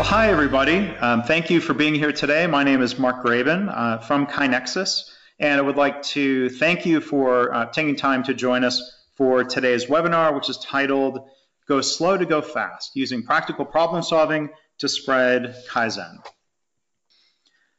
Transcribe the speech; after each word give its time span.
Well, 0.00 0.08
hi, 0.08 0.30
everybody. 0.30 0.88
Um, 0.96 1.24
thank 1.24 1.50
you 1.50 1.60
for 1.60 1.74
being 1.74 1.94
here 1.94 2.10
today. 2.10 2.46
My 2.46 2.64
name 2.64 2.80
is 2.80 2.98
Mark 2.98 3.22
Graban 3.22 3.70
uh, 3.70 3.98
from 3.98 4.26
KaiNexus, 4.26 5.10
and 5.38 5.60
I 5.60 5.62
would 5.62 5.76
like 5.76 6.00
to 6.04 6.48
thank 6.48 6.86
you 6.86 7.02
for 7.02 7.54
uh, 7.54 7.66
taking 7.66 7.96
time 7.96 8.22
to 8.22 8.32
join 8.32 8.64
us 8.64 8.80
for 9.16 9.44
today's 9.44 9.88
webinar, 9.88 10.34
which 10.34 10.48
is 10.48 10.56
titled 10.56 11.28
Go 11.68 11.82
Slow 11.82 12.16
to 12.16 12.24
Go 12.24 12.40
Fast, 12.40 12.96
Using 12.96 13.24
Practical 13.24 13.66
Problem 13.66 14.02
Solving 14.02 14.48
to 14.78 14.88
Spread 14.88 15.54
Kaizen. 15.68 16.16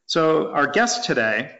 So 0.06 0.52
our 0.52 0.68
guest 0.68 1.04
today, 1.04 1.50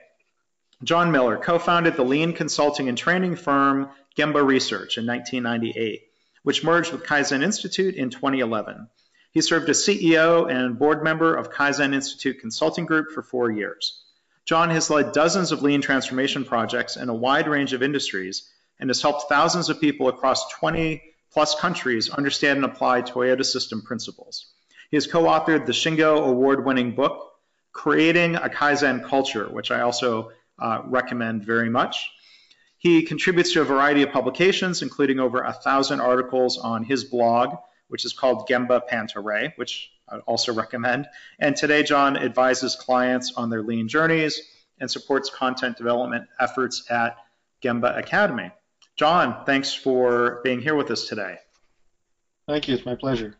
John 0.84 1.10
Miller, 1.10 1.38
co-founded 1.38 1.96
the 1.96 2.04
lean 2.04 2.34
consulting 2.34 2.88
and 2.88 2.96
training 2.96 3.34
firm 3.34 3.90
Gemba 4.16 4.46
Research 4.46 4.96
in 4.96 5.08
1998, 5.08 6.02
which 6.44 6.62
merged 6.62 6.92
with 6.92 7.02
Kaizen 7.02 7.42
Institute 7.42 7.96
in 7.96 8.10
2011. 8.10 8.86
He 9.32 9.40
served 9.40 9.68
as 9.70 9.78
CEO 9.78 10.50
and 10.50 10.78
board 10.78 11.02
member 11.02 11.34
of 11.34 11.50
Kaizen 11.50 11.94
Institute 11.94 12.40
Consulting 12.40 12.84
Group 12.84 13.10
for 13.10 13.22
four 13.22 13.50
years. 13.50 14.04
John 14.44 14.68
has 14.70 14.90
led 14.90 15.12
dozens 15.12 15.52
of 15.52 15.62
lean 15.62 15.80
transformation 15.80 16.44
projects 16.44 16.96
in 16.96 17.08
a 17.08 17.14
wide 17.14 17.48
range 17.48 17.72
of 17.72 17.82
industries 17.82 18.50
and 18.78 18.90
has 18.90 19.00
helped 19.00 19.30
thousands 19.30 19.70
of 19.70 19.80
people 19.80 20.08
across 20.08 20.50
20 20.52 21.02
plus 21.32 21.58
countries 21.58 22.10
understand 22.10 22.58
and 22.58 22.66
apply 22.66 23.00
Toyota 23.00 23.44
system 23.44 23.80
principles. 23.80 24.52
He 24.90 24.96
has 24.96 25.06
co-authored 25.06 25.64
the 25.64 25.72
Shingo 25.72 26.26
award-winning 26.28 26.94
book, 26.94 27.30
Creating 27.72 28.34
a 28.34 28.50
Kaizen 28.50 29.02
Culture, 29.02 29.48
which 29.48 29.70
I 29.70 29.80
also 29.80 30.32
uh, 30.58 30.82
recommend 30.84 31.46
very 31.46 31.70
much. 31.70 32.10
He 32.76 33.02
contributes 33.04 33.54
to 33.54 33.62
a 33.62 33.64
variety 33.64 34.02
of 34.02 34.12
publications, 34.12 34.82
including 34.82 35.20
over 35.20 35.40
a 35.40 35.54
thousand 35.54 36.00
articles 36.00 36.58
on 36.58 36.84
his 36.84 37.04
blog, 37.04 37.56
which 37.92 38.06
is 38.06 38.14
called 38.14 38.48
Gemba 38.48 38.86
Panta 38.88 39.20
which 39.56 39.92
I 40.08 40.18
also 40.20 40.54
recommend. 40.54 41.06
And 41.38 41.54
today, 41.54 41.82
John 41.82 42.16
advises 42.16 42.74
clients 42.74 43.34
on 43.36 43.50
their 43.50 43.62
lean 43.62 43.86
journeys 43.86 44.40
and 44.80 44.90
supports 44.90 45.28
content 45.28 45.76
development 45.76 46.24
efforts 46.40 46.90
at 46.90 47.16
Gemba 47.62 47.96
Academy. 47.98 48.50
John, 48.96 49.44
thanks 49.44 49.74
for 49.74 50.40
being 50.42 50.62
here 50.62 50.74
with 50.74 50.90
us 50.90 51.06
today. 51.06 51.36
Thank 52.48 52.66
you. 52.66 52.74
It's 52.74 52.86
my 52.86 52.94
pleasure. 52.94 53.36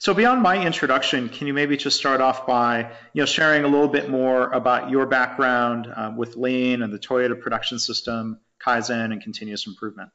So 0.00 0.14
beyond 0.14 0.42
my 0.42 0.64
introduction, 0.64 1.28
can 1.28 1.46
you 1.46 1.52
maybe 1.52 1.76
just 1.76 1.98
start 1.98 2.22
off 2.22 2.46
by 2.46 2.90
you 3.12 3.22
know 3.22 3.26
sharing 3.26 3.64
a 3.64 3.68
little 3.68 3.88
bit 3.88 4.08
more 4.08 4.50
about 4.50 4.90
your 4.90 5.04
background 5.04 5.92
uh, 5.94 6.12
with 6.16 6.36
Lean 6.36 6.82
and 6.82 6.90
the 6.90 6.98
Toyota 6.98 7.38
production 7.38 7.78
system, 7.78 8.40
Kaizen, 8.64 9.12
and 9.12 9.22
continuous 9.22 9.66
improvement? 9.66 10.10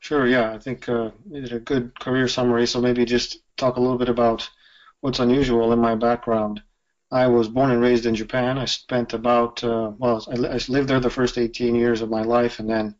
Sure, 0.00 0.26
yeah. 0.26 0.52
I 0.52 0.58
think 0.58 0.88
uh, 0.88 1.10
you 1.30 1.40
did 1.42 1.52
a 1.52 1.60
good 1.60 1.98
career 2.00 2.26
summary, 2.28 2.66
so 2.66 2.80
maybe 2.80 3.04
just 3.04 3.38
talk 3.56 3.76
a 3.76 3.80
little 3.80 3.98
bit 3.98 4.08
about 4.08 4.48
what's 5.00 5.18
unusual 5.20 5.72
in 5.72 5.78
my 5.78 5.94
background. 5.94 6.62
I 7.10 7.28
was 7.28 7.48
born 7.48 7.70
and 7.70 7.80
raised 7.80 8.04
in 8.06 8.14
Japan. 8.14 8.58
I 8.58 8.64
spent 8.66 9.12
about, 9.14 9.62
uh, 9.64 9.92
well, 9.98 10.24
I, 10.28 10.34
I 10.54 10.58
lived 10.68 10.88
there 10.88 11.00
the 11.00 11.10
first 11.10 11.38
18 11.38 11.74
years 11.74 12.00
of 12.02 12.10
my 12.10 12.22
life, 12.22 12.58
and 12.58 12.68
then 12.68 12.96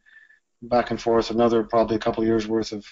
back 0.62 0.90
and 0.90 1.00
forth 1.00 1.30
another 1.30 1.64
probably 1.64 1.96
a 1.96 2.00
couple 2.00 2.24
years 2.24 2.46
worth 2.48 2.72
of, 2.72 2.86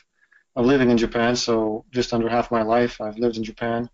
of 0.56 0.66
living 0.66 0.90
in 0.90 0.98
Japan. 0.98 1.36
So 1.36 1.84
just 1.92 2.12
under 2.14 2.28
half 2.28 2.50
my 2.50 2.62
life 2.62 3.00
I've 3.00 3.18
lived 3.18 3.36
in 3.38 3.44
Japan. 3.44 3.90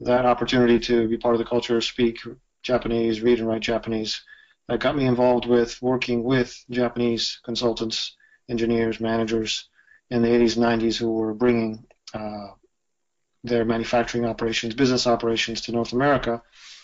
That 0.00 0.26
opportunity 0.26 0.78
to 0.80 1.08
be 1.08 1.18
part 1.18 1.34
of 1.34 1.38
the 1.38 1.44
culture, 1.44 1.80
speak 1.80 2.18
Japanese, 2.62 3.22
read 3.22 3.38
and 3.40 3.48
write 3.48 3.62
Japanese, 3.62 4.22
that 4.68 4.80
got 4.80 4.96
me 4.96 5.06
involved 5.06 5.46
with 5.46 5.80
working 5.82 6.24
with 6.24 6.54
Japanese 6.70 7.40
consultants 7.44 8.16
engineers, 8.48 9.00
managers 9.00 9.68
in 10.10 10.22
the 10.22 10.28
80s 10.28 10.56
and 10.56 10.82
90s 10.82 10.96
who 10.96 11.12
were 11.12 11.34
bringing 11.34 11.84
uh, 12.14 12.48
their 13.44 13.64
manufacturing 13.64 14.24
operations, 14.24 14.74
business 14.74 15.06
operations 15.06 15.60
to 15.62 15.72
North 15.72 15.92
America 15.92 16.42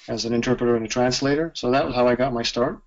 as 0.08 0.24
an 0.24 0.32
interpreter 0.32 0.76
and 0.76 0.84
a 0.84 0.88
translator. 0.88 1.52
So 1.54 1.70
that 1.70 1.86
was 1.86 1.94
how 1.94 2.08
I 2.08 2.14
got 2.14 2.32
my 2.32 2.42
start. 2.42 2.80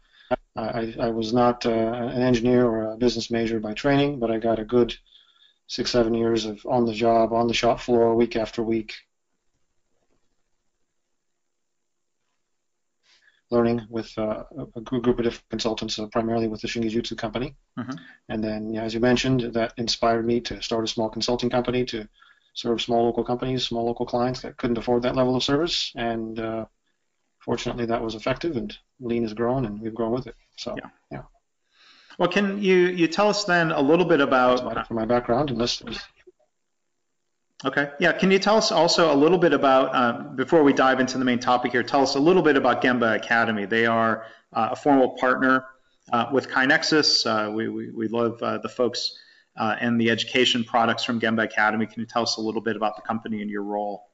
I, 0.58 0.96
I 1.00 1.10
was 1.10 1.34
not 1.34 1.66
uh, 1.66 1.70
an 1.70 2.22
engineer 2.22 2.66
or 2.66 2.94
a 2.94 2.98
business 2.98 3.30
major 3.30 3.60
by 3.60 3.74
training, 3.74 4.20
but 4.20 4.32
I 4.32 4.38
got 4.40 4.60
a 4.60 4.66
good 4.66 4.96
six, 5.68 5.92
seven 5.92 6.14
years 6.14 6.46
of 6.46 6.66
on 6.66 6.86
the 6.86 6.94
job, 6.94 7.34
on 7.34 7.48
the 7.48 7.54
shop 7.54 7.80
floor, 7.80 8.16
week 8.16 8.36
after 8.36 8.64
week, 8.64 8.94
learning 13.56 13.80
with 13.98 14.10
uh, 14.18 14.44
a 14.80 14.82
group 14.82 15.18
of 15.20 15.24
different 15.26 15.50
consultants, 15.56 15.98
uh, 15.98 16.08
primarily 16.16 16.48
with 16.48 16.62
the 16.62 16.68
Shingijutsu 16.68 17.16
company. 17.18 17.50
Mm-hmm. 17.80 17.98
And 18.32 18.40
then, 18.44 18.62
yeah, 18.74 18.84
as 18.88 18.94
you 18.94 19.02
mentioned, 19.12 19.42
that 19.58 19.74
inspired 19.78 20.26
me 20.32 20.42
to 20.42 20.62
start 20.62 20.84
a 20.84 20.94
small 20.96 21.10
consulting 21.10 21.50
company 21.50 21.86
to 21.86 22.00
serve 22.54 22.82
small 22.82 23.04
local 23.06 23.24
companies, 23.24 23.64
small 23.64 23.86
local 23.86 24.06
clients 24.06 24.42
that 24.42 24.58
couldn't 24.58 24.78
afford 24.78 25.02
that 25.04 25.16
level 25.16 25.36
of 25.36 25.44
service. 25.44 25.92
And 25.96 26.40
uh, 26.40 26.66
fortunately, 27.40 27.86
that 27.88 28.02
was 28.02 28.16
effective, 28.16 28.58
and 28.58 28.78
Lean 29.00 29.24
has 29.24 29.34
grown, 29.34 29.66
and 29.66 29.82
we've 29.82 30.00
grown 30.00 30.12
with 30.12 30.28
it. 30.28 30.36
So, 30.58 30.76
yeah. 30.78 30.90
yeah. 31.12 31.24
Well, 32.18 32.32
can 32.32 32.62
you 32.62 32.78
you 33.02 33.08
tell 33.08 33.30
us 33.30 33.44
then 33.44 33.72
a 33.72 33.82
little 33.82 34.06
bit 34.06 34.22
about, 34.22 34.62
about 34.62 34.92
my 34.92 35.06
background 35.06 35.50
and 35.52 35.60
this? 35.60 35.84
Okay. 37.66 37.90
Yeah. 38.00 38.12
Can 38.12 38.30
you 38.30 38.38
tell 38.38 38.58
us 38.58 38.72
also 38.72 39.12
a 39.12 39.16
little 39.16 39.40
bit 39.40 39.52
about, 39.52 39.96
uh, 39.96 40.22
before 40.36 40.62
we 40.62 40.72
dive 40.72 41.00
into 41.00 41.18
the 41.18 41.26
main 41.26 41.40
topic 41.40 41.72
here, 41.72 41.82
tell 41.82 42.04
us 42.04 42.14
a 42.14 42.20
little 42.20 42.44
bit 42.44 42.58
about 42.58 42.84
Gemba 42.84 43.16
Academy. 43.16 43.66
They 43.66 43.88
are 43.88 44.26
uh, 44.54 44.70
a 44.74 44.76
formal 44.76 45.18
partner 45.18 45.66
uh, 46.14 46.28
with 46.32 46.48
KaiNexus. 46.48 47.26
Uh, 47.26 47.52
we, 47.52 47.68
we, 47.68 47.90
we, 47.90 48.08
love 48.08 48.40
uh, 48.44 48.60
the 48.60 48.70
folks 48.70 49.18
uh, 49.58 49.78
and 49.80 50.00
the 50.00 50.12
education 50.12 50.64
products 50.64 51.04
from 51.04 51.20
Gemba 51.20 51.46
Academy. 51.46 51.88
Can 51.88 52.02
you 52.02 52.06
tell 52.06 52.22
us 52.22 52.38
a 52.38 52.42
little 52.42 52.62
bit 52.62 52.76
about 52.76 52.98
the 52.98 53.02
company 53.02 53.42
and 53.42 53.50
your 53.50 53.64
role? 53.64 54.12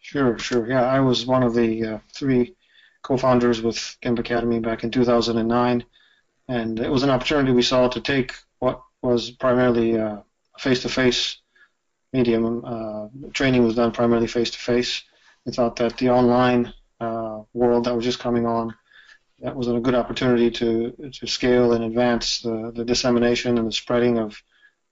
Sure, 0.00 0.38
sure. 0.38 0.68
Yeah, 0.68 0.84
I 0.84 1.00
was 1.00 1.24
one 1.24 1.42
of 1.42 1.54
the 1.54 1.98
three 2.12 2.56
co-founders 3.02 3.62
with 3.62 3.76
Gemba 4.02 4.18
Academy 4.18 4.60
back 4.60 4.84
in 4.84 4.90
2009, 4.90 5.84
and 6.48 6.78
it 6.78 6.90
was 6.90 7.04
an 7.04 7.10
opportunity 7.10 7.52
we 7.52 7.62
saw 7.62 7.88
to 7.88 8.00
take 8.02 8.34
what 8.58 8.82
was 9.00 9.30
primarily 9.30 9.94
a 9.94 10.24
face-to-face 10.58 11.38
medium. 12.12 12.64
Uh, 12.64 13.08
training 13.32 13.64
was 13.64 13.74
done 13.74 13.92
primarily 13.92 14.26
face 14.26 14.50
to 14.50 14.58
face. 14.58 15.02
We 15.44 15.52
thought 15.52 15.76
that 15.76 15.96
the 15.96 16.10
online 16.10 16.72
uh, 17.00 17.42
world 17.52 17.84
that 17.84 17.96
was 17.96 18.04
just 18.04 18.20
coming 18.20 18.46
on, 18.46 18.74
that 19.40 19.56
was 19.56 19.68
a 19.68 19.80
good 19.80 19.94
opportunity 19.94 20.50
to 20.50 21.10
to 21.12 21.26
scale 21.26 21.72
and 21.72 21.84
advance 21.84 22.40
the, 22.40 22.72
the 22.74 22.84
dissemination 22.84 23.58
and 23.58 23.66
the 23.66 23.72
spreading 23.72 24.18
of 24.18 24.40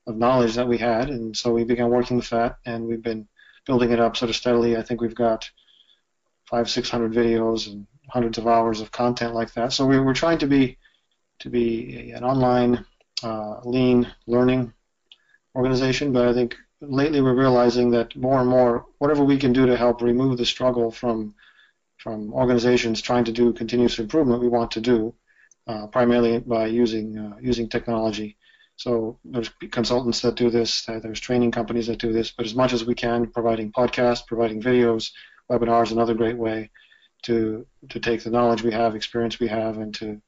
of 0.06 0.16
knowledge 0.16 0.54
that 0.54 0.66
we 0.66 0.78
had, 0.78 1.10
and 1.10 1.36
so 1.36 1.52
we 1.52 1.64
began 1.64 1.90
working 1.90 2.16
with 2.16 2.30
that, 2.30 2.56
and 2.64 2.84
we've 2.86 3.02
been 3.02 3.28
building 3.66 3.92
it 3.92 4.00
up 4.00 4.16
sort 4.16 4.30
of 4.30 4.36
steadily. 4.36 4.76
I 4.76 4.82
think 4.82 5.00
we've 5.00 5.14
got 5.14 5.48
five, 6.46 6.68
six 6.68 6.90
hundred 6.90 7.12
videos 7.12 7.68
and 7.68 7.86
hundreds 8.08 8.38
of 8.38 8.46
hours 8.46 8.80
of 8.80 8.90
content 8.90 9.34
like 9.34 9.52
that. 9.54 9.72
So 9.72 9.86
we 9.86 10.00
were 10.00 10.14
trying 10.14 10.38
to 10.38 10.46
be 10.46 10.78
to 11.40 11.50
be 11.50 12.10
an 12.10 12.24
online 12.24 12.84
uh, 13.22 13.60
lean 13.64 14.10
learning 14.26 14.72
organization, 15.54 16.12
but 16.12 16.26
I 16.26 16.32
think 16.32 16.56
lately 16.80 17.20
we're 17.20 17.34
realizing 17.34 17.90
that 17.90 18.16
more 18.16 18.40
and 18.40 18.48
more, 18.48 18.86
whatever 18.98 19.24
we 19.24 19.36
can 19.36 19.52
do 19.52 19.66
to 19.66 19.76
help 19.76 20.02
remove 20.02 20.38
the 20.38 20.46
struggle 20.46 20.90
from 20.90 21.34
from 21.98 22.32
organizations 22.32 23.02
trying 23.02 23.24
to 23.24 23.32
do 23.32 23.52
continuous 23.52 23.98
improvement, 23.98 24.40
we 24.40 24.48
want 24.48 24.70
to 24.70 24.80
do, 24.80 25.14
uh, 25.66 25.86
primarily 25.88 26.38
by 26.38 26.66
using 26.66 27.18
uh, 27.18 27.36
using 27.40 27.68
technology. 27.68 28.36
So 28.76 29.18
there's 29.24 29.50
consultants 29.70 30.22
that 30.22 30.36
do 30.36 30.48
this, 30.48 30.88
uh, 30.88 31.00
there's 31.00 31.20
training 31.20 31.50
companies 31.50 31.86
that 31.88 31.98
do 31.98 32.12
this, 32.14 32.30
but 32.30 32.46
as 32.46 32.54
much 32.54 32.72
as 32.72 32.86
we 32.86 32.94
can, 32.94 33.26
providing 33.26 33.70
podcasts, 33.72 34.26
providing 34.26 34.62
videos, 34.62 35.10
webinars, 35.50 35.92
another 35.92 36.14
great 36.14 36.38
way 36.38 36.70
to 37.24 37.66
to 37.90 38.00
take 38.00 38.22
the 38.22 38.30
knowledge 38.30 38.62
we 38.62 38.72
have, 38.72 38.94
experience 38.96 39.38
we 39.38 39.48
have, 39.48 39.76
and 39.76 39.94
to 39.96 40.20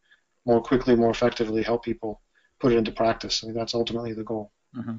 more 0.45 0.61
quickly, 0.61 0.95
more 0.95 1.11
effectively 1.11 1.63
help 1.63 1.85
people 1.85 2.21
put 2.61 2.73
it 2.73 2.77
into 2.77 2.93
practice. 2.93 3.43
I 3.43 3.47
mean, 3.47 3.57
that's 3.57 3.75
ultimately 3.75 4.13
the 4.13 4.25
goal. 4.25 4.53
Mm-hmm. 4.77 4.97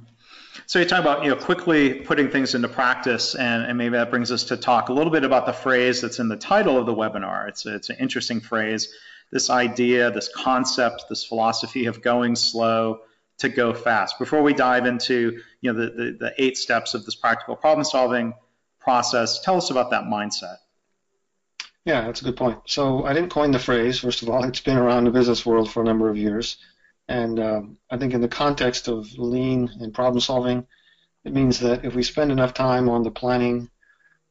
So 0.67 0.79
you 0.79 0.85
talk 0.85 0.99
about 0.99 1.23
you 1.23 1.29
know 1.29 1.35
quickly 1.35 1.95
putting 1.95 2.29
things 2.29 2.55
into 2.55 2.67
practice, 2.67 3.35
and, 3.35 3.63
and 3.65 3.77
maybe 3.77 3.93
that 3.93 4.09
brings 4.09 4.31
us 4.31 4.45
to 4.45 4.57
talk 4.57 4.89
a 4.89 4.93
little 4.93 5.11
bit 5.11 5.23
about 5.23 5.45
the 5.45 5.53
phrase 5.53 6.01
that's 6.01 6.19
in 6.19 6.29
the 6.29 6.37
title 6.37 6.77
of 6.77 6.85
the 6.85 6.93
webinar. 6.93 7.47
It's 7.47 7.65
it's 7.65 7.89
an 7.89 7.97
interesting 7.99 8.39
phrase. 8.39 8.93
This 9.31 9.49
idea, 9.49 10.11
this 10.11 10.29
concept, 10.33 11.05
this 11.09 11.23
philosophy 11.23 11.87
of 11.87 12.01
going 12.01 12.35
slow 12.35 12.99
to 13.39 13.49
go 13.49 13.73
fast. 13.73 14.19
Before 14.19 14.43
we 14.43 14.53
dive 14.53 14.85
into 14.85 15.41
you 15.61 15.73
know 15.73 15.79
the, 15.79 15.91
the, 15.91 16.17
the 16.19 16.33
eight 16.37 16.57
steps 16.57 16.93
of 16.93 17.03
this 17.03 17.15
practical 17.15 17.55
problem 17.55 17.83
solving 17.83 18.33
process, 18.79 19.41
tell 19.41 19.57
us 19.57 19.71
about 19.71 19.89
that 19.89 20.03
mindset. 20.03 20.57
Yeah, 21.85 22.01
that's 22.01 22.21
a 22.21 22.25
good 22.25 22.37
point. 22.37 22.59
So 22.67 23.05
I 23.05 23.13
didn't 23.13 23.29
coin 23.29 23.51
the 23.51 23.59
phrase. 23.59 23.99
First 23.99 24.21
of 24.21 24.29
all, 24.29 24.43
it's 24.45 24.61
been 24.61 24.77
around 24.77 25.05
the 25.05 25.11
business 25.11 25.45
world 25.45 25.69
for 25.69 25.81
a 25.81 25.85
number 25.85 26.09
of 26.09 26.17
years. 26.17 26.57
And 27.13 27.39
um, 27.39 27.77
I 27.91 27.97
think 27.97 28.15
in 28.15 28.21
the 28.21 28.27
context 28.27 28.87
of 28.87 29.07
lean 29.19 29.69
and 29.79 29.93
problem 29.93 30.19
solving, 30.19 30.65
it 31.23 31.31
means 31.31 31.59
that 31.59 31.85
if 31.85 31.93
we 31.93 32.01
spend 32.01 32.31
enough 32.31 32.55
time 32.55 32.89
on 32.89 33.03
the 33.03 33.11
planning 33.11 33.69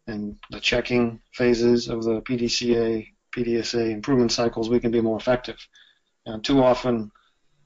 and 0.09 0.37
the 0.51 0.59
checking 0.59 1.21
phases 1.31 1.87
of 1.87 2.03
the 2.03 2.21
PDCA, 2.23 3.07
PDSA 3.31 3.93
improvement 3.93 4.33
cycles, 4.33 4.69
we 4.69 4.81
can 4.81 4.91
be 4.91 5.01
more 5.01 5.17
effective. 5.17 5.59
And 6.27 6.43
too 6.43 6.61
often, 6.61 7.13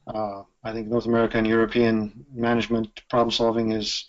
uh, 0.06 0.42
I 0.62 0.74
think 0.74 0.88
North 0.88 1.06
American 1.06 1.38
and 1.38 1.46
European 1.46 2.26
management 2.30 3.00
problem 3.08 3.30
solving 3.30 3.72
is 3.72 4.04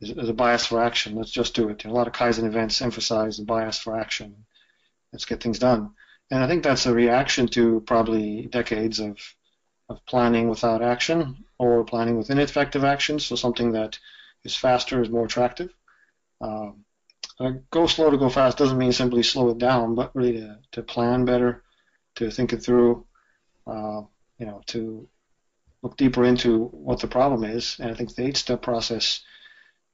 is, 0.00 0.10
is, 0.10 0.28
a 0.28 0.32
bias 0.32 0.64
for 0.64 0.80
action. 0.80 1.16
Let's 1.16 1.32
just 1.32 1.56
do 1.56 1.70
it. 1.70 1.82
You 1.82 1.90
know, 1.90 1.96
a 1.96 1.98
lot 1.98 2.06
of 2.06 2.12
Kaizen 2.12 2.44
events 2.44 2.80
emphasize 2.80 3.38
the 3.38 3.44
bias 3.44 3.78
for 3.80 3.98
action. 3.98 4.46
Let's 5.12 5.24
get 5.24 5.42
things 5.42 5.58
done. 5.58 5.90
And 6.30 6.44
I 6.44 6.46
think 6.46 6.62
that's 6.62 6.86
a 6.86 6.94
reaction 6.94 7.48
to 7.48 7.80
probably 7.80 8.46
decades 8.46 9.00
of 9.00 9.18
of 9.88 10.04
planning 10.06 10.48
without 10.48 10.82
action 10.82 11.44
or 11.58 11.84
planning 11.84 12.16
with 12.16 12.30
ineffective 12.30 12.84
action. 12.84 13.18
So 13.18 13.36
something 13.36 13.72
that 13.72 13.98
is 14.44 14.56
faster 14.56 15.02
is 15.02 15.10
more 15.10 15.24
attractive. 15.24 15.70
Um, 16.40 16.84
go 17.70 17.86
slow 17.86 18.10
to 18.10 18.16
go 18.16 18.28
fast 18.28 18.58
doesn't 18.58 18.78
mean 18.78 18.92
simply 18.92 19.22
slow 19.22 19.50
it 19.50 19.58
down, 19.58 19.94
but 19.94 20.14
really 20.14 20.40
to, 20.40 20.58
to 20.72 20.82
plan 20.82 21.24
better, 21.24 21.62
to 22.16 22.30
think 22.30 22.52
it 22.52 22.62
through, 22.62 23.06
uh, 23.66 24.02
you 24.38 24.46
know, 24.46 24.62
to 24.66 25.08
look 25.82 25.96
deeper 25.96 26.24
into 26.24 26.64
what 26.66 27.00
the 27.00 27.06
problem 27.06 27.44
is. 27.44 27.76
And 27.78 27.90
I 27.90 27.94
think 27.94 28.14
the 28.14 28.26
eight-step 28.26 28.62
process 28.62 29.22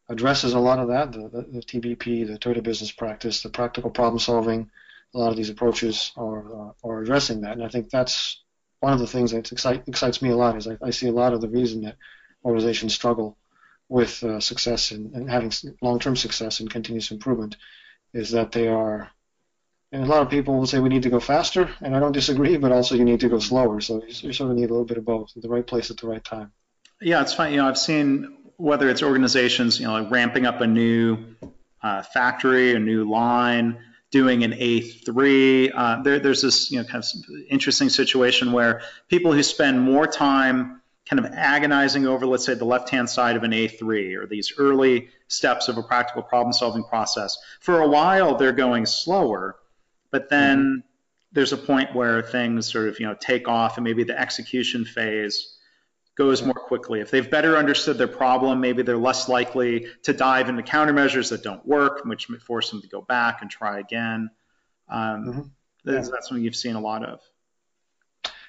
addresses 0.08 0.54
a 0.54 0.58
lot 0.58 0.78
of 0.78 0.88
that. 0.88 1.12
The, 1.12 1.28
the, 1.28 1.42
the 1.52 1.60
TBP, 1.60 2.26
the 2.26 2.38
Toyota 2.38 2.62
Business 2.62 2.92
Practice, 2.92 3.42
the 3.42 3.50
practical 3.50 3.90
problem 3.90 4.18
solving, 4.18 4.70
a 5.14 5.18
lot 5.18 5.30
of 5.30 5.36
these 5.36 5.50
approaches 5.50 6.12
are 6.16 6.68
uh, 6.68 6.72
are 6.84 7.02
addressing 7.02 7.42
that. 7.42 7.52
And 7.52 7.64
I 7.64 7.68
think 7.68 7.90
that's 7.90 8.41
one 8.82 8.92
of 8.92 8.98
the 8.98 9.06
things 9.06 9.30
that 9.30 9.52
excite, 9.52 9.86
excites 9.86 10.20
me 10.20 10.30
a 10.30 10.36
lot. 10.36 10.56
Is 10.56 10.66
I, 10.66 10.76
I 10.82 10.90
see 10.90 11.08
a 11.08 11.12
lot 11.12 11.32
of 11.32 11.40
the 11.40 11.48
reason 11.48 11.82
that 11.82 11.96
organizations 12.44 12.94
struggle 12.94 13.36
with 13.88 14.22
uh, 14.24 14.40
success 14.40 14.90
and, 14.90 15.14
and 15.14 15.30
having 15.30 15.52
long-term 15.80 16.16
success 16.16 16.60
and 16.60 16.68
continuous 16.68 17.10
improvement 17.10 17.56
is 18.12 18.32
that 18.32 18.52
they 18.52 18.68
are 18.68 19.10
and 19.92 20.02
a 20.02 20.06
lot 20.06 20.22
of 20.22 20.30
people 20.30 20.58
will 20.58 20.66
say 20.66 20.78
we 20.78 20.88
need 20.88 21.02
to 21.02 21.10
go 21.10 21.20
faster, 21.20 21.68
and 21.82 21.94
I 21.94 22.00
don't 22.00 22.12
disagree, 22.12 22.56
but 22.56 22.72
also 22.72 22.94
you 22.94 23.04
need 23.04 23.20
to 23.20 23.28
go 23.28 23.38
slower. 23.38 23.80
So 23.82 24.02
you, 24.02 24.28
you 24.28 24.32
sort 24.32 24.50
of 24.50 24.56
need 24.56 24.70
a 24.70 24.72
little 24.72 24.86
bit 24.86 24.96
of 24.96 25.04
both, 25.04 25.32
the 25.36 25.50
right 25.50 25.66
place 25.66 25.90
at 25.90 25.98
the 25.98 26.06
right 26.06 26.24
time. 26.24 26.50
Yeah, 27.02 27.20
it's 27.20 27.34
fine. 27.34 27.52
You 27.52 27.58
know, 27.58 27.68
I've 27.68 27.76
seen 27.76 28.38
whether 28.56 28.88
it's 28.88 29.02
organizations, 29.02 29.78
you 29.78 29.86
know, 29.86 29.92
like 29.92 30.10
ramping 30.10 30.46
up 30.46 30.62
a 30.62 30.66
new 30.66 31.18
uh, 31.82 32.02
factory, 32.02 32.74
a 32.74 32.78
new 32.78 33.10
line, 33.10 33.78
doing 34.12 34.44
an 34.44 34.52
A3. 34.52 35.72
Uh, 35.74 36.02
there, 36.02 36.20
there's 36.20 36.42
this, 36.42 36.70
you 36.70 36.78
know, 36.78 36.84
kind 36.84 37.02
of 37.02 37.34
interesting 37.50 37.88
situation 37.88 38.52
where 38.52 38.82
people 39.08 39.32
who 39.32 39.42
spend 39.42 39.80
more 39.80 40.06
time 40.06 40.82
kind 41.08 41.18
of 41.18 41.32
agonizing 41.32 42.06
over, 42.06 42.26
let's 42.26 42.44
say, 42.44 42.54
the 42.54 42.64
left-hand 42.64 43.10
side 43.10 43.34
of 43.34 43.42
an 43.42 43.50
A3 43.50 44.16
or 44.16 44.26
these 44.26 44.52
early 44.58 45.08
steps 45.26 45.66
of 45.66 45.78
a 45.78 45.82
practical 45.82 46.22
problem-solving 46.22 46.84
process. 46.84 47.38
For 47.60 47.80
a 47.80 47.88
while, 47.88 48.36
they're 48.36 48.52
going 48.52 48.86
slower, 48.86 49.56
but 50.10 50.28
then 50.28 50.58
mm-hmm. 50.58 50.88
there's 51.32 51.52
a 51.52 51.56
point 51.56 51.94
where 51.94 52.22
things 52.22 52.70
sort 52.70 52.88
of, 52.88 53.00
you 53.00 53.06
know, 53.06 53.16
take 53.18 53.48
off 53.48 53.78
and 53.78 53.84
maybe 53.84 54.04
the 54.04 54.18
execution 54.18 54.84
phase 54.84 55.51
goes 56.16 56.42
more 56.42 56.54
quickly. 56.54 57.00
If 57.00 57.10
they've 57.10 57.28
better 57.28 57.56
understood 57.56 57.98
their 57.98 58.08
problem, 58.08 58.60
maybe 58.60 58.82
they're 58.82 58.96
less 58.96 59.28
likely 59.28 59.86
to 60.02 60.12
dive 60.12 60.48
into 60.48 60.62
countermeasures 60.62 61.30
that 61.30 61.42
don't 61.42 61.64
work, 61.66 62.04
which 62.04 62.28
may 62.28 62.38
force 62.38 62.70
them 62.70 62.82
to 62.82 62.88
go 62.88 63.00
back 63.00 63.40
and 63.40 63.50
try 63.50 63.78
again. 63.78 64.30
Um, 64.88 65.00
mm-hmm. 65.00 65.40
yeah. 65.84 66.00
That's 66.00 66.28
something 66.28 66.44
you've 66.44 66.56
seen 66.56 66.74
a 66.74 66.80
lot 66.80 67.04
of. 67.04 67.20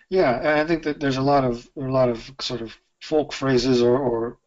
Yeah, 0.09 0.37
and 0.37 0.59
I 0.59 0.65
think 0.65 0.83
that 0.83 0.99
there's 0.99 1.17
a 1.17 1.21
lot 1.21 1.43
of 1.43 1.67
a 1.77 1.81
lot 1.81 2.09
of 2.09 2.31
sort 2.39 2.61
of 2.61 2.77
folk 3.01 3.33
phrases 3.33 3.81
or, 3.81 3.97
or 3.97 4.37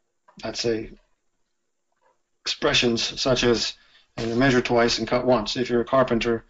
I'd 0.44 0.56
say 0.56 0.90
expressions 2.42 3.20
such 3.20 3.42
as 3.42 3.74
you 4.18 4.26
know, 4.26 4.36
measure 4.36 4.60
twice 4.60 4.98
and 4.98 5.08
cut 5.08 5.26
once. 5.26 5.56
If 5.56 5.68
you're 5.68 5.80
a 5.80 5.86
carpenter, 5.86 6.44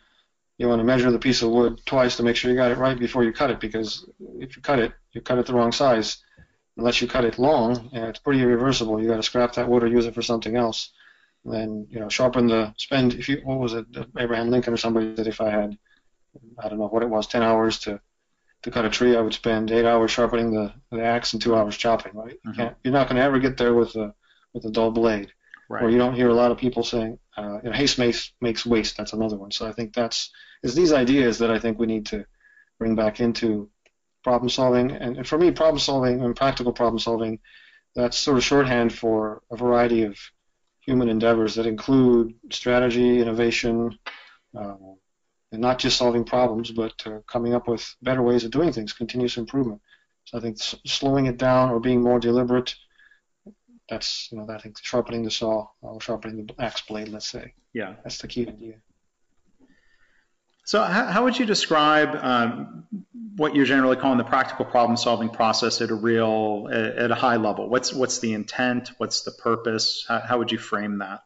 you 0.58 0.68
want 0.68 0.80
to 0.80 0.84
measure 0.84 1.10
the 1.10 1.18
piece 1.18 1.42
of 1.42 1.50
wood 1.50 1.80
twice 1.86 2.16
to 2.16 2.22
make 2.22 2.36
sure 2.36 2.50
you 2.50 2.56
got 2.56 2.72
it 2.72 2.78
right 2.78 2.98
before 2.98 3.24
you 3.24 3.32
cut 3.32 3.50
it 3.50 3.60
because 3.60 4.06
if 4.38 4.56
you 4.56 4.62
cut 4.62 4.80
it, 4.80 4.92
you 5.12 5.20
cut 5.20 5.38
it 5.38 5.46
the 5.46 5.54
wrong 5.54 5.72
size 5.72 6.18
unless 6.76 7.00
you 7.00 7.08
cut 7.08 7.24
it 7.24 7.38
long, 7.38 7.90
and 7.92 8.04
it's 8.04 8.18
pretty 8.18 8.40
irreversible. 8.40 9.00
You 9.00 9.08
got 9.08 9.16
to 9.16 9.22
scrap 9.22 9.54
that 9.54 9.68
wood 9.68 9.82
or 9.82 9.88
use 9.88 10.06
it 10.06 10.14
for 10.14 10.22
something 10.22 10.56
else. 10.56 10.90
And 11.44 11.54
then 11.54 11.86
you 11.90 12.00
know, 12.00 12.08
sharpen 12.08 12.48
the 12.48 12.74
spend. 12.76 13.14
If 13.14 13.28
you 13.28 13.40
what 13.44 13.58
was 13.58 13.74
it, 13.74 13.86
Abraham 14.18 14.50
Lincoln 14.50 14.74
or 14.74 14.76
somebody 14.76 15.14
said 15.16 15.26
if 15.26 15.40
I 15.40 15.50
had, 15.50 15.78
I 16.58 16.68
don't 16.68 16.78
know 16.78 16.88
what 16.88 17.02
it 17.02 17.08
was, 17.08 17.26
ten 17.26 17.42
hours 17.42 17.78
to 17.80 18.00
to 18.62 18.70
cut 18.70 18.84
a 18.84 18.90
tree, 18.90 19.16
I 19.16 19.20
would 19.20 19.34
spend 19.34 19.70
eight 19.70 19.84
hours 19.84 20.10
sharpening 20.10 20.52
the, 20.52 20.72
the 20.90 21.02
axe 21.02 21.32
and 21.32 21.42
two 21.42 21.54
hours 21.54 21.76
chopping. 21.76 22.14
Right? 22.14 22.34
Mm-hmm. 22.34 22.48
You 22.48 22.54
can't, 22.56 22.76
you're 22.82 22.92
not 22.92 23.08
going 23.08 23.16
to 23.16 23.22
ever 23.22 23.38
get 23.38 23.56
there 23.56 23.74
with 23.74 23.94
a 23.96 24.14
with 24.52 24.64
a 24.64 24.70
dull 24.70 24.90
blade. 24.90 25.32
Right. 25.68 25.82
Or 25.82 25.90
you 25.90 25.98
don't 25.98 26.14
hear 26.14 26.28
a 26.28 26.34
lot 26.34 26.52
of 26.52 26.58
people 26.58 26.84
saying, 26.84 27.18
uh, 27.36 27.58
you 27.62 27.70
know, 27.70 27.76
haste 27.76 27.98
makes 27.98 28.32
makes 28.40 28.66
waste. 28.66 28.96
That's 28.96 29.12
another 29.12 29.36
one. 29.36 29.50
So 29.50 29.66
I 29.66 29.72
think 29.72 29.94
that's 29.94 30.30
is 30.62 30.74
these 30.74 30.92
ideas 30.92 31.38
that 31.38 31.50
I 31.50 31.58
think 31.58 31.78
we 31.78 31.86
need 31.86 32.06
to 32.06 32.24
bring 32.78 32.94
back 32.94 33.20
into 33.20 33.70
problem 34.26 34.48
solving. 34.48 34.90
And 34.90 35.24
for 35.24 35.38
me, 35.38 35.52
problem 35.52 35.78
solving 35.78 36.20
and 36.20 36.34
practical 36.34 36.72
problem 36.72 36.98
solving, 36.98 37.38
that's 37.94 38.18
sort 38.18 38.36
of 38.36 38.42
shorthand 38.42 38.92
for 38.92 39.40
a 39.52 39.56
variety 39.56 40.02
of 40.02 40.18
human 40.80 41.08
endeavors 41.08 41.54
that 41.54 41.66
include 41.66 42.34
strategy, 42.50 43.20
innovation, 43.20 43.96
uh, 44.58 44.74
and 45.52 45.60
not 45.60 45.78
just 45.78 45.96
solving 45.96 46.24
problems, 46.24 46.72
but 46.72 46.94
uh, 47.06 47.20
coming 47.34 47.54
up 47.54 47.68
with 47.68 47.84
better 48.02 48.22
ways 48.28 48.42
of 48.44 48.50
doing 48.50 48.72
things, 48.72 48.92
continuous 48.92 49.36
improvement. 49.36 49.80
So 50.24 50.38
I 50.38 50.40
think 50.40 50.56
s- 50.60 50.80
slowing 50.84 51.26
it 51.26 51.38
down 51.38 51.70
or 51.70 51.78
being 51.78 52.02
more 52.02 52.18
deliberate, 52.18 52.74
that's, 53.88 54.28
you 54.32 54.38
know, 54.38 54.46
I 54.52 54.58
think 54.58 54.74
sharpening 54.82 55.22
the 55.22 55.30
saw 55.30 55.68
or 55.82 56.00
sharpening 56.00 56.46
the 56.46 56.62
axe 56.68 56.82
blade, 56.88 57.10
let's 57.10 57.28
say. 57.28 57.54
Yeah. 57.72 57.94
That's 58.02 58.18
the 58.18 58.26
key 58.26 58.48
idea. 58.48 58.76
So 60.66 60.82
how, 60.82 61.22
would 61.22 61.38
you 61.38 61.46
describe 61.46 62.16
um, 62.16 62.86
what 63.36 63.54
you're 63.54 63.66
generally 63.66 63.94
calling 63.94 64.18
the 64.18 64.24
practical 64.24 64.64
problem 64.64 64.96
solving 64.96 65.28
process 65.28 65.80
at 65.80 65.90
a 65.90 65.94
real, 65.94 66.68
at 66.72 67.12
a 67.12 67.14
high 67.14 67.36
level? 67.36 67.68
What's, 67.68 67.94
what's 67.94 68.18
the 68.18 68.32
intent? 68.32 68.90
What's 68.98 69.22
the 69.22 69.30
purpose? 69.30 70.04
How, 70.08 70.18
how 70.18 70.38
would 70.38 70.50
you 70.50 70.58
frame 70.58 70.98
that? 70.98 71.22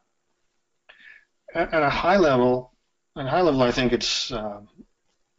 At, 1.55 1.73
at, 1.73 1.83
a 1.83 1.89
high 1.89 2.19
level, 2.19 2.75
at 3.17 3.25
a 3.25 3.31
high 3.31 3.41
level, 3.41 3.63
I 3.63 3.71
think 3.71 3.95
it's, 3.95 4.31
uh, 4.31 4.61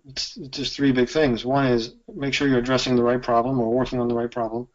it's 0.09 0.33
just 0.33 0.75
three 0.75 0.94
big 0.94 1.07
things. 1.07 1.45
One 1.45 1.68
is 1.68 1.94
make 2.12 2.33
sure 2.33 2.48
you're 2.48 2.57
addressing 2.57 2.95
the 2.95 3.03
right 3.03 3.21
problem 3.21 3.59
or 3.59 3.69
working 3.69 4.00
on 4.00 4.07
the 4.07 4.15
right 4.15 4.31
problem. 4.31 4.68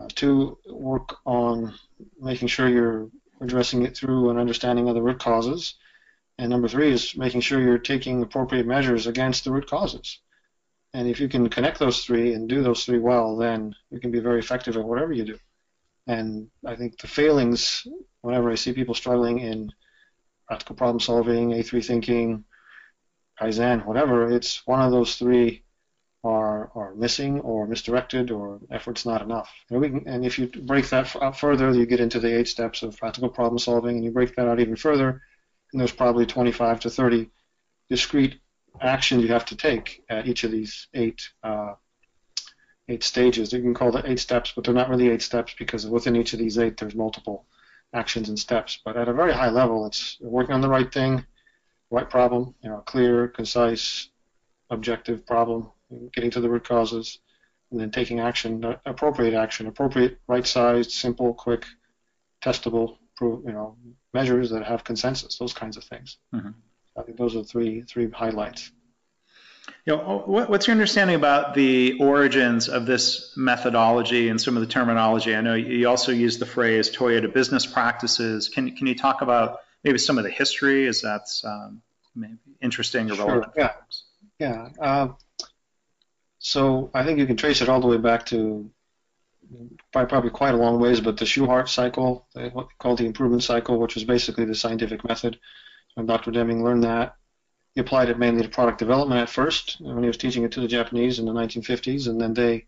Uh, 0.00 0.08
two, 0.14 0.56
work 0.66 1.18
on 1.26 1.74
making 2.18 2.48
sure 2.48 2.70
you're 2.70 3.10
addressing 3.38 3.82
it 3.82 3.94
through 3.94 4.30
an 4.30 4.38
understanding 4.38 4.88
of 4.88 4.94
the 4.94 5.02
root 5.02 5.18
causes. 5.18 5.74
And 6.38 6.50
number 6.50 6.68
three 6.68 6.92
is 6.92 7.16
making 7.16 7.40
sure 7.40 7.60
you're 7.60 7.78
taking 7.78 8.22
appropriate 8.22 8.66
measures 8.66 9.06
against 9.06 9.44
the 9.44 9.52
root 9.52 9.68
causes. 9.68 10.20
And 10.92 11.08
if 11.08 11.20
you 11.20 11.28
can 11.28 11.48
connect 11.48 11.78
those 11.78 12.04
three 12.04 12.34
and 12.34 12.48
do 12.48 12.62
those 12.62 12.84
three 12.84 12.98
well, 12.98 13.36
then 13.36 13.74
you 13.90 14.00
can 14.00 14.10
be 14.10 14.20
very 14.20 14.38
effective 14.38 14.76
at 14.76 14.84
whatever 14.84 15.12
you 15.12 15.24
do. 15.24 15.38
And 16.06 16.48
I 16.64 16.76
think 16.76 16.98
the 16.98 17.08
failings, 17.08 17.86
whenever 18.20 18.50
I 18.50 18.54
see 18.54 18.72
people 18.72 18.94
struggling 18.94 19.40
in 19.40 19.72
practical 20.46 20.76
problem 20.76 21.00
solving, 21.00 21.50
A3 21.50 21.84
thinking, 21.84 22.44
Kaizen, 23.40 23.84
whatever, 23.84 24.30
it's 24.30 24.66
one 24.66 24.80
of 24.80 24.92
those 24.92 25.16
three 25.16 25.64
are, 26.24 26.70
are 26.74 26.94
missing 26.94 27.40
or 27.40 27.66
misdirected 27.66 28.30
or 28.30 28.60
effort's 28.70 29.04
not 29.04 29.22
enough. 29.22 29.52
And, 29.70 29.82
can, 29.82 30.08
and 30.08 30.24
if 30.24 30.38
you 30.38 30.46
break 30.48 30.88
that 30.90 31.14
out 31.16 31.38
further, 31.38 31.72
you 31.72 31.86
get 31.86 32.00
into 32.00 32.20
the 32.20 32.38
eight 32.38 32.48
steps 32.48 32.82
of 32.82 32.96
practical 32.96 33.28
problem 33.28 33.58
solving, 33.58 33.96
and 33.96 34.04
you 34.04 34.10
break 34.10 34.34
that 34.36 34.48
out 34.48 34.60
even 34.60 34.76
further, 34.76 35.22
and 35.72 35.80
there's 35.80 35.92
probably 35.92 36.26
25 36.26 36.80
to 36.80 36.90
30 36.90 37.30
discrete 37.88 38.40
actions 38.80 39.22
you 39.22 39.28
have 39.28 39.46
to 39.46 39.56
take 39.56 40.04
at 40.08 40.26
each 40.26 40.44
of 40.44 40.50
these 40.50 40.88
eight 40.94 41.28
uh, 41.42 41.74
eight 42.88 43.02
stages. 43.02 43.52
You 43.52 43.60
can 43.60 43.74
call 43.74 43.90
them 43.90 44.04
eight 44.06 44.20
steps, 44.20 44.52
but 44.54 44.64
they're 44.64 44.74
not 44.74 44.88
really 44.88 45.08
eight 45.08 45.22
steps 45.22 45.54
because 45.58 45.86
within 45.86 46.16
each 46.16 46.32
of 46.32 46.38
these 46.38 46.58
eight, 46.58 46.76
there's 46.76 46.94
multiple 46.94 47.46
actions 47.92 48.28
and 48.28 48.38
steps. 48.38 48.78
But 48.84 48.96
at 48.96 49.08
a 49.08 49.12
very 49.12 49.32
high 49.32 49.50
level, 49.50 49.86
it's 49.86 50.18
working 50.20 50.54
on 50.54 50.60
the 50.60 50.68
right 50.68 50.92
thing, 50.92 51.24
right 51.90 52.08
problem, 52.08 52.54
you 52.62 52.70
know, 52.70 52.82
clear, 52.86 53.28
concise, 53.28 54.10
objective 54.70 55.26
problem, 55.26 55.70
getting 56.12 56.30
to 56.30 56.40
the 56.40 56.48
root 56.48 56.64
causes, 56.64 57.18
and 57.70 57.80
then 57.80 57.90
taking 57.90 58.20
action, 58.20 58.64
appropriate 58.84 59.34
action, 59.34 59.66
appropriate, 59.66 60.18
right-sized, 60.28 60.92
simple, 60.92 61.34
quick, 61.34 61.66
testable, 62.42 62.98
you 63.20 63.42
know, 63.46 63.76
measures 64.12 64.50
that 64.50 64.64
have 64.64 64.84
consensus, 64.84 65.38
those 65.38 65.52
kinds 65.52 65.76
of 65.76 65.84
things. 65.84 66.18
Mm-hmm. 66.34 66.50
I 66.98 67.02
think 67.02 67.18
those 67.18 67.36
are 67.36 67.44
three 67.44 67.82
three 67.82 68.10
highlights. 68.10 68.70
You 69.84 69.96
know, 69.96 70.22
what's 70.26 70.66
your 70.66 70.72
understanding 70.72 71.16
about 71.16 71.54
the 71.54 71.98
origins 72.00 72.68
of 72.68 72.86
this 72.86 73.32
methodology 73.36 74.28
and 74.28 74.40
some 74.40 74.56
of 74.56 74.60
the 74.60 74.66
terminology? 74.68 75.34
I 75.34 75.40
know 75.40 75.54
you 75.54 75.88
also 75.88 76.12
use 76.12 76.38
the 76.38 76.46
phrase 76.46 76.90
Toyota 76.90 77.32
business 77.32 77.66
practices. 77.66 78.48
Can 78.48 78.76
can 78.76 78.86
you 78.86 78.94
talk 78.94 79.22
about 79.22 79.60
maybe 79.84 79.98
some 79.98 80.18
of 80.18 80.24
the 80.24 80.30
history? 80.30 80.86
Is 80.86 81.02
that 81.02 81.28
um, 81.44 81.82
maybe 82.14 82.38
interesting 82.60 83.10
or 83.10 83.14
relevant? 83.14 83.52
Sure, 83.56 83.70
yeah, 84.38 84.68
yeah. 84.68 84.68
Uh, 84.80 85.08
so 86.38 86.90
I 86.94 87.04
think 87.04 87.18
you 87.18 87.26
can 87.26 87.36
trace 87.36 87.60
it 87.60 87.68
all 87.68 87.80
the 87.80 87.88
way 87.88 87.96
back 87.96 88.26
to 88.26 88.70
probably 89.92 90.30
quite 90.30 90.54
a 90.54 90.58
long 90.58 90.80
ways, 90.80 91.00
but 91.00 91.16
the 91.16 91.24
Shewhart 91.24 91.68
cycle, 91.68 92.26
what 92.34 92.68
they 92.68 92.74
call 92.78 92.96
the 92.96 93.06
improvement 93.06 93.42
cycle, 93.42 93.78
which 93.78 93.94
was 93.94 94.04
basically 94.04 94.44
the 94.44 94.54
scientific 94.54 95.06
method. 95.06 95.38
When 95.94 96.06
Dr. 96.06 96.30
Deming 96.30 96.62
learned 96.62 96.84
that, 96.84 97.14
he 97.74 97.80
applied 97.80 98.08
it 98.08 98.18
mainly 98.18 98.42
to 98.42 98.48
product 98.48 98.78
development 98.78 99.20
at 99.20 99.30
first 99.30 99.76
when 99.80 100.02
he 100.02 100.08
was 100.08 100.16
teaching 100.16 100.44
it 100.44 100.52
to 100.52 100.60
the 100.60 100.68
Japanese 100.68 101.18
in 101.18 101.26
the 101.26 101.32
1950s, 101.32 102.08
and 102.08 102.20
then 102.20 102.34
they 102.34 102.66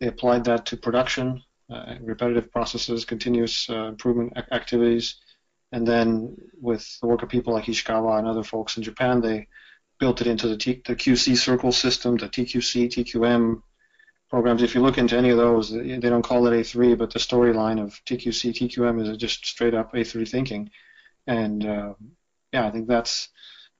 they 0.00 0.08
applied 0.08 0.44
that 0.44 0.66
to 0.66 0.76
production, 0.76 1.42
uh, 1.70 1.94
repetitive 2.00 2.50
processes, 2.50 3.04
continuous 3.04 3.70
uh, 3.70 3.84
improvement 3.86 4.36
activities, 4.50 5.16
And 5.72 5.86
then 5.86 6.36
with 6.60 6.84
the 7.00 7.06
work 7.06 7.22
of 7.22 7.28
people 7.28 7.52
like 7.52 7.64
Ishikawa 7.64 8.18
and 8.18 8.28
other 8.28 8.44
folks 8.44 8.76
in 8.76 8.82
Japan, 8.82 9.20
they 9.20 9.48
built 9.98 10.20
it 10.20 10.26
into 10.26 10.48
the, 10.48 10.56
T, 10.56 10.82
the 10.86 10.96
QC 10.96 11.36
circle 11.36 11.72
system, 11.72 12.16
the 12.16 12.28
TQC, 12.28 12.88
TQM 12.88 13.62
programs. 14.34 14.64
If 14.64 14.74
you 14.74 14.82
look 14.82 14.98
into 14.98 15.16
any 15.16 15.30
of 15.30 15.36
those, 15.36 15.70
they 15.70 16.10
don't 16.12 16.28
call 16.30 16.44
it 16.48 16.50
A3, 16.50 16.98
but 16.98 17.12
the 17.12 17.20
storyline 17.20 17.80
of 17.80 17.90
TQC, 18.04 18.52
TQM 18.52 19.00
is 19.00 19.16
just 19.16 19.46
straight 19.46 19.74
up 19.74 19.92
A3 19.92 20.28
thinking. 20.28 20.70
And 21.28 21.64
uh, 21.64 21.94
yeah, 22.52 22.66
I 22.66 22.72
think 22.72 22.88
that's 22.88 23.28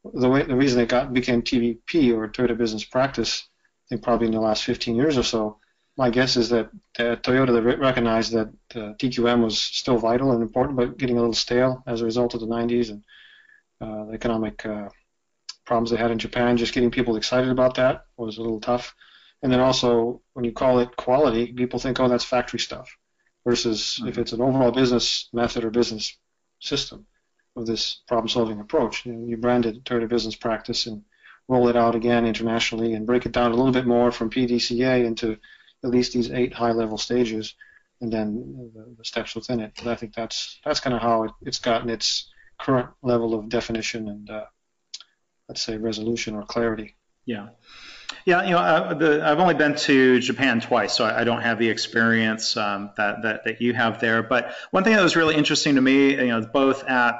the 0.05 0.29
way 0.29 0.45
the 0.45 0.55
reason 0.55 0.81
it 0.81 0.89
got 0.89 1.13
became 1.13 1.43
TBP 1.43 2.15
or 2.17 2.29
Toyota 2.29 2.57
Business 2.57 2.85
Practice. 2.85 3.49
I 3.49 3.85
think 3.89 4.05
probably 4.05 4.29
in 4.29 4.33
the 4.33 4.41
last 4.41 4.63
15 4.63 4.95
years 4.95 5.19
or 5.19 5.25
so. 5.25 5.59
My 5.97 6.09
guess 6.09 6.37
is 6.37 6.51
that 6.51 6.67
uh, 7.01 7.17
Toyota 7.25 7.81
recognized 7.81 8.33
that 8.35 8.49
uh, 8.77 8.95
TQM 9.01 9.43
was 9.43 9.61
still 9.61 9.99
vital 9.99 10.31
and 10.31 10.41
important, 10.41 10.77
but 10.77 10.99
getting 10.99 11.17
a 11.17 11.21
little 11.21 11.35
stale 11.35 11.83
as 11.89 12.01
a 12.01 12.05
result 12.05 12.35
of 12.35 12.41
the 12.41 12.47
90s 12.47 12.91
and 12.91 13.03
uh, 13.81 14.05
the 14.05 14.13
economic 14.13 14.65
uh, 14.65 14.89
problems 15.65 15.91
they 15.91 15.97
had 15.97 16.13
in 16.13 16.19
Japan. 16.21 16.57
Just 16.57 16.75
getting 16.75 16.93
people 16.93 17.17
excited 17.17 17.51
about 17.51 17.75
that 17.75 18.05
was 18.17 18.39
a 18.39 18.41
little 18.41 18.61
tough. 18.61 18.95
And 19.45 19.53
then 19.53 19.61
also, 19.61 20.23
when 20.33 20.47
you 20.47 20.53
call 20.53 20.79
it 20.79 20.97
quality, 20.97 21.53
people 21.53 21.79
think, 21.79 22.01
oh, 22.01 22.09
that's 22.09 22.25
factory 22.25 22.59
stuff. 22.59 22.89
Versus 23.47 23.99
mm-hmm. 24.01 24.09
if 24.09 24.17
it's 24.17 24.33
an 24.33 24.41
overall 24.41 24.73
business 24.73 25.29
method 25.35 25.65
or 25.65 25.71
business 25.71 26.17
system 26.61 27.07
of 27.55 27.67
this 27.67 28.01
problem-solving 28.09 28.59
approach, 28.59 29.05
you, 29.05 29.13
know, 29.13 29.27
you 29.29 29.37
brand 29.37 29.67
it 29.67 29.85
Toyota 29.85 30.09
Business 30.09 30.35
Practice 30.35 30.87
and 30.87 31.05
roll 31.47 31.69
it 31.69 31.77
out 31.77 31.95
again 31.95 32.25
internationally 32.25 32.95
and 32.95 33.07
break 33.07 33.27
it 33.27 33.33
down 33.33 33.53
a 33.53 33.55
little 33.55 33.71
bit 33.71 33.87
more 33.87 34.11
from 34.11 34.31
PDCA 34.31 35.05
into 35.05 35.37
at 35.85 35.91
least 35.91 36.15
these 36.15 36.31
eight 36.31 36.55
high-level 36.55 36.97
stages, 36.97 37.55
and 38.01 38.11
then 38.11 38.71
the, 38.75 38.95
the 38.97 39.05
steps 39.05 39.35
within 39.35 39.61
it. 39.61 39.73
But 39.77 39.89
I 39.89 39.95
think 39.95 40.15
that's 40.15 40.59
that's 40.65 40.81
kind 40.81 40.97
of 40.97 41.03
how 41.03 41.25
it, 41.25 41.33
it's 41.43 41.59
gotten 41.59 41.91
its 41.91 42.33
current 42.59 42.89
level 43.03 43.35
of 43.35 43.51
definition 43.51 44.09
and 44.09 44.31
uh, 44.31 44.47
let's 45.51 45.63
say 45.63 45.77
resolution 45.77 46.35
or 46.35 46.47
clarity. 46.47 46.97
Yeah. 47.27 47.49
Yeah, 48.27 48.43
you 48.45 48.53
know, 48.53 48.59
uh, 48.59 48.95
the, 48.95 49.27
I've 49.27 49.39
only 49.39 49.55
been 49.55 49.75
to 49.77 50.19
Japan 50.19 50.61
twice, 50.61 50.95
so 50.95 51.05
I, 51.05 51.21
I 51.21 51.25
don't 51.25 51.43
have 51.43 51.59
the 51.59 51.69
experience 51.69 52.57
um, 52.57 52.91
that, 52.97 53.23
that, 53.23 53.45
that 53.45 53.61
you 53.61 53.75
have 53.75 54.01
there. 54.01 54.23
But 54.23 54.55
one 54.71 54.83
thing 54.83 54.95
that 54.95 55.03
was 55.03 55.15
really 55.15 55.35
interesting 55.35 55.75
to 55.75 55.81
me, 55.83 56.13
you 56.13 56.29
know, 56.29 56.41
both 56.41 56.85
at 56.85 57.17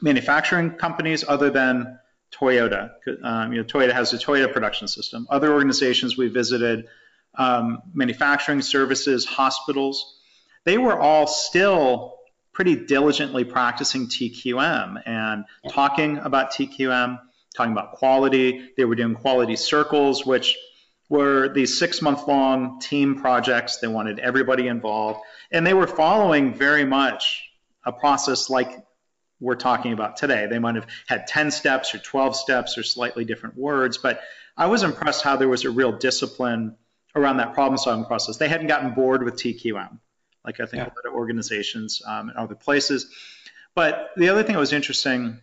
manufacturing 0.00 0.72
companies 0.72 1.24
other 1.26 1.50
than 1.50 1.98
Toyota, 2.32 2.92
um, 3.22 3.52
you 3.52 3.58
know, 3.58 3.64
Toyota 3.64 3.92
has 3.92 4.14
a 4.14 4.18
Toyota 4.18 4.50
production 4.50 4.88
system. 4.88 5.26
Other 5.28 5.52
organizations 5.52 6.16
we 6.16 6.28
visited, 6.28 6.86
um, 7.34 7.82
manufacturing 7.92 8.62
services, 8.62 9.26
hospitals, 9.26 10.20
they 10.64 10.78
were 10.78 10.98
all 10.98 11.26
still 11.26 12.14
pretty 12.54 12.86
diligently 12.86 13.44
practicing 13.44 14.06
TQM 14.06 15.02
and 15.04 15.44
talking 15.70 16.18
about 16.18 16.52
TQM 16.52 17.18
talking 17.54 17.72
about 17.72 17.92
quality. 17.92 18.70
They 18.76 18.84
were 18.84 18.94
doing 18.94 19.14
quality 19.14 19.56
circles, 19.56 20.26
which 20.26 20.56
were 21.08 21.48
these 21.48 21.78
six 21.78 22.02
month 22.02 22.26
long 22.26 22.80
team 22.80 23.16
projects. 23.16 23.78
They 23.78 23.88
wanted 23.88 24.18
everybody 24.18 24.66
involved. 24.68 25.20
And 25.50 25.66
they 25.66 25.74
were 25.74 25.86
following 25.86 26.54
very 26.54 26.84
much 26.84 27.48
a 27.84 27.92
process 27.92 28.50
like 28.50 28.84
we're 29.40 29.56
talking 29.56 29.92
about 29.92 30.16
today. 30.16 30.46
They 30.46 30.58
might 30.58 30.74
have 30.74 30.86
had 31.06 31.26
10 31.26 31.50
steps 31.50 31.94
or 31.94 31.98
12 31.98 32.36
steps 32.36 32.78
or 32.78 32.82
slightly 32.82 33.24
different 33.24 33.56
words, 33.56 33.98
but 33.98 34.20
I 34.56 34.66
was 34.66 34.82
impressed 34.82 35.22
how 35.22 35.36
there 35.36 35.48
was 35.48 35.64
a 35.64 35.70
real 35.70 35.92
discipline 35.92 36.76
around 37.14 37.38
that 37.38 37.52
problem 37.54 37.76
solving 37.78 38.06
process. 38.06 38.36
They 38.36 38.48
hadn't 38.48 38.68
gotten 38.68 38.94
bored 38.94 39.22
with 39.22 39.34
TQM, 39.34 39.98
like 40.44 40.60
I 40.60 40.66
think 40.66 40.82
yeah. 40.82 40.84
a 40.84 40.94
lot 40.94 41.06
of 41.06 41.14
organizations 41.14 42.02
um, 42.06 42.30
and 42.30 42.38
other 42.38 42.54
places. 42.54 43.06
But 43.74 44.10
the 44.16 44.28
other 44.28 44.42
thing 44.42 44.54
that 44.54 44.60
was 44.60 44.72
interesting 44.72 45.40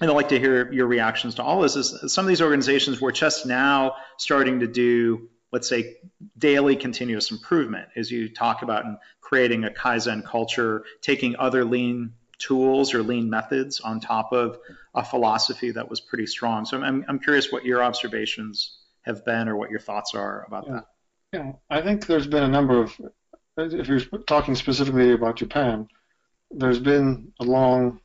and 0.00 0.10
I'd 0.10 0.14
like 0.14 0.30
to 0.30 0.38
hear 0.38 0.72
your 0.72 0.86
reactions 0.86 1.36
to 1.36 1.42
all 1.42 1.60
this, 1.60 1.76
is 1.76 2.12
some 2.12 2.24
of 2.24 2.28
these 2.28 2.42
organizations 2.42 3.00
were 3.00 3.12
just 3.12 3.46
now 3.46 3.94
starting 4.18 4.60
to 4.60 4.66
do, 4.66 5.28
let's 5.52 5.68
say, 5.68 5.96
daily 6.36 6.76
continuous 6.76 7.30
improvement, 7.30 7.88
as 7.94 8.10
you 8.10 8.28
talk 8.28 8.62
about 8.62 8.84
in 8.84 8.98
creating 9.20 9.64
a 9.64 9.70
Kaizen 9.70 10.24
culture, 10.24 10.84
taking 11.00 11.36
other 11.36 11.64
lean 11.64 12.14
tools 12.38 12.92
or 12.92 13.02
lean 13.02 13.30
methods 13.30 13.80
on 13.80 14.00
top 14.00 14.32
of 14.32 14.58
a 14.94 15.04
philosophy 15.04 15.70
that 15.70 15.88
was 15.88 16.00
pretty 16.00 16.26
strong. 16.26 16.64
So 16.64 16.82
I'm, 16.82 17.04
I'm 17.08 17.20
curious 17.20 17.52
what 17.52 17.64
your 17.64 17.82
observations 17.82 18.76
have 19.02 19.24
been 19.24 19.48
or 19.48 19.56
what 19.56 19.70
your 19.70 19.80
thoughts 19.80 20.14
are 20.14 20.44
about 20.46 20.64
yeah. 20.66 20.72
that. 20.72 20.84
Yeah, 21.32 21.52
I 21.70 21.82
think 21.82 22.06
there's 22.06 22.26
been 22.26 22.42
a 22.42 22.48
number 22.48 22.82
of, 22.82 23.00
if 23.56 23.88
you're 23.88 24.00
talking 24.26 24.56
specifically 24.56 25.12
about 25.12 25.36
Japan, 25.36 25.88
there's 26.50 26.80
been 26.80 27.32
a 27.40 27.44
long 27.44 28.00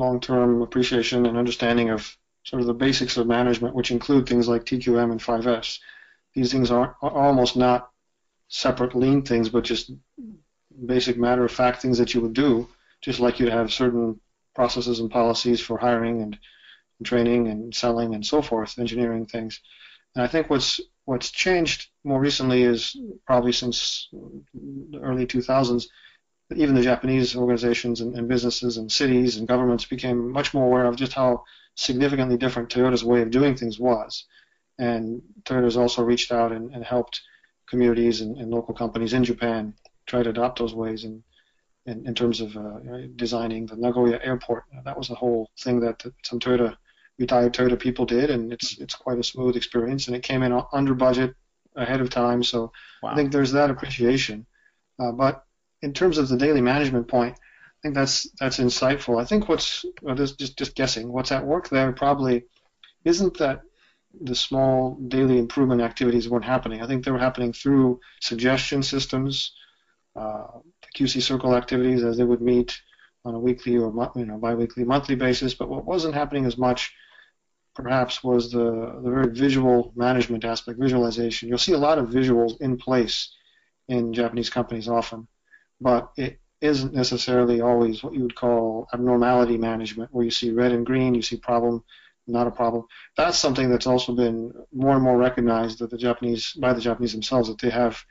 long-term 0.00 0.62
appreciation 0.62 1.26
and 1.26 1.36
understanding 1.36 1.90
of 1.90 2.16
sort 2.42 2.60
of 2.60 2.66
the 2.66 2.74
basics 2.74 3.16
of 3.16 3.26
management, 3.26 3.74
which 3.74 3.90
include 3.90 4.26
things 4.26 4.48
like 4.48 4.64
TQM 4.64 5.12
and 5.12 5.20
5S. 5.20 5.78
These 6.34 6.50
things 6.50 6.70
are, 6.70 6.96
are 7.02 7.10
almost 7.26 7.56
not 7.56 7.90
separate 8.48 8.96
lean 8.96 9.22
things, 9.22 9.48
but 9.48 9.62
just 9.64 9.92
basic 10.86 11.16
matter 11.18 11.44
of 11.44 11.52
fact 11.52 11.82
things 11.82 11.98
that 11.98 12.14
you 12.14 12.20
would 12.22 12.32
do, 12.32 12.66
just 13.02 13.20
like 13.20 13.38
you'd 13.38 13.52
have 13.52 13.72
certain 13.72 14.18
processes 14.54 15.00
and 15.00 15.10
policies 15.10 15.60
for 15.60 15.78
hiring 15.78 16.22
and, 16.22 16.38
and 16.98 17.06
training 17.06 17.48
and 17.48 17.74
selling 17.74 18.14
and 18.14 18.24
so 18.24 18.42
forth, 18.42 18.78
engineering 18.78 19.26
things. 19.26 19.60
And 20.14 20.24
I 20.24 20.26
think 20.26 20.50
what's 20.50 20.80
what's 21.04 21.30
changed 21.30 21.88
more 22.04 22.20
recently 22.20 22.62
is 22.62 22.96
probably 23.26 23.52
since 23.52 24.08
the 24.92 25.00
early 25.00 25.26
2000s 25.26 25.86
even 26.56 26.74
the 26.74 26.82
Japanese 26.82 27.36
organizations 27.36 28.00
and, 28.00 28.16
and, 28.16 28.28
businesses 28.28 28.76
and 28.76 28.90
cities 28.90 29.36
and 29.36 29.46
governments 29.46 29.84
became 29.84 30.30
much 30.30 30.52
more 30.52 30.66
aware 30.66 30.86
of 30.86 30.96
just 30.96 31.12
how 31.12 31.44
significantly 31.76 32.36
different 32.36 32.68
Toyota's 32.68 33.04
way 33.04 33.22
of 33.22 33.30
doing 33.30 33.56
things 33.56 33.78
was. 33.78 34.24
And 34.78 35.22
Toyota's 35.44 35.76
also 35.76 36.02
reached 36.02 36.32
out 36.32 36.52
and, 36.52 36.74
and 36.74 36.84
helped 36.84 37.20
communities 37.68 38.20
and, 38.20 38.36
and, 38.36 38.50
local 38.50 38.74
companies 38.74 39.12
in 39.12 39.22
Japan 39.22 39.74
try 40.06 40.22
to 40.22 40.30
adopt 40.30 40.58
those 40.58 40.74
ways 40.74 41.04
in, 41.04 41.22
in, 41.86 42.06
in 42.06 42.14
terms 42.14 42.40
of 42.40 42.56
uh, 42.56 42.78
designing 43.14 43.66
the 43.66 43.76
Nagoya 43.76 44.18
airport. 44.22 44.64
That 44.84 44.98
was 44.98 45.10
a 45.10 45.14
whole 45.14 45.50
thing 45.58 45.80
that 45.80 46.04
some 46.24 46.40
Toyota 46.40 46.76
retired 47.18 47.54
Toyota 47.54 47.78
people 47.78 48.06
did, 48.06 48.30
and 48.30 48.52
it's 48.52 48.78
it's 48.78 48.94
quite 48.94 49.18
a 49.18 49.22
smooth 49.22 49.54
experience, 49.54 50.08
and 50.08 50.16
it 50.16 50.22
came 50.22 50.42
in 50.42 50.58
under 50.72 50.94
budget 50.94 51.34
ahead 51.76 52.00
of 52.00 52.10
time. 52.10 52.42
So 52.42 52.72
wow. 53.02 53.10
I 53.10 53.14
think 53.14 53.30
there's 53.30 53.52
that 53.52 53.70
appreciation. 53.70 54.46
Uh, 54.98 55.12
but 55.12 55.44
in 55.82 55.92
terms 55.92 56.18
of 56.18 56.28
the 56.28 56.36
daily 56.36 56.60
management 56.60 57.08
point, 57.08 57.36
I 57.36 57.80
think 57.82 57.94
that's 57.94 58.28
that's 58.38 58.58
insightful. 58.58 59.20
I 59.20 59.24
think 59.24 59.48
what's 59.48 59.84
well, 60.02 60.14
just 60.14 60.38
just 60.38 60.74
guessing 60.74 61.10
what's 61.12 61.32
at 61.32 61.46
work 61.46 61.68
there 61.68 61.92
probably 61.92 62.44
isn't 63.04 63.38
that 63.38 63.62
the 64.20 64.34
small 64.34 64.96
daily 65.08 65.38
improvement 65.38 65.80
activities 65.80 66.28
weren't 66.28 66.44
happening. 66.44 66.82
I 66.82 66.86
think 66.86 67.04
they 67.04 67.10
were 67.10 67.18
happening 67.18 67.52
through 67.52 68.00
suggestion 68.20 68.82
systems, 68.82 69.52
uh, 70.16 70.46
the 70.82 71.04
QC 71.04 71.22
circle 71.22 71.54
activities 71.54 72.02
as 72.02 72.18
they 72.18 72.24
would 72.24 72.42
meet 72.42 72.78
on 73.24 73.34
a 73.34 73.38
weekly 73.40 73.78
or 73.78 74.12
you 74.16 74.26
know 74.26 74.36
biweekly, 74.36 74.84
monthly 74.84 75.14
basis. 75.14 75.54
But 75.54 75.70
what 75.70 75.86
wasn't 75.86 76.14
happening 76.14 76.44
as 76.44 76.58
much, 76.58 76.92
perhaps, 77.74 78.22
was 78.22 78.52
the 78.52 79.00
the 79.02 79.10
very 79.10 79.32
visual 79.32 79.92
management 79.96 80.44
aspect, 80.44 80.78
visualization. 80.78 81.48
You'll 81.48 81.56
see 81.56 81.72
a 81.72 81.78
lot 81.78 81.98
of 81.98 82.08
visuals 82.08 82.60
in 82.60 82.76
place 82.76 83.32
in 83.88 84.12
Japanese 84.12 84.50
companies 84.50 84.86
often 84.86 85.26
but 85.80 86.10
it 86.16 86.40
isn't 86.60 86.92
necessarily 86.92 87.60
always 87.60 88.02
what 88.02 88.14
you 88.14 88.22
would 88.22 88.34
call 88.34 88.86
abnormality 88.92 89.56
management, 89.56 90.12
where 90.12 90.24
you 90.24 90.30
see 90.30 90.50
red 90.50 90.72
and 90.72 90.84
green, 90.84 91.14
you 91.14 91.22
see 91.22 91.36
problem, 91.36 91.82
not 92.26 92.46
a 92.46 92.50
problem. 92.50 92.84
That's 93.16 93.38
something 93.38 93.70
that's 93.70 93.86
also 93.86 94.14
been 94.14 94.52
more 94.72 94.94
and 94.94 95.02
more 95.02 95.16
recognized 95.16 95.78
that 95.78 95.90
the 95.90 95.98
Japanese 95.98 96.52
by 96.52 96.72
the 96.72 96.80
Japanese 96.80 97.12
themselves 97.12 97.48
that 97.48 97.58
they 97.58 97.70
have 97.70 98.04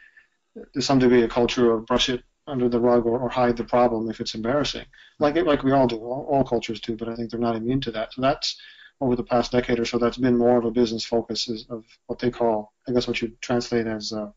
to 0.73 0.81
some 0.81 0.99
degree 0.99 1.23
a 1.23 1.27
culture 1.27 1.71
of 1.71 1.85
brush 1.85 2.09
it 2.09 2.23
under 2.47 2.67
the 2.67 2.79
rug 2.79 3.05
or, 3.05 3.19
or 3.19 3.29
hide 3.29 3.55
the 3.55 3.63
problem 3.63 4.09
if 4.09 4.19
it's 4.19 4.33
embarrassing, 4.33 4.85
like 5.19 5.35
it, 5.35 5.45
like 5.45 5.63
we 5.63 5.71
all 5.71 5.85
do, 5.85 5.97
all, 5.97 6.27
all 6.29 6.43
cultures 6.43 6.81
do. 6.81 6.95
But 6.95 7.09
I 7.09 7.15
think 7.15 7.29
they're 7.29 7.39
not 7.39 7.55
immune 7.55 7.81
to 7.81 7.91
that. 7.91 8.13
So 8.13 8.21
that's 8.21 8.59
over 9.01 9.15
the 9.15 9.23
past 9.23 9.51
decade 9.51 9.79
or 9.79 9.85
so, 9.85 9.97
that's 9.97 10.17
been 10.17 10.37
more 10.37 10.57
of 10.57 10.65
a 10.65 10.71
business 10.71 11.05
focus 11.05 11.49
of 11.69 11.85
what 12.07 12.19
they 12.19 12.31
call, 12.31 12.73
I 12.87 12.91
guess, 12.91 13.07
what 13.07 13.21
you 13.21 13.31
translate 13.41 13.87
as 13.87 14.11
uh, 14.11 14.31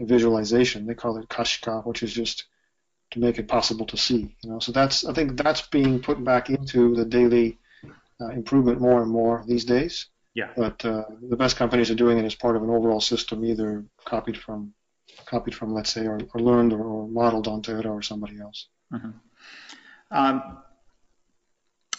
visualization. 0.00 0.86
They 0.86 0.94
call 0.94 1.18
it 1.18 1.28
kashika, 1.28 1.84
which 1.86 2.02
is 2.02 2.12
just 2.12 2.46
to 3.12 3.20
make 3.20 3.38
it 3.38 3.48
possible 3.48 3.86
to 3.86 3.96
see. 3.96 4.34
You 4.42 4.50
know, 4.50 4.58
so 4.58 4.72
that's 4.72 5.04
I 5.04 5.12
think 5.12 5.36
that's 5.36 5.62
being 5.62 6.00
put 6.00 6.22
back 6.22 6.50
into 6.50 6.94
the 6.94 7.04
daily 7.04 7.58
uh, 8.20 8.28
improvement 8.28 8.80
more 8.80 9.02
and 9.02 9.10
more 9.10 9.44
these 9.46 9.64
days. 9.64 10.06
Yeah. 10.34 10.50
But 10.56 10.84
uh, 10.84 11.04
the 11.28 11.36
best 11.36 11.56
companies 11.56 11.90
are 11.90 11.94
doing 11.94 12.18
it 12.18 12.24
as 12.24 12.34
part 12.34 12.56
of 12.56 12.62
an 12.62 12.70
overall 12.70 13.00
system, 13.00 13.44
either 13.44 13.84
copied 14.04 14.36
from 14.36 14.72
copied 15.26 15.54
from 15.54 15.74
let's 15.74 15.90
say, 15.90 16.06
or, 16.06 16.18
or 16.34 16.40
learned 16.40 16.72
or, 16.72 16.82
or, 16.82 17.08
modeled 17.08 17.48
on 17.48 17.60
Toyota 17.62 17.90
or 17.90 18.02
somebody 18.02 18.40
else. 18.40 18.68
Mm-hmm. 18.92 19.10
Um, 20.10 20.58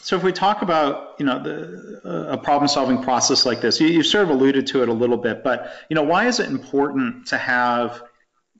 so 0.01 0.15
if 0.15 0.23
we 0.23 0.31
talk 0.31 0.61
about 0.61 1.15
you 1.19 1.25
know 1.25 1.41
the, 1.41 2.01
uh, 2.03 2.33
a 2.33 2.37
problem-solving 2.37 3.03
process 3.03 3.45
like 3.45 3.61
this, 3.61 3.79
you, 3.79 3.87
you've 3.87 4.07
sort 4.07 4.23
of 4.23 4.31
alluded 4.31 4.65
to 4.67 4.81
it 4.81 4.89
a 4.89 4.93
little 4.93 5.17
bit, 5.17 5.43
but 5.43 5.71
you 5.89 5.95
know 5.95 6.03
why 6.03 6.27
is 6.27 6.39
it 6.39 6.47
important 6.49 7.27
to 7.27 7.37
have 7.37 8.03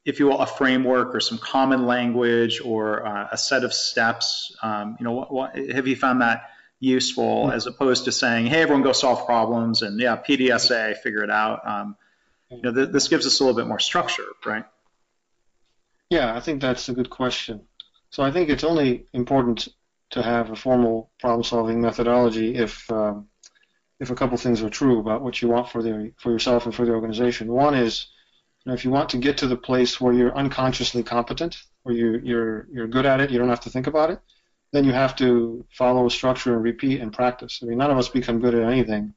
if 0.06 0.20
you 0.20 0.28
will, 0.28 0.40
a 0.40 0.46
framework 0.46 1.16
or 1.16 1.20
some 1.20 1.38
common 1.38 1.86
language 1.86 2.62
or 2.64 3.06
uh, 3.06 3.30
a 3.32 3.38
set 3.38 3.64
of 3.64 3.74
steps? 3.74 4.56
Um, 4.62 4.98
you 5.00 5.04
know, 5.06 5.14
what, 5.14 5.34
what, 5.34 5.56
have 5.56 5.88
you 5.88 5.96
found 5.96 6.22
that 6.22 6.50
useful 6.80 7.50
as 7.52 7.66
opposed 7.66 8.06
to 8.06 8.12
saying, 8.12 8.48
"Hey, 8.48 8.62
everyone, 8.62 8.84
go 8.84 8.92
solve 8.92 9.26
problems," 9.26 9.82
and 9.82 10.00
yeah, 10.00 10.18
PDSA, 10.18 10.98
figure 10.98 11.24
it 11.24 11.30
out. 11.30 11.66
Um, 11.68 11.96
you 12.50 12.62
know, 12.62 12.74
th- 12.74 12.90
this 12.90 13.08
gives 13.08 13.26
us 13.26 13.40
a 13.40 13.44
little 13.44 13.60
bit 13.60 13.68
more 13.68 13.80
structure, 13.80 14.26
right? 14.46 14.66
Yeah, 16.10 16.36
I 16.36 16.42
think 16.42 16.62
that's 16.62 16.90
a 16.90 16.94
good 16.94 17.10
question. 17.10 17.62
So 18.10 18.22
I 18.22 18.32
think 18.32 18.50
it's 18.50 18.64
only 18.64 19.08
important 19.14 19.70
to 20.12 20.22
have 20.22 20.52
a 20.52 20.56
formal 20.56 21.10
problem-solving 21.20 21.82
methodology 21.82 22.56
if 22.56 22.90
um, 22.92 23.28
if 24.00 24.12
a 24.12 24.16
couple 24.16 24.38
things 24.38 24.62
are 24.62 24.70
true 24.70 25.00
about 25.00 25.24
what 25.24 25.42
you 25.42 25.48
want 25.48 25.70
for 25.70 25.82
the 25.82 26.12
for 26.18 26.32
yourself 26.32 26.66
and 26.66 26.76
for 26.76 26.86
the 26.86 26.92
organization. 26.92 27.52
One 27.52 27.74
is, 27.74 28.08
you 28.66 28.70
know, 28.70 28.74
if 28.74 28.86
you 28.86 28.92
want 28.92 29.10
to 29.10 29.18
get 29.18 29.38
to 29.40 29.48
the 29.48 29.58
place 29.58 30.00
where 30.00 30.14
you're 30.14 30.38
unconsciously 30.38 31.04
competent, 31.04 31.58
where 31.84 31.96
you 31.96 32.20
you're 32.24 32.68
you're 32.72 32.88
good 32.88 33.06
at 33.06 33.20
it, 33.20 33.30
you 33.30 33.38
don't 33.38 33.50
have 33.50 33.60
to 33.62 33.70
think 33.70 33.88
about 33.88 34.10
it, 34.10 34.20
then 34.72 34.86
you 34.86 34.94
have 34.94 35.16
to 35.18 35.66
follow 35.72 36.06
a 36.06 36.10
structure 36.10 36.56
and 36.56 36.64
repeat 36.64 37.02
and 37.02 37.12
practice. 37.12 37.60
I 37.62 37.66
mean, 37.66 37.78
none 37.78 37.92
of 37.92 37.98
us 37.98 38.10
become 38.10 38.40
good 38.40 38.56
at 38.56 38.64
anything 38.64 39.14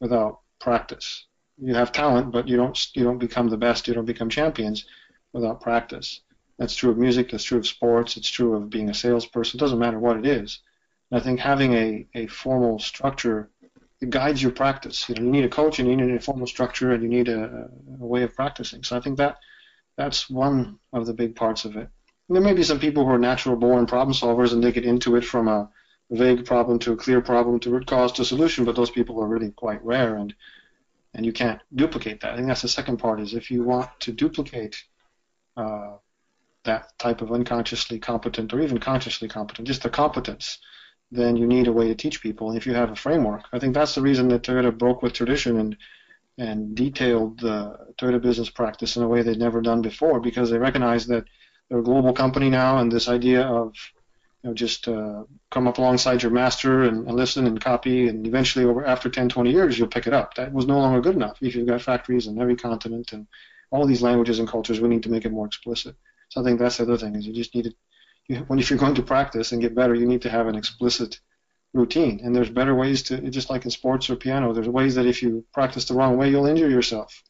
without 0.00 0.40
practice. 0.60 1.26
You 1.58 1.74
have 1.74 1.92
talent, 1.92 2.32
but 2.32 2.48
you 2.48 2.56
don't 2.56 2.78
you 2.94 3.04
don't 3.04 3.18
become 3.18 3.48
the 3.48 3.56
best. 3.56 3.86
You 3.86 3.94
don't 3.94 4.04
become 4.04 4.28
champions 4.28 4.84
without 5.32 5.60
practice. 5.60 6.20
That's 6.58 6.74
true 6.74 6.90
of 6.90 6.98
music, 6.98 7.30
that's 7.30 7.44
true 7.44 7.58
of 7.58 7.66
sports, 7.66 8.16
it's 8.16 8.28
true 8.28 8.56
of 8.56 8.68
being 8.68 8.90
a 8.90 8.94
salesperson. 8.94 9.58
It 9.58 9.60
doesn't 9.60 9.78
matter 9.78 10.00
what 10.00 10.16
it 10.16 10.26
is. 10.26 10.58
And 11.10 11.20
I 11.20 11.22
think 11.22 11.38
having 11.38 11.72
a, 11.72 12.06
a 12.14 12.26
formal 12.26 12.80
structure 12.80 13.48
guides 14.06 14.42
your 14.42 14.52
practice. 14.52 15.08
You 15.08 15.16
know, 15.16 15.22
you 15.22 15.30
need 15.30 15.44
a 15.44 15.48
coach 15.48 15.78
you 15.78 15.84
need 15.84 15.98
an 15.98 16.10
informal 16.10 16.46
structure 16.46 16.92
and 16.92 17.02
you 17.02 17.08
need 17.08 17.28
a, 17.28 17.68
a 18.00 18.06
way 18.06 18.22
of 18.22 18.34
practicing. 18.34 18.84
So 18.84 18.96
I 18.96 19.00
think 19.00 19.18
that 19.18 19.38
that's 19.96 20.30
one 20.30 20.78
of 20.92 21.06
the 21.06 21.14
big 21.14 21.34
parts 21.34 21.64
of 21.64 21.76
it. 21.76 21.88
And 22.28 22.36
there 22.36 22.42
may 22.42 22.52
be 22.52 22.62
some 22.62 22.78
people 22.78 23.04
who 23.04 23.10
are 23.10 23.18
natural 23.18 23.56
born 23.56 23.86
problem 23.86 24.14
solvers 24.14 24.52
and 24.52 24.62
they 24.62 24.72
get 24.72 24.84
into 24.84 25.16
it 25.16 25.24
from 25.24 25.48
a 25.48 25.68
vague 26.10 26.44
problem 26.46 26.78
to 26.80 26.92
a 26.92 26.96
clear 26.96 27.20
problem 27.20 27.58
to 27.60 27.70
root 27.70 27.86
cause 27.86 28.12
to 28.12 28.24
solution, 28.24 28.64
but 28.64 28.76
those 28.76 28.90
people 28.90 29.20
are 29.22 29.26
really 29.28 29.50
quite 29.50 29.84
rare 29.84 30.16
and 30.16 30.34
and 31.14 31.24
you 31.24 31.32
can't 31.32 31.60
duplicate 31.74 32.20
that. 32.20 32.34
I 32.34 32.36
think 32.36 32.48
that's 32.48 32.62
the 32.62 32.68
second 32.68 32.98
part 32.98 33.18
is 33.18 33.34
if 33.34 33.50
you 33.50 33.64
want 33.64 33.88
to 34.00 34.12
duplicate 34.12 34.84
uh, 35.56 35.96
that 36.64 36.96
type 36.98 37.22
of 37.22 37.32
unconsciously 37.32 37.98
competent 37.98 38.52
or 38.52 38.60
even 38.60 38.78
consciously 38.78 39.26
competent, 39.26 39.66
just 39.66 39.82
the 39.82 39.90
competence, 39.90 40.58
then 41.10 41.36
you 41.36 41.46
need 41.46 41.66
a 41.66 41.72
way 41.72 41.88
to 41.88 41.94
teach 41.94 42.20
people. 42.20 42.54
If 42.54 42.66
you 42.66 42.74
have 42.74 42.90
a 42.90 42.96
framework, 42.96 43.44
I 43.52 43.58
think 43.58 43.74
that's 43.74 43.94
the 43.94 44.02
reason 44.02 44.28
that 44.28 44.42
Toyota 44.42 44.76
broke 44.76 45.02
with 45.02 45.12
tradition 45.12 45.58
and 45.58 45.76
and 46.38 46.76
detailed 46.76 47.40
the 47.40 47.76
Toyota 47.98 48.22
business 48.22 48.48
practice 48.48 48.96
in 48.96 49.02
a 49.02 49.08
way 49.08 49.22
they'd 49.22 49.38
never 49.38 49.60
done 49.60 49.82
before 49.82 50.20
because 50.20 50.50
they 50.50 50.58
recognize 50.58 51.06
that 51.08 51.24
they're 51.68 51.80
a 51.80 51.82
global 51.82 52.12
company 52.12 52.48
now 52.48 52.78
and 52.78 52.92
this 52.92 53.08
idea 53.08 53.42
of 53.42 53.74
you 54.42 54.50
know, 54.50 54.54
just 54.54 54.86
uh, 54.86 55.24
come 55.50 55.66
up 55.66 55.78
alongside 55.78 56.22
your 56.22 56.30
master 56.30 56.84
and, 56.84 57.08
and, 57.08 57.16
listen 57.16 57.46
and 57.46 57.60
copy 57.60 58.06
and 58.06 58.24
eventually 58.24 58.64
over 58.64 58.86
after 58.86 59.10
10, 59.10 59.28
20 59.28 59.50
years 59.50 59.76
you'll 59.76 59.88
pick 59.88 60.06
it 60.06 60.12
up. 60.12 60.34
That 60.34 60.52
was 60.52 60.66
no 60.66 60.78
longer 60.78 61.00
good 61.00 61.16
enough. 61.16 61.38
If 61.40 61.56
you've 61.56 61.66
got 61.66 61.82
factories 61.82 62.28
in 62.28 62.40
every 62.40 62.54
continent 62.54 63.12
and 63.12 63.26
all 63.72 63.84
these 63.84 64.02
languages 64.02 64.38
and 64.38 64.48
cultures, 64.48 64.80
we 64.80 64.88
need 64.88 65.02
to 65.02 65.10
make 65.10 65.24
it 65.24 65.32
more 65.32 65.46
explicit. 65.46 65.96
So 66.28 66.40
I 66.40 66.44
think 66.44 66.60
that's 66.60 66.76
the 66.76 66.84
other 66.84 66.96
thing 66.96 67.16
is 67.16 67.26
you 67.26 67.34
just 67.34 67.54
need 67.54 67.64
to, 67.64 67.74
you, 68.28 68.36
when 68.46 68.58
if 68.58 68.70
you're 68.70 68.78
going 68.78 68.94
to 68.94 69.02
practice 69.02 69.52
and 69.52 69.60
get 69.60 69.74
better, 69.74 69.94
you 69.94 70.06
need 70.06 70.22
to 70.22 70.30
have 70.30 70.46
an 70.46 70.54
explicit 70.54 71.20
routine. 71.74 72.20
And 72.22 72.34
there's 72.34 72.50
better 72.50 72.74
ways 72.74 73.02
to, 73.04 73.20
just 73.30 73.50
like 73.50 73.64
in 73.64 73.70
sports 73.70 74.08
or 74.08 74.16
piano, 74.16 74.52
there's 74.52 74.68
ways 74.68 74.94
that 74.94 75.06
if 75.06 75.22
you 75.22 75.44
practice 75.52 75.84
the 75.86 75.94
wrong 75.94 76.16
way, 76.16 76.30
you'll 76.30 76.46
injure 76.46 76.70
yourself. 76.70 77.22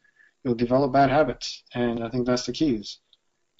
You'll 0.45 0.55
develop 0.55 0.93
bad 0.93 1.11
habits. 1.11 1.65
And 1.75 2.05
I 2.05 2.09
think 2.09 2.27
that's 2.27 2.47
the 2.47 2.53
keys. 2.53 2.99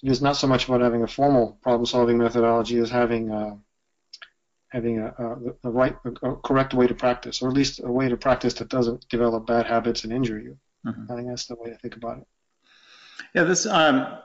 It 0.01 0.09
is 0.09 0.21
not 0.21 0.37
so 0.37 0.47
much 0.47 0.65
about 0.67 0.81
having 0.81 1.03
a 1.03 1.07
formal 1.07 1.57
problem-solving 1.61 2.17
methodology 2.17 2.77
as 2.77 2.89
having 2.89 3.31
uh, 3.31 3.55
having 4.69 4.99
a, 4.99 5.07
a, 5.07 5.67
a 5.67 5.71
right, 5.71 5.97
a 6.23 6.35
correct 6.35 6.73
way 6.73 6.87
to 6.87 6.93
practice, 6.93 7.41
or 7.41 7.49
at 7.49 7.55
least 7.55 7.81
a 7.83 7.91
way 7.91 8.07
to 8.07 8.15
practice 8.15 8.53
that 8.53 8.69
doesn't 8.69 9.09
develop 9.09 9.47
bad 9.47 9.65
habits 9.65 10.03
and 10.03 10.13
injure 10.13 10.39
you. 10.39 10.57
Mm-hmm. 10.85 11.11
I 11.11 11.15
think 11.15 11.27
that's 11.27 11.47
the 11.47 11.55
way 11.55 11.71
to 11.71 11.77
think 11.77 11.95
about 11.95 12.19
it. 12.19 12.27
Yeah, 13.33 13.43
this 13.43 13.65
um, 13.65 14.17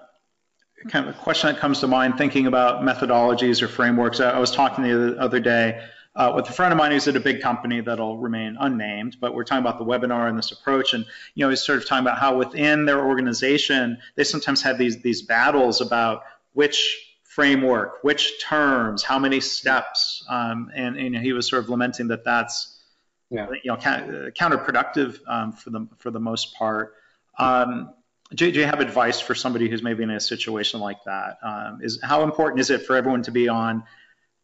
kind 0.89 1.09
of 1.09 1.15
a 1.15 1.19
question 1.19 1.53
that 1.53 1.61
comes 1.61 1.81
to 1.81 1.87
mind 1.87 2.19
thinking 2.19 2.47
about 2.47 2.83
methodologies 2.83 3.63
or 3.63 3.69
frameworks. 3.69 4.21
I, 4.21 4.39
was 4.39 4.51
talking 4.51 4.85
the 4.85 5.17
other 5.19 5.41
day 5.41 5.83
uh, 6.17 6.33
with 6.35 6.49
a 6.49 6.53
friend 6.53 6.73
of 6.73 6.79
mine 6.79 6.93
who's 6.93 7.09
at 7.09 7.17
a 7.17 7.21
big 7.21 7.41
company 7.41 7.81
that'll 7.81 8.19
remain 8.19 8.57
unnamed, 8.61 9.17
but 9.21 9.35
we're 9.35 9.45
talking 9.45 9.65
about 9.65 9.79
the 9.79 9.85
webinar 9.85 10.29
and 10.29 10.39
this 10.39 10.53
approach, 10.53 10.95
and 10.95 11.05
you 11.35 11.45
know, 11.45 11.51
he's 11.51 11.63
sort 11.63 11.79
of 11.79 11.87
talking 11.87 12.05
about 12.05 12.19
how 12.19 12.37
within 12.37 12.85
their 12.85 13.05
organization 13.05 13.99
they 14.15 14.25
sometimes 14.25 14.63
have 14.63 14.79
these 14.79 15.03
these 15.03 15.23
battles 15.23 15.81
about 15.81 16.23
which 16.53 17.17
framework, 17.25 17.99
which 18.03 18.41
terms, 18.41 19.03
how 19.03 19.19
many 19.19 19.41
steps, 19.41 20.25
um, 20.29 20.71
and, 20.73 20.97
and, 20.97 21.17
he 21.17 21.33
was 21.33 21.49
sort 21.49 21.65
of 21.65 21.69
lamenting 21.69 22.07
that 22.07 22.23
that's 22.25 22.81
yeah. 23.29 23.49
you 23.65 23.73
know 23.73 23.77
counterproductive 23.77 25.19
um, 25.27 25.51
for 25.51 25.71
the 25.71 25.89
for 25.99 26.13
the 26.13 26.21
most 26.21 26.55
part. 26.55 26.95
Um, 27.39 27.93
do, 28.33 28.49
you 28.49 28.65
have 28.65 28.81
advice 28.81 29.21
for 29.21 29.35
somebody 29.35 29.69
who's 29.69 29.83
maybe 29.83 30.03
in 30.03 30.11
a 30.11 30.21
situation 30.21 30.81
like 30.81 31.03
that? 31.05 31.39
Um, 31.43 31.81
is 31.83 32.01
how 32.03 32.23
important 32.23 32.61
is 32.61 32.71
it 32.71 32.87
for 32.87 32.97
everyone 32.97 33.23
to 33.23 33.31
be 33.31 33.49
on 33.49 33.85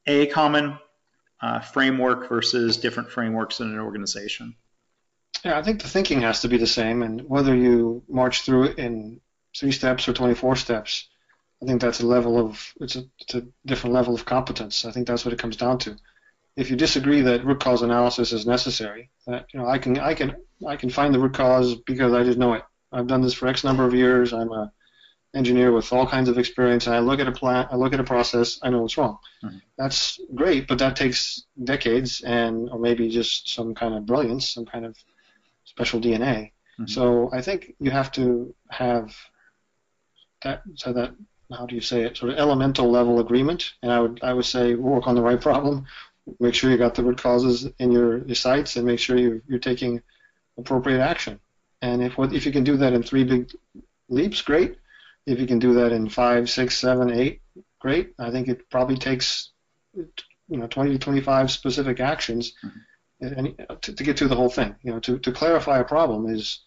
a 0.06 0.26
common 0.26 0.78
uh, 1.40 1.60
framework 1.60 2.28
versus 2.28 2.76
different 2.76 3.10
frameworks 3.10 3.60
in 3.60 3.68
an 3.68 3.78
organization? 3.78 4.54
Yeah, 5.44 5.58
I 5.58 5.62
think 5.62 5.80
the 5.80 5.88
thinking 5.88 6.20
has 6.20 6.40
to 6.42 6.48
be 6.48 6.58
the 6.58 6.66
same, 6.66 7.02
and 7.02 7.22
whether 7.22 7.54
you 7.54 8.02
march 8.08 8.42
through 8.42 8.64
it 8.64 8.78
in 8.78 9.20
three 9.56 9.72
steps 9.72 10.06
or 10.06 10.12
24 10.12 10.56
steps, 10.56 11.08
I 11.62 11.66
think 11.66 11.80
that's 11.80 12.00
a 12.00 12.06
level 12.06 12.38
of 12.38 12.72
it's 12.80 12.96
a, 12.96 13.04
it's 13.20 13.34
a 13.34 13.46
different 13.64 13.94
level 13.94 14.14
of 14.14 14.24
competence. 14.24 14.84
I 14.84 14.92
think 14.92 15.06
that's 15.06 15.24
what 15.24 15.32
it 15.32 15.38
comes 15.38 15.56
down 15.56 15.78
to. 15.78 15.96
If 16.56 16.70
you 16.70 16.76
disagree 16.76 17.22
that 17.22 17.44
root 17.44 17.60
cause 17.60 17.82
analysis 17.82 18.32
is 18.32 18.46
necessary, 18.46 19.10
that 19.26 19.46
you 19.52 19.60
know 19.60 19.66
I 19.66 19.78
can 19.78 19.98
I 19.98 20.14
can 20.14 20.36
I 20.66 20.76
can 20.76 20.90
find 20.90 21.14
the 21.14 21.18
root 21.18 21.34
cause 21.34 21.74
because 21.74 22.12
I 22.12 22.22
just 22.22 22.38
know 22.38 22.54
it 22.54 22.62
I've 22.92 23.06
done 23.06 23.22
this 23.22 23.34
for 23.34 23.48
X 23.48 23.64
number 23.64 23.84
of 23.84 23.94
years. 23.94 24.32
I'm 24.32 24.52
a 24.52 24.72
engineer 25.34 25.72
with 25.72 25.92
all 25.92 26.06
kinds 26.06 26.28
of 26.28 26.38
experience, 26.38 26.86
and 26.86 26.94
I 26.94 26.98
look 26.98 27.20
at 27.20 27.28
a 27.28 27.32
plant, 27.32 27.68
I 27.70 27.76
look 27.76 27.92
at 27.92 28.00
a 28.00 28.04
process, 28.04 28.58
I 28.62 28.70
know 28.70 28.82
what's 28.82 28.98
wrong. 28.98 29.18
Mm-hmm. 29.44 29.58
That's 29.78 30.18
great, 30.34 30.66
but 30.66 30.78
that 30.78 30.96
takes 30.96 31.44
decades 31.62 32.22
and 32.22 32.68
or 32.68 32.78
maybe 32.78 33.08
just 33.08 33.54
some 33.54 33.74
kind 33.74 33.94
of 33.94 34.06
brilliance, 34.06 34.48
some 34.48 34.66
kind 34.66 34.84
of 34.84 34.96
special 35.64 36.00
DNA. 36.00 36.52
Mm-hmm. 36.80 36.86
So 36.86 37.30
I 37.32 37.42
think 37.42 37.74
you 37.78 37.90
have 37.90 38.10
to 38.12 38.54
have 38.70 39.14
that 40.42 40.62
so 40.74 40.92
that 40.94 41.12
how 41.52 41.66
do 41.66 41.74
you 41.74 41.80
say 41.80 42.02
it 42.02 42.16
sort 42.16 42.32
of 42.32 42.38
elemental 42.38 42.90
level 42.90 43.20
agreement, 43.20 43.72
and 43.82 43.92
I 43.92 44.00
would 44.00 44.20
I 44.22 44.32
would 44.32 44.44
say 44.44 44.74
work 44.74 45.06
on 45.06 45.14
the 45.14 45.22
right 45.22 45.40
problem, 45.40 45.86
make 46.40 46.54
sure 46.54 46.70
you 46.70 46.76
got 46.76 46.94
the 46.94 47.04
root 47.04 47.18
causes 47.18 47.68
in 47.78 47.92
your, 47.92 48.24
your 48.24 48.34
sights, 48.34 48.76
and 48.76 48.86
make 48.86 48.98
sure 48.98 49.16
you 49.16 49.42
you're 49.46 49.58
taking 49.58 50.02
appropriate 50.58 51.00
action. 51.00 51.40
And 51.82 52.02
if 52.02 52.18
if 52.18 52.46
you 52.46 52.52
can 52.52 52.64
do 52.64 52.76
that 52.78 52.92
in 52.92 53.02
three 53.02 53.24
big 53.24 53.50
leaps, 54.08 54.42
great. 54.42 54.76
If 55.26 55.38
you 55.40 55.46
can 55.46 55.58
do 55.58 55.74
that 55.74 55.92
in 55.92 56.08
five, 56.08 56.50
six, 56.50 56.76
seven, 56.76 57.10
eight, 57.10 57.40
great. 57.78 58.14
I 58.18 58.30
think 58.30 58.48
it 58.48 58.68
probably 58.70 58.96
takes 58.96 59.50
you 59.94 60.58
know 60.58 60.66
20 60.66 60.92
to 60.92 60.98
25 60.98 61.50
specific 61.50 62.00
actions 62.00 62.54
mm-hmm. 62.64 63.74
to, 63.80 63.92
to, 63.92 64.04
get 64.04 64.18
through 64.18 64.28
the 64.28 64.36
whole 64.36 64.48
thing. 64.48 64.74
You 64.82 64.92
know, 64.92 65.00
to, 65.00 65.18
to 65.18 65.32
clarify 65.32 65.78
a 65.78 65.84
problem 65.84 66.26
is 66.26 66.60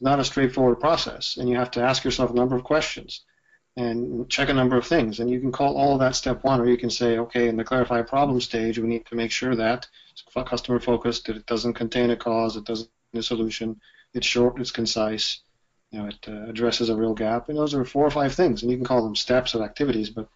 not 0.00 0.20
a 0.20 0.24
straightforward 0.24 0.80
process, 0.80 1.36
and 1.36 1.48
you 1.48 1.56
have 1.56 1.70
to 1.72 1.82
ask 1.82 2.04
yourself 2.04 2.30
a 2.30 2.34
number 2.34 2.56
of 2.56 2.64
questions 2.64 3.22
and 3.76 4.28
check 4.30 4.48
a 4.48 4.54
number 4.54 4.76
of 4.76 4.86
things. 4.86 5.18
And 5.18 5.28
you 5.28 5.40
can 5.40 5.50
call 5.50 5.76
all 5.76 5.94
of 5.94 6.00
that 6.00 6.14
step 6.14 6.44
one, 6.44 6.60
or 6.60 6.66
you 6.68 6.76
can 6.76 6.90
say, 6.90 7.18
okay, 7.18 7.48
in 7.48 7.56
the 7.56 7.64
clarify 7.64 8.02
problem 8.02 8.40
stage, 8.40 8.78
we 8.78 8.86
need 8.86 9.06
to 9.06 9.16
make 9.16 9.32
sure 9.32 9.56
that 9.56 9.88
it's 10.12 10.22
customer 10.48 10.78
focused, 10.78 11.26
that 11.26 11.36
it 11.36 11.46
doesn't 11.46 11.74
contain 11.74 12.10
a 12.10 12.16
cause, 12.16 12.56
it 12.56 12.64
doesn't 12.64 12.88
a 13.14 13.22
solution, 13.22 13.80
it's 14.14 14.26
short, 14.26 14.60
it's 14.60 14.70
concise, 14.70 15.40
you 15.90 15.98
know, 15.98 16.06
it 16.06 16.28
uh, 16.28 16.48
addresses 16.48 16.88
a 16.88 16.96
real 16.96 17.14
gap, 17.14 17.48
and 17.48 17.58
those 17.58 17.74
are 17.74 17.84
four 17.84 18.06
or 18.06 18.10
five 18.10 18.34
things, 18.34 18.62
and 18.62 18.70
you 18.70 18.76
can 18.76 18.86
call 18.86 19.02
them 19.02 19.16
steps 19.16 19.54
of 19.54 19.60
activities, 19.60 20.10
but 20.10 20.28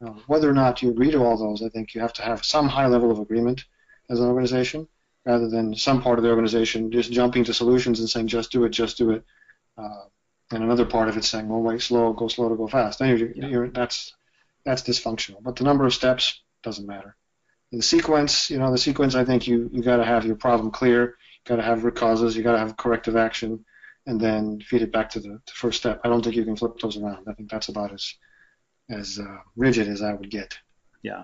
you 0.00 0.06
know, 0.06 0.16
whether 0.26 0.50
or 0.50 0.54
not 0.54 0.82
you 0.82 0.90
agree 0.90 1.10
to 1.10 1.22
all 1.22 1.36
those, 1.36 1.62
I 1.62 1.68
think 1.68 1.94
you 1.94 2.00
have 2.00 2.12
to 2.14 2.22
have 2.22 2.44
some 2.44 2.68
high 2.68 2.86
level 2.86 3.10
of 3.10 3.18
agreement 3.18 3.64
as 4.08 4.20
an 4.20 4.26
organization, 4.26 4.88
rather 5.24 5.48
than 5.48 5.74
some 5.74 6.02
part 6.02 6.18
of 6.18 6.24
the 6.24 6.30
organization 6.30 6.90
just 6.90 7.12
jumping 7.12 7.44
to 7.44 7.54
solutions 7.54 8.00
and 8.00 8.08
saying 8.08 8.26
just 8.26 8.50
do 8.50 8.64
it, 8.64 8.70
just 8.70 8.98
do 8.98 9.10
it, 9.10 9.24
uh, 9.78 10.04
and 10.52 10.64
another 10.64 10.84
part 10.84 11.08
of 11.08 11.16
it 11.16 11.24
saying, 11.24 11.48
well, 11.48 11.60
wait, 11.60 11.80
slow, 11.80 12.12
go 12.12 12.28
slow 12.28 12.48
to 12.48 12.56
go 12.56 12.66
fast. 12.66 12.98
Then 12.98 13.16
you're, 13.16 13.30
yeah. 13.32 13.46
you're, 13.46 13.68
that's 13.68 14.14
that's 14.64 14.82
dysfunctional. 14.82 15.42
But 15.42 15.56
the 15.56 15.64
number 15.64 15.86
of 15.86 15.94
steps 15.94 16.42
doesn't 16.62 16.86
matter. 16.86 17.16
The 17.72 17.82
sequence, 17.82 18.50
you 18.50 18.58
know, 18.58 18.70
the 18.72 18.78
sequence. 18.78 19.14
I 19.14 19.24
think 19.24 19.46
you 19.46 19.70
you 19.72 19.82
got 19.82 19.98
to 19.98 20.04
have 20.04 20.26
your 20.26 20.36
problem 20.36 20.70
clear 20.70 21.16
got 21.46 21.56
to 21.56 21.62
have 21.62 21.84
root 21.84 21.96
causes, 21.96 22.36
you 22.36 22.42
got 22.42 22.52
to 22.52 22.58
have 22.58 22.76
corrective 22.76 23.16
action, 23.16 23.64
and 24.06 24.20
then 24.20 24.60
feed 24.60 24.82
it 24.82 24.92
back 24.92 25.10
to 25.10 25.20
the, 25.20 25.40
first 25.52 25.78
step. 25.78 26.00
I 26.04 26.08
don't 26.08 26.22
think 26.22 26.36
you 26.36 26.44
can 26.44 26.56
flip 26.56 26.78
those 26.80 26.96
around. 26.96 27.26
I 27.28 27.34
think 27.34 27.50
that's 27.50 27.68
about 27.68 27.92
as 27.92 28.14
as 28.88 29.20
uh, 29.20 29.38
rigid 29.56 29.88
as 29.88 30.02
I 30.02 30.12
would 30.12 30.30
get. 30.30 30.58
Yeah. 31.02 31.22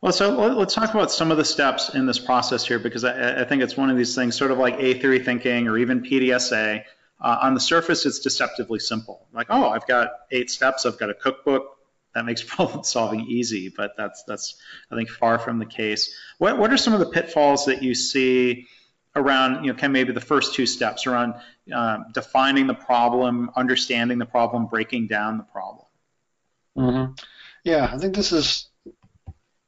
Well, 0.00 0.12
so 0.12 0.30
let's 0.30 0.74
talk 0.74 0.94
about 0.94 1.10
some 1.10 1.30
of 1.30 1.36
the 1.36 1.44
steps 1.44 1.94
in 1.94 2.06
this 2.06 2.18
process 2.18 2.66
here 2.66 2.78
because 2.78 3.04
I, 3.04 3.42
I 3.42 3.44
think 3.44 3.62
it's 3.62 3.76
one 3.76 3.90
of 3.90 3.96
these 3.96 4.14
things, 4.14 4.36
sort 4.36 4.52
of 4.52 4.58
like 4.58 4.78
A3 4.78 5.24
thinking 5.24 5.66
or 5.66 5.76
even 5.76 6.02
PDSA. 6.02 6.84
uh, 7.20 7.38
on 7.42 7.54
the 7.54 7.60
surface, 7.60 8.06
it's 8.06 8.20
deceptively 8.20 8.78
simple. 8.78 9.26
Like, 9.32 9.48
oh, 9.50 9.68
I've 9.68 9.86
got 9.86 10.10
eight 10.30 10.50
steps, 10.50 10.86
I've 10.86 10.98
got 10.98 11.10
a 11.10 11.14
cookbook. 11.14 11.76
That 12.14 12.24
makes 12.24 12.42
problem 12.54 12.84
solving 12.84 13.26
easy, 13.26 13.72
but 13.76 13.92
that's 13.96 14.22
that's 14.24 14.56
I 14.90 14.96
think 14.96 15.10
far 15.10 15.38
from 15.38 15.58
the 15.58 15.66
case. 15.66 16.14
What 16.38 16.58
what 16.58 16.72
are 16.72 16.76
some 16.78 16.94
of 16.94 17.00
the 17.00 17.10
pitfalls 17.10 17.66
that 17.66 17.82
you 17.82 17.94
see 17.94 18.68
around 19.16 19.64
you 19.64 19.72
know 19.72 19.74
kind 19.74 19.86
of 19.86 19.92
maybe 19.92 20.12
the 20.12 20.20
first 20.20 20.54
two 20.54 20.66
steps 20.66 21.06
around 21.06 21.34
uh, 21.72 21.98
defining 22.12 22.66
the 22.66 22.74
problem, 22.74 23.50
understanding 23.56 24.18
the 24.18 24.26
problem, 24.26 24.66
breaking 24.66 25.06
down 25.06 25.38
the 25.38 25.44
problem? 25.44 25.86
Mm-hmm. 26.76 27.12
Yeah, 27.64 27.90
I 27.92 27.98
think 27.98 28.14
this 28.14 28.32
is 28.32 28.68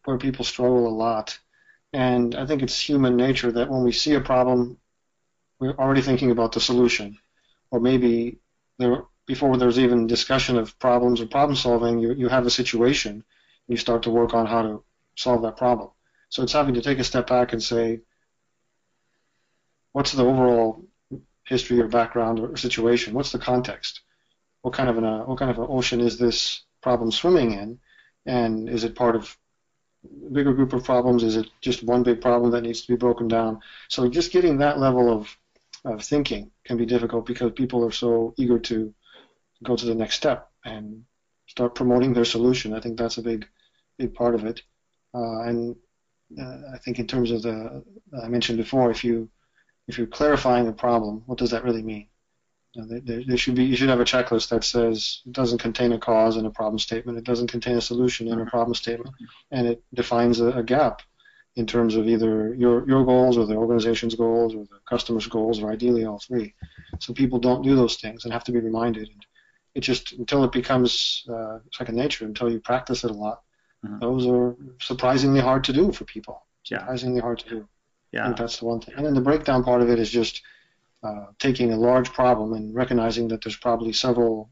where 0.04 0.18
people 0.18 0.44
struggle 0.44 0.86
a 0.86 0.88
lot, 0.88 1.38
and 1.92 2.34
I 2.34 2.46
think 2.46 2.62
it's 2.62 2.80
human 2.80 3.16
nature 3.16 3.52
that 3.52 3.68
when 3.68 3.82
we 3.82 3.92
see 3.92 4.14
a 4.14 4.20
problem, 4.20 4.78
we're 5.58 5.74
already 5.74 6.02
thinking 6.02 6.30
about 6.30 6.52
the 6.52 6.60
solution 6.60 7.18
or 7.70 7.80
maybe 7.80 8.38
there 8.78 9.04
before 9.26 9.56
there's 9.56 9.78
even 9.78 10.08
discussion 10.08 10.58
of 10.58 10.76
problems 10.80 11.20
or 11.20 11.26
problem 11.26 11.54
solving, 11.54 12.00
you, 12.00 12.12
you 12.12 12.28
have 12.28 12.46
a 12.46 12.50
situation 12.50 13.12
and 13.12 13.22
you 13.68 13.76
start 13.76 14.02
to 14.02 14.10
work 14.10 14.34
on 14.34 14.44
how 14.44 14.62
to 14.62 14.82
solve 15.14 15.42
that 15.42 15.56
problem. 15.56 15.88
So 16.30 16.42
it's 16.42 16.52
having 16.52 16.74
to 16.74 16.82
take 16.82 16.98
a 16.98 17.04
step 17.04 17.28
back 17.28 17.52
and 17.52 17.62
say, 17.62 18.00
what's 19.92 20.12
the 20.12 20.24
overall 20.24 20.84
history 21.44 21.80
or 21.80 21.88
background 21.88 22.40
or 22.40 22.56
situation? 22.56 23.14
What's 23.14 23.32
the 23.32 23.38
context? 23.38 24.00
What 24.62 24.74
kind 24.74 24.88
of 24.88 24.98
an 24.98 25.04
uh, 25.04 25.20
what 25.24 25.38
kind 25.38 25.50
of 25.50 25.58
an 25.58 25.66
ocean 25.68 26.00
is 26.00 26.18
this 26.18 26.64
problem 26.82 27.10
swimming 27.10 27.52
in? 27.52 27.78
And 28.26 28.68
is 28.68 28.84
it 28.84 28.94
part 28.94 29.16
of 29.16 29.36
a 30.04 30.30
bigger 30.30 30.52
group 30.52 30.72
of 30.72 30.84
problems? 30.84 31.24
Is 31.24 31.36
it 31.36 31.48
just 31.60 31.82
one 31.82 32.02
big 32.02 32.20
problem 32.20 32.50
that 32.52 32.62
needs 32.62 32.82
to 32.82 32.92
be 32.92 32.96
broken 32.96 33.28
down? 33.28 33.60
So 33.88 34.08
just 34.08 34.32
getting 34.32 34.58
that 34.58 34.78
level 34.78 35.12
of 35.12 35.36
of 35.84 36.02
thinking 36.04 36.50
can 36.64 36.76
be 36.76 36.86
difficult 36.86 37.24
because 37.26 37.52
people 37.52 37.84
are 37.84 37.90
so 37.92 38.34
eager 38.36 38.58
to 38.58 38.92
go 39.62 39.76
to 39.76 39.86
the 39.86 39.94
next 39.94 40.16
step 40.16 40.50
and 40.64 41.04
start 41.46 41.74
promoting 41.74 42.12
their 42.12 42.24
solution. 42.24 42.74
I 42.74 42.80
think 42.80 42.98
that's 42.98 43.18
a 43.18 43.22
big, 43.22 43.46
big 43.98 44.14
part 44.14 44.34
of 44.34 44.44
it. 44.44 44.62
Uh, 45.14 45.40
and 45.42 45.76
uh, 46.38 46.74
I 46.74 46.78
think 46.84 46.98
in 46.98 47.06
terms 47.06 47.30
of 47.30 47.42
the 47.42 47.82
I 48.22 48.28
mentioned 48.28 48.58
before, 48.58 48.90
if 48.90 49.02
you 49.02 49.28
if 49.90 49.98
you're 49.98 50.06
clarifying 50.06 50.68
a 50.68 50.72
problem, 50.72 51.24
what 51.26 51.38
does 51.38 51.50
that 51.50 51.64
really 51.64 51.82
mean? 51.82 52.06
You 52.74 52.82
know, 52.82 53.00
there, 53.00 53.22
there, 53.26 53.36
should 53.36 53.56
be 53.56 53.64
you 53.64 53.74
should 53.74 53.88
have 53.88 53.98
a 53.98 54.04
checklist 54.04 54.50
that 54.50 54.62
says 54.62 55.22
it 55.26 55.32
doesn't 55.32 55.58
contain 55.58 55.90
a 55.90 55.98
cause 55.98 56.36
in 56.36 56.46
a 56.46 56.50
problem 56.50 56.78
statement, 56.78 57.18
it 57.18 57.24
doesn't 57.24 57.48
contain 57.48 57.76
a 57.76 57.80
solution 57.80 58.28
in 58.28 58.40
a 58.40 58.46
problem 58.46 58.74
statement, 58.76 59.12
and 59.50 59.66
it 59.66 59.82
defines 59.92 60.38
a, 60.38 60.52
a 60.52 60.62
gap 60.62 61.02
in 61.56 61.66
terms 61.66 61.96
of 61.96 62.06
either 62.06 62.54
your, 62.54 62.86
your 62.88 63.04
goals 63.04 63.36
or 63.36 63.46
the 63.46 63.56
organization's 63.56 64.14
goals 64.14 64.54
or 64.54 64.64
the 64.66 64.78
customer's 64.88 65.26
goals 65.26 65.60
or 65.60 65.72
ideally 65.72 66.04
all 66.04 66.20
three. 66.20 66.54
So 67.00 67.12
people 67.12 67.40
don't 67.40 67.62
do 67.62 67.74
those 67.74 67.96
things 67.96 68.22
and 68.22 68.32
have 68.32 68.44
to 68.44 68.52
be 68.52 68.60
reminded. 68.60 69.08
And 69.08 69.26
it 69.74 69.80
just 69.80 70.12
until 70.12 70.44
it 70.44 70.52
becomes 70.52 71.26
uh, 71.28 71.58
second 71.72 71.96
nature, 71.96 72.24
until 72.24 72.52
you 72.52 72.60
practice 72.60 73.02
it 73.02 73.10
a 73.10 73.14
lot, 73.14 73.42
mm-hmm. 73.84 73.98
those 73.98 74.28
are 74.28 74.54
surprisingly 74.80 75.40
hard 75.40 75.64
to 75.64 75.72
do 75.72 75.90
for 75.90 76.04
people. 76.04 76.46
Surprisingly 76.62 77.16
yeah. 77.16 77.22
hard 77.22 77.40
to 77.40 77.48
do. 77.48 77.68
Yeah. 78.12 78.22
I 78.22 78.24
think 78.26 78.38
that's 78.38 78.58
the 78.58 78.66
one 78.66 78.80
thing. 78.80 78.94
And 78.96 79.06
then 79.06 79.14
the 79.14 79.20
breakdown 79.20 79.62
part 79.62 79.82
of 79.82 79.90
it 79.90 79.98
is 79.98 80.10
just 80.10 80.42
uh, 81.02 81.26
taking 81.38 81.72
a 81.72 81.76
large 81.76 82.12
problem 82.12 82.52
and 82.52 82.74
recognizing 82.74 83.28
that 83.28 83.42
there's 83.42 83.56
probably 83.56 83.92
several 83.92 84.50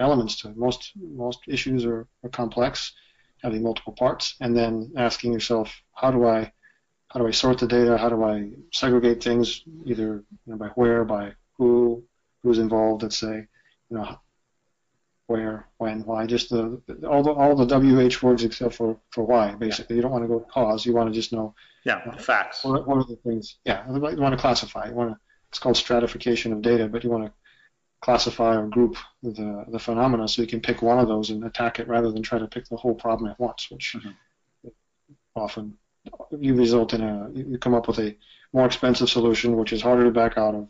elements 0.00 0.36
to 0.40 0.48
it. 0.48 0.56
Most 0.56 0.92
most 0.96 1.40
issues 1.46 1.84
are, 1.84 2.06
are 2.22 2.30
complex 2.30 2.92
having 3.42 3.62
multiple 3.62 3.92
parts, 3.92 4.34
and 4.40 4.56
then 4.56 4.92
asking 4.96 5.32
yourself, 5.32 5.82
how 5.94 6.10
do 6.10 6.26
I 6.26 6.52
how 7.08 7.20
do 7.20 7.26
I 7.26 7.30
sort 7.30 7.58
the 7.58 7.66
data? 7.66 7.96
How 7.96 8.08
do 8.08 8.24
I 8.24 8.50
segregate 8.72 9.22
things, 9.22 9.62
either 9.86 10.24
you 10.46 10.52
know, 10.52 10.56
by 10.56 10.68
where, 10.68 11.04
by 11.04 11.32
who, 11.56 12.04
who's 12.42 12.58
involved? 12.58 13.02
Let's 13.02 13.18
say, 13.18 13.46
you 13.88 13.96
know, 13.96 14.18
where, 15.26 15.66
when, 15.78 16.00
why. 16.02 16.26
Just 16.26 16.50
the 16.50 16.80
all 17.08 17.22
the 17.22 17.32
all 17.32 17.54
the 17.56 17.66
WH 17.66 18.22
words 18.22 18.44
except 18.44 18.74
for 18.74 18.98
for 19.10 19.24
why. 19.24 19.54
Basically, 19.54 19.94
yeah. 19.94 19.96
you 19.96 20.02
don't 20.02 20.12
want 20.12 20.24
to 20.24 20.28
go 20.28 20.40
cause. 20.40 20.86
You 20.86 20.94
want 20.94 21.12
to 21.12 21.14
just 21.14 21.32
know. 21.32 21.54
Yeah, 21.84 22.00
uh, 22.06 22.16
facts. 22.16 22.64
What, 22.64 22.86
what 22.86 22.98
are 22.98 23.04
the 23.04 23.16
things? 23.16 23.56
Yeah, 23.64 23.84
you 23.92 24.00
want 24.00 24.32
to 24.32 24.40
classify. 24.40 24.88
You 24.88 24.94
want 24.94 25.10
to. 25.10 25.18
It's 25.48 25.58
called 25.58 25.76
stratification 25.76 26.52
of 26.52 26.62
data, 26.62 26.88
but 26.88 27.04
you 27.04 27.10
want 27.10 27.26
to 27.26 27.32
classify 28.00 28.56
or 28.56 28.66
group 28.66 28.96
the, 29.22 29.64
the 29.68 29.78
phenomena 29.78 30.28
so 30.28 30.42
you 30.42 30.48
can 30.48 30.60
pick 30.60 30.82
one 30.82 30.98
of 30.98 31.08
those 31.08 31.30
and 31.30 31.44
attack 31.44 31.80
it 31.80 31.88
rather 31.88 32.10
than 32.10 32.22
try 32.22 32.38
to 32.38 32.46
pick 32.46 32.68
the 32.68 32.76
whole 32.76 32.94
problem 32.94 33.30
at 33.30 33.38
once, 33.40 33.70
which 33.70 33.96
mm-hmm. 33.96 34.68
often 35.34 35.76
you 36.38 36.54
result 36.54 36.94
in 36.94 37.02
a 37.02 37.30
you 37.34 37.58
come 37.58 37.74
up 37.74 37.88
with 37.88 37.98
a 37.98 38.16
more 38.52 38.66
expensive 38.66 39.08
solution 39.08 39.56
which 39.56 39.72
is 39.72 39.82
harder 39.82 40.04
to 40.04 40.10
back 40.10 40.38
out 40.38 40.54
of 40.54 40.68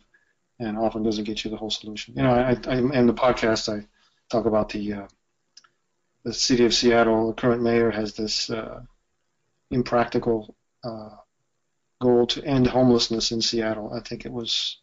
and 0.59 0.77
often 0.77 1.03
doesn't 1.03 1.25
get 1.25 1.43
you 1.43 1.51
the 1.51 1.57
whole 1.57 1.69
solution. 1.69 2.15
You 2.15 2.23
know, 2.23 2.31
I, 2.31 2.57
I 2.67 2.77
in 2.77 3.05
the 3.05 3.13
podcast 3.13 3.71
I 3.71 3.85
talk 4.29 4.45
about 4.45 4.69
the 4.69 4.93
uh, 4.93 5.07
the 6.23 6.33
city 6.33 6.65
of 6.65 6.73
Seattle. 6.73 7.27
The 7.27 7.41
current 7.41 7.61
mayor 7.61 7.91
has 7.91 8.13
this 8.15 8.49
uh, 8.49 8.81
impractical 9.71 10.55
uh, 10.83 11.09
goal 12.01 12.27
to 12.27 12.43
end 12.43 12.67
homelessness 12.67 13.31
in 13.31 13.41
Seattle. 13.41 13.93
I 13.93 14.01
think 14.01 14.25
it 14.25 14.31
was 14.31 14.77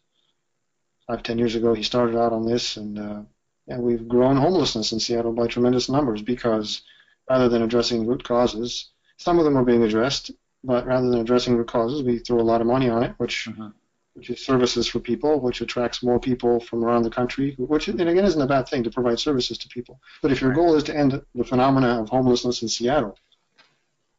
five, 1.07 1.23
ten 1.23 1.37
years 1.37 1.55
ago, 1.55 1.73
he 1.73 1.83
started 1.83 2.17
out 2.17 2.33
on 2.33 2.45
this, 2.45 2.77
and 2.77 2.97
uh, 2.99 3.21
and 3.67 3.83
we've 3.83 4.07
grown 4.07 4.37
homelessness 4.37 4.91
in 4.91 4.99
Seattle 4.99 5.33
by 5.33 5.47
tremendous 5.47 5.89
numbers 5.89 6.21
because 6.21 6.81
rather 7.29 7.49
than 7.49 7.63
addressing 7.63 8.05
root 8.05 8.23
causes, 8.23 8.89
some 9.17 9.39
of 9.39 9.45
them 9.45 9.57
are 9.57 9.63
being 9.63 9.83
addressed, 9.83 10.31
but 10.63 10.85
rather 10.85 11.09
than 11.09 11.19
addressing 11.19 11.55
root 11.55 11.67
causes, 11.67 12.03
we 12.03 12.19
throw 12.19 12.39
a 12.39 12.41
lot 12.43 12.61
of 12.61 12.67
money 12.67 12.89
on 12.89 13.03
it, 13.03 13.13
which 13.17 13.47
mm-hmm. 13.49 13.69
Which 14.15 14.29
is 14.29 14.43
services 14.43 14.87
for 14.87 14.99
people, 14.99 15.39
which 15.41 15.61
attracts 15.61 16.01
more 16.01 16.19
people 16.19 16.59
from 16.59 16.83
around 16.83 17.03
the 17.03 17.09
country, 17.09 17.53
which 17.57 17.87
and 17.89 17.99
again 18.01 18.25
isn't 18.25 18.41
a 18.41 18.47
bad 18.47 18.67
thing 18.67 18.83
to 18.83 18.89
provide 18.89 19.19
services 19.19 19.57
to 19.57 19.67
people. 19.67 19.99
But 20.21 20.31
if 20.31 20.41
your 20.41 20.53
goal 20.53 20.75
is 20.75 20.83
to 20.85 20.95
end 20.95 21.21
the 21.35 21.43
phenomena 21.43 22.01
of 22.01 22.09
homelessness 22.09 22.61
in 22.61 22.69
Seattle, 22.69 23.17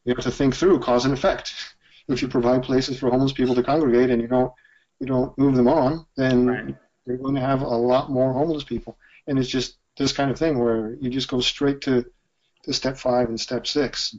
you 0.04 0.14
have 0.14 0.24
to 0.24 0.30
think 0.30 0.54
through 0.54 0.78
cause 0.80 1.04
and 1.04 1.14
effect. 1.14 1.52
If 2.08 2.22
you 2.22 2.28
provide 2.28 2.62
places 2.62 3.00
for 3.00 3.10
homeless 3.10 3.32
people 3.32 3.56
to 3.56 3.64
congregate 3.64 4.10
and 4.10 4.22
you 4.22 4.28
don't 4.28 4.52
you 5.00 5.06
don't 5.06 5.36
move 5.36 5.56
them 5.56 5.66
on, 5.66 6.06
then 6.16 6.46
right. 6.46 6.76
you're 7.04 7.16
going 7.16 7.34
to 7.34 7.40
have 7.40 7.62
a 7.62 7.76
lot 7.92 8.12
more 8.12 8.32
homeless 8.32 8.62
people. 8.62 8.96
And 9.26 9.40
it's 9.40 9.48
just 9.48 9.78
this 9.96 10.12
kind 10.12 10.30
of 10.30 10.38
thing 10.38 10.56
where 10.56 10.94
you 11.00 11.10
just 11.10 11.26
go 11.26 11.40
straight 11.40 11.80
to, 11.80 12.06
to 12.62 12.72
step 12.72 12.96
five 12.96 13.28
and 13.28 13.40
step 13.40 13.66
6 13.66 14.16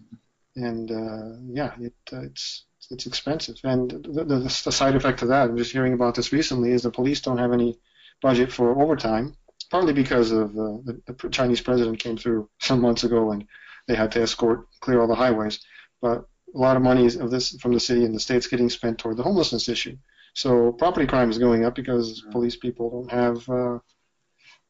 and 0.57 0.91
uh, 0.91 1.37
yeah, 1.47 1.71
it, 1.79 1.93
uh, 2.11 2.21
it's 2.21 2.65
it's 2.89 3.05
expensive. 3.05 3.57
And 3.63 3.91
the, 3.91 4.23
the, 4.23 4.39
the 4.39 4.71
side 4.71 4.95
effect 4.95 5.21
of 5.21 5.29
that, 5.29 5.49
I'm 5.49 5.57
just 5.57 5.71
hearing 5.71 5.93
about 5.93 6.15
this 6.15 6.31
recently, 6.31 6.71
is 6.71 6.83
the 6.83 6.91
police 6.91 7.21
don't 7.21 7.37
have 7.37 7.53
any 7.53 7.79
budget 8.21 8.51
for 8.51 8.81
overtime, 8.81 9.35
partly 9.69 9.93
because 9.93 10.31
of 10.31 10.51
uh, 10.51 10.77
the, 10.83 11.01
the 11.05 11.29
Chinese 11.29 11.61
president 11.61 11.99
came 11.99 12.17
through 12.17 12.49
some 12.59 12.81
months 12.81 13.03
ago 13.03 13.31
and 13.31 13.45
they 13.87 13.95
had 13.95 14.11
to 14.13 14.21
escort 14.21 14.67
clear 14.79 15.01
all 15.01 15.07
the 15.07 15.15
highways. 15.15 15.59
But 16.01 16.25
a 16.55 16.57
lot 16.57 16.77
of 16.77 16.83
money 16.83 17.05
of 17.05 17.31
this 17.31 17.57
from 17.59 17.73
the 17.73 17.79
city 17.79 18.05
and 18.05 18.15
the 18.15 18.19
state's 18.19 18.47
getting 18.47 18.69
spent 18.69 18.97
toward 18.97 19.17
the 19.17 19.23
homelessness 19.23 19.69
issue. 19.69 19.97
So 20.33 20.71
property 20.71 21.07
crime 21.07 21.29
is 21.29 21.37
going 21.37 21.65
up 21.65 21.75
because 21.75 22.21
mm-hmm. 22.21 22.31
police 22.31 22.55
people 22.55 22.89
don't 22.89 23.11
have 23.11 23.49
uh, 23.49 23.79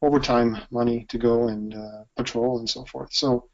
overtime 0.02 0.58
money 0.70 1.06
to 1.10 1.18
go 1.18 1.48
and 1.48 1.74
uh, 1.74 2.04
patrol 2.16 2.58
and 2.58 2.68
so 2.68 2.84
forth. 2.84 3.12
So 3.12 3.48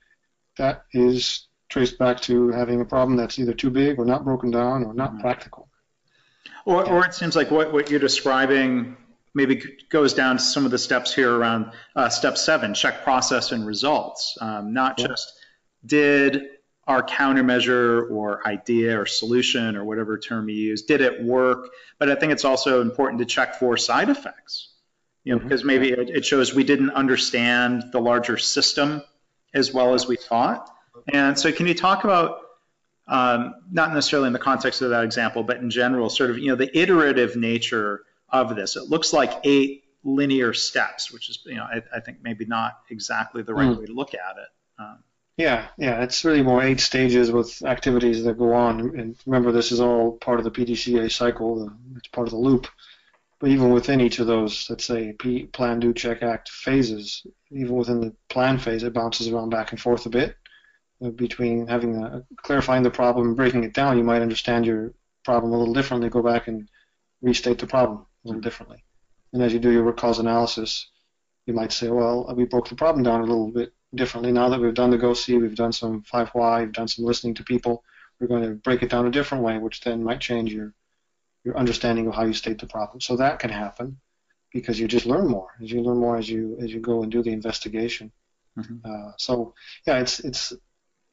that 0.56 0.84
is 0.92 1.48
traced 1.68 1.98
back 1.98 2.20
to 2.22 2.50
having 2.50 2.80
a 2.80 2.84
problem 2.84 3.16
that's 3.16 3.38
either 3.38 3.54
too 3.54 3.70
big 3.70 3.98
or 3.98 4.04
not 4.04 4.24
broken 4.24 4.50
down 4.50 4.84
or 4.84 4.94
not 4.94 5.18
practical. 5.20 5.68
Or, 6.64 6.86
or 6.88 7.04
it 7.04 7.14
seems 7.14 7.36
like 7.36 7.50
what, 7.50 7.72
what 7.72 7.90
you're 7.90 8.00
describing 8.00 8.96
maybe 9.34 9.62
goes 9.88 10.14
down 10.14 10.36
to 10.36 10.42
some 10.42 10.64
of 10.64 10.70
the 10.70 10.78
steps 10.78 11.14
here 11.14 11.34
around 11.34 11.72
uh, 11.96 12.08
step 12.08 12.38
seven, 12.38 12.74
check 12.74 13.02
process 13.02 13.52
and 13.52 13.66
results. 13.66 14.38
Um, 14.40 14.72
not 14.72 14.98
yeah. 14.98 15.08
just 15.08 15.32
did 15.84 16.42
our 16.86 17.02
countermeasure 17.02 18.10
or 18.10 18.46
idea 18.46 19.00
or 19.00 19.06
solution 19.06 19.76
or 19.76 19.84
whatever 19.84 20.18
term 20.18 20.48
you 20.48 20.54
use, 20.54 20.82
did 20.82 21.00
it 21.00 21.22
work? 21.22 21.70
But 21.98 22.10
I 22.10 22.14
think 22.14 22.32
it's 22.32 22.44
also 22.44 22.80
important 22.80 23.20
to 23.20 23.24
check 23.24 23.56
for 23.56 23.76
side 23.76 24.10
effects, 24.10 24.74
you 25.24 25.32
know, 25.32 25.38
mm-hmm. 25.38 25.48
because 25.48 25.64
maybe 25.64 25.90
it, 25.90 26.10
it, 26.10 26.24
shows 26.24 26.54
we 26.54 26.64
didn't 26.64 26.90
understand 26.90 27.84
the 27.92 28.00
larger 28.00 28.36
system 28.36 29.02
as 29.54 29.72
well 29.72 29.94
as 29.94 30.06
we 30.06 30.16
thought. 30.16 30.70
And 31.12 31.38
so, 31.38 31.52
can 31.52 31.66
you 31.66 31.74
talk 31.74 32.04
about 32.04 32.40
um, 33.06 33.54
not 33.70 33.92
necessarily 33.92 34.28
in 34.28 34.32
the 34.32 34.38
context 34.38 34.82
of 34.82 34.90
that 34.90 35.04
example, 35.04 35.42
but 35.42 35.58
in 35.58 35.70
general, 35.70 36.08
sort 36.08 36.30
of 36.30 36.38
you 36.38 36.48
know 36.48 36.56
the 36.56 36.76
iterative 36.76 37.36
nature 37.36 38.02
of 38.28 38.54
this? 38.56 38.76
It 38.76 38.84
looks 38.84 39.12
like 39.12 39.32
eight 39.44 39.84
linear 40.04 40.52
steps, 40.52 41.12
which 41.12 41.28
is 41.28 41.38
you 41.44 41.56
know 41.56 41.64
I, 41.64 41.82
I 41.94 42.00
think 42.00 42.18
maybe 42.22 42.44
not 42.44 42.78
exactly 42.90 43.42
the 43.42 43.54
right 43.54 43.68
mm. 43.68 43.78
way 43.78 43.86
to 43.86 43.92
look 43.92 44.14
at 44.14 44.36
it. 44.36 44.48
Um, 44.78 44.98
yeah, 45.36 45.66
yeah, 45.76 46.02
it's 46.02 46.24
really 46.24 46.42
more 46.42 46.62
eight 46.62 46.78
stages 46.78 47.32
with 47.32 47.62
activities 47.64 48.22
that 48.24 48.38
go 48.38 48.52
on. 48.54 48.80
And 48.96 49.16
remember, 49.26 49.50
this 49.50 49.72
is 49.72 49.80
all 49.80 50.12
part 50.12 50.38
of 50.38 50.44
the 50.44 50.50
PDCA 50.50 51.10
cycle. 51.10 51.70
It's 51.96 52.08
part 52.08 52.28
of 52.28 52.32
the 52.32 52.38
loop. 52.38 52.68
But 53.40 53.50
even 53.50 53.70
within 53.70 54.00
each 54.00 54.20
of 54.20 54.28
those, 54.28 54.70
let's 54.70 54.84
say 54.84 55.12
P, 55.12 55.46
plan, 55.46 55.80
do, 55.80 55.92
check, 55.92 56.22
act 56.22 56.48
phases, 56.50 57.26
even 57.50 57.74
within 57.74 58.00
the 58.00 58.14
plan 58.28 58.58
phase, 58.58 58.84
it 58.84 58.94
bounces 58.94 59.28
around 59.28 59.50
back 59.50 59.72
and 59.72 59.80
forth 59.80 60.06
a 60.06 60.08
bit. 60.08 60.36
Between 61.16 61.66
having 61.66 62.02
a, 62.02 62.24
clarifying 62.36 62.82
the 62.82 62.90
problem 62.90 63.28
and 63.28 63.36
breaking 63.36 63.64
it 63.64 63.74
down, 63.74 63.98
you 63.98 64.04
might 64.04 64.22
understand 64.22 64.64
your 64.64 64.94
problem 65.24 65.52
a 65.52 65.58
little 65.58 65.74
differently. 65.74 66.08
Go 66.08 66.22
back 66.22 66.48
and 66.48 66.68
restate 67.20 67.58
the 67.58 67.66
problem 67.66 68.06
a 68.24 68.28
little 68.28 68.40
differently. 68.40 68.84
And 69.32 69.42
as 69.42 69.52
you 69.52 69.58
do 69.58 69.70
your 69.70 69.82
root 69.82 69.96
cause 69.96 70.18
analysis, 70.18 70.88
you 71.46 71.54
might 71.54 71.72
say, 71.72 71.88
well, 71.88 72.32
we 72.36 72.44
broke 72.44 72.68
the 72.68 72.76
problem 72.76 73.02
down 73.02 73.20
a 73.20 73.24
little 73.24 73.50
bit 73.50 73.72
differently. 73.94 74.32
Now 74.32 74.48
that 74.48 74.60
we've 74.60 74.74
done 74.74 74.90
the 74.90 74.98
go 74.98 75.14
see, 75.14 75.36
we've 75.36 75.54
done 75.54 75.72
some 75.72 76.02
5why, 76.02 76.60
we've 76.60 76.72
done 76.72 76.88
some 76.88 77.04
listening 77.04 77.34
to 77.34 77.44
people, 77.44 77.84
we're 78.20 78.28
going 78.28 78.42
to 78.42 78.54
break 78.54 78.82
it 78.82 78.90
down 78.90 79.06
a 79.06 79.10
different 79.10 79.44
way, 79.44 79.58
which 79.58 79.80
then 79.80 80.02
might 80.02 80.20
change 80.20 80.52
your 80.52 80.72
your 81.44 81.58
understanding 81.58 82.06
of 82.06 82.14
how 82.14 82.24
you 82.24 82.32
state 82.32 82.58
the 82.58 82.66
problem. 82.66 83.00
So 83.00 83.16
that 83.16 83.38
can 83.38 83.50
happen 83.50 83.98
because 84.50 84.80
you 84.80 84.88
just 84.88 85.04
learn 85.04 85.28
more 85.28 85.48
as 85.62 85.70
you 85.70 85.82
learn 85.82 85.98
more 85.98 86.16
as 86.16 86.28
you 86.28 86.56
as 86.62 86.72
you 86.72 86.80
go 86.80 87.02
and 87.02 87.12
do 87.12 87.22
the 87.22 87.32
investigation. 87.32 88.12
Mm-hmm. 88.58 88.76
Uh, 88.84 89.12
so 89.18 89.54
yeah, 89.86 89.98
it's 89.98 90.20
it's 90.20 90.52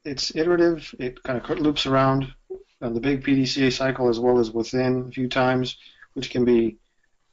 it's 0.03 0.35
iterative. 0.35 0.93
It 0.99 1.21
kind 1.23 1.39
of 1.39 1.59
loops 1.59 1.85
around 1.85 2.33
on 2.81 2.93
the 2.93 2.99
big 2.99 3.23
PDCA 3.23 3.71
cycle 3.71 4.09
as 4.09 4.19
well 4.19 4.39
as 4.39 4.51
within 4.51 5.07
a 5.07 5.11
few 5.11 5.27
times, 5.27 5.77
which 6.13 6.29
can 6.29 6.43
be, 6.45 6.77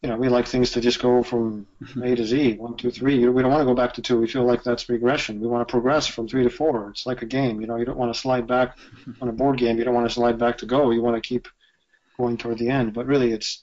you 0.03 0.09
know, 0.09 0.17
we 0.17 0.29
like 0.29 0.47
things 0.47 0.71
to 0.73 0.81
just 0.81 1.01
go 1.01 1.23
from 1.23 1.67
mm-hmm. 1.83 2.03
A 2.05 2.15
to 2.15 2.25
Z, 2.25 2.57
one, 2.59 2.77
two, 2.77 2.91
three. 2.91 3.27
We 3.27 3.43
don't 3.43 3.51
want 3.51 3.63
to 3.63 3.67
go 3.67 3.75
back 3.75 3.95
to 3.95 4.03
two. 4.03 4.19
We 4.19 4.29
feel 4.29 4.45
like 4.45 4.63
that's 4.63 4.89
regression. 4.89 5.41
We 5.41 5.49
want 5.49 5.67
to 5.67 5.73
progress 5.73 6.07
from 6.07 6.29
three 6.29 6.45
to 6.45 6.51
four. 6.51 6.91
It's 6.91 7.07
like 7.07 7.23
a 7.23 7.27
game. 7.27 7.61
You 7.61 7.67
know, 7.67 7.77
you 7.77 7.85
don't 7.85 7.99
want 7.99 8.13
to 8.13 8.21
slide 8.21 8.47
back 8.47 8.79
on 9.21 9.29
a 9.29 9.33
board 9.33 9.59
game. 9.59 9.79
You 9.79 9.85
don't 9.85 9.95
want 9.95 10.09
to 10.09 10.15
slide 10.15 10.39
back 10.39 10.59
to 10.59 10.67
go. 10.67 10.91
You 10.91 11.03
want 11.03 11.21
to 11.21 11.27
keep 11.27 11.49
going 12.17 12.37
toward 12.37 12.59
the 12.59 12.69
end. 12.69 12.93
But 12.93 13.07
really, 13.07 13.33
it's 13.33 13.63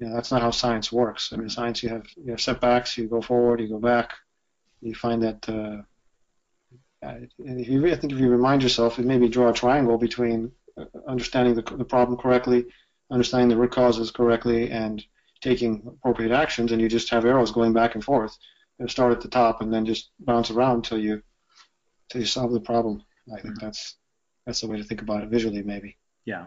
you 0.00 0.08
know, 0.08 0.14
that's 0.14 0.32
not 0.32 0.42
how 0.42 0.50
science 0.50 0.90
works. 0.90 1.32
I 1.32 1.36
mean, 1.36 1.50
science 1.50 1.82
you 1.82 1.90
have 1.90 2.06
you 2.16 2.32
have 2.32 2.40
setbacks. 2.40 2.98
You 2.98 3.06
go 3.06 3.20
forward. 3.20 3.60
You 3.60 3.68
go 3.68 3.78
back. 3.78 4.14
You 4.80 4.94
find 4.94 5.22
that. 5.22 5.48
Uh, 5.48 5.82
if 7.38 7.68
you, 7.68 7.86
I 7.92 7.96
think 7.96 8.12
if 8.12 8.18
you 8.18 8.28
remind 8.28 8.62
yourself, 8.62 8.98
and 8.98 9.06
maybe 9.06 9.28
draw 9.28 9.50
a 9.50 9.54
triangle 9.54 9.98
between 9.98 10.52
uh, 10.76 10.84
understanding 11.06 11.54
the, 11.54 11.62
the 11.62 11.84
problem 11.84 12.18
correctly, 12.18 12.66
understanding 13.10 13.48
the 13.48 13.56
root 13.56 13.72
causes 13.72 14.10
correctly, 14.10 14.70
and 14.70 15.04
taking 15.40 15.82
appropriate 15.86 16.32
actions, 16.32 16.72
and 16.72 16.80
you 16.80 16.88
just 16.88 17.10
have 17.10 17.24
arrows 17.24 17.52
going 17.52 17.72
back 17.72 17.94
and 17.94 18.02
forth. 18.02 18.36
Start 18.86 19.12
at 19.12 19.20
the 19.20 19.28
top 19.28 19.60
and 19.60 19.72
then 19.72 19.86
just 19.86 20.10
bounce 20.18 20.50
around 20.50 20.76
until 20.76 20.98
you 20.98 21.22
until 22.08 22.20
you 22.20 22.26
solve 22.26 22.52
the 22.52 22.60
problem. 22.60 23.04
I 23.32 23.40
think 23.40 23.54
mm-hmm. 23.54 23.66
that's 23.66 23.94
that's 24.46 24.60
the 24.60 24.66
way 24.66 24.78
to 24.78 24.84
think 24.84 25.00
about 25.00 25.22
it 25.22 25.28
visually, 25.28 25.62
maybe. 25.62 25.96
Yeah. 26.24 26.46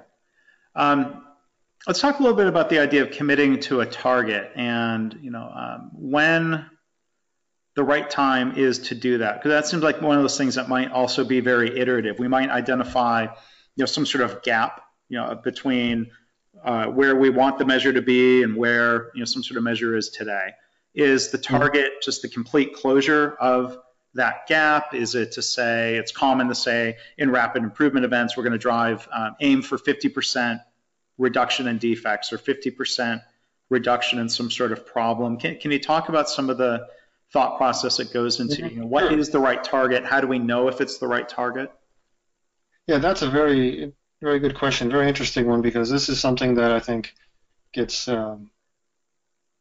Um, 0.75 1.23
let's 1.87 1.99
talk 1.99 2.19
a 2.19 2.21
little 2.21 2.37
bit 2.37 2.47
about 2.47 2.69
the 2.69 2.79
idea 2.79 3.01
of 3.01 3.11
committing 3.11 3.59
to 3.61 3.79
a 3.81 3.85
target, 3.85 4.51
and 4.55 5.17
you 5.21 5.31
know 5.31 5.49
um, 5.49 5.91
when 5.93 6.65
the 7.77 7.83
right 7.83 8.09
time 8.09 8.57
is 8.57 8.79
to 8.79 8.95
do 8.95 9.19
that 9.19 9.35
because 9.35 9.49
that 9.49 9.67
seems 9.67 9.83
like 9.83 10.01
one 10.01 10.17
of 10.17 10.23
those 10.23 10.35
things 10.35 10.55
that 10.55 10.67
might 10.67 10.91
also 10.91 11.23
be 11.23 11.41
very 11.41 11.79
iterative. 11.79 12.17
We 12.17 12.27
might 12.27 12.49
identify, 12.49 13.21
you 13.21 13.29
know, 13.77 13.85
some 13.85 14.03
sort 14.03 14.23
of 14.23 14.41
gap, 14.41 14.81
you 15.09 15.19
know, 15.19 15.39
between 15.43 16.09
uh, 16.65 16.87
where 16.87 17.15
we 17.15 17.29
want 17.29 17.59
the 17.59 17.65
measure 17.65 17.93
to 17.93 18.01
be 18.01 18.41
and 18.41 18.55
where 18.55 19.11
you 19.13 19.19
know 19.19 19.25
some 19.25 19.43
sort 19.43 19.57
of 19.57 19.63
measure 19.63 19.95
is 19.95 20.09
today. 20.09 20.53
Is 20.95 21.29
the 21.29 21.37
target 21.37 22.01
just 22.01 22.23
the 22.23 22.29
complete 22.29 22.73
closure 22.73 23.37
of 23.39 23.77
that 24.15 24.47
gap? 24.47 24.95
Is 24.95 25.13
it 25.13 25.33
to 25.33 25.43
say 25.43 25.97
it's 25.97 26.11
common 26.11 26.47
to 26.47 26.55
say 26.55 26.97
in 27.15 27.29
rapid 27.29 27.61
improvement 27.61 28.05
events 28.05 28.35
we're 28.35 28.41
going 28.41 28.53
to 28.53 28.57
drive 28.57 29.07
um, 29.13 29.35
aim 29.39 29.61
for 29.61 29.77
50% 29.77 30.63
reduction 31.19 31.67
in 31.67 31.77
defects 31.77 32.33
or 32.33 32.39
50% 32.39 33.21
reduction 33.69 34.17
in 34.17 34.29
some 34.29 34.49
sort 34.49 34.71
of 34.71 34.87
problem? 34.87 35.37
Can, 35.37 35.59
can 35.59 35.69
you 35.69 35.79
talk 35.79 36.09
about 36.09 36.27
some 36.27 36.49
of 36.49 36.57
the 36.57 36.87
thought 37.33 37.57
process 37.57 37.97
that 37.97 38.13
goes 38.13 38.39
into 38.39 38.69
you 38.69 38.79
know, 38.79 38.85
what 38.85 39.11
is 39.11 39.29
the 39.29 39.39
right 39.39 39.63
target? 39.63 40.05
How 40.05 40.21
do 40.21 40.27
we 40.27 40.39
know 40.39 40.67
if 40.67 40.81
it's 40.81 40.97
the 40.97 41.07
right 41.07 41.27
target? 41.27 41.71
Yeah, 42.87 42.99
that's 42.99 43.21
a 43.21 43.29
very 43.29 43.93
very 44.21 44.39
good 44.39 44.57
question, 44.57 44.89
very 44.89 45.07
interesting 45.07 45.47
one 45.47 45.61
because 45.61 45.89
this 45.89 46.09
is 46.09 46.19
something 46.19 46.55
that 46.55 46.71
I 46.71 46.79
think 46.79 47.13
gets 47.73 48.07
um, 48.07 48.49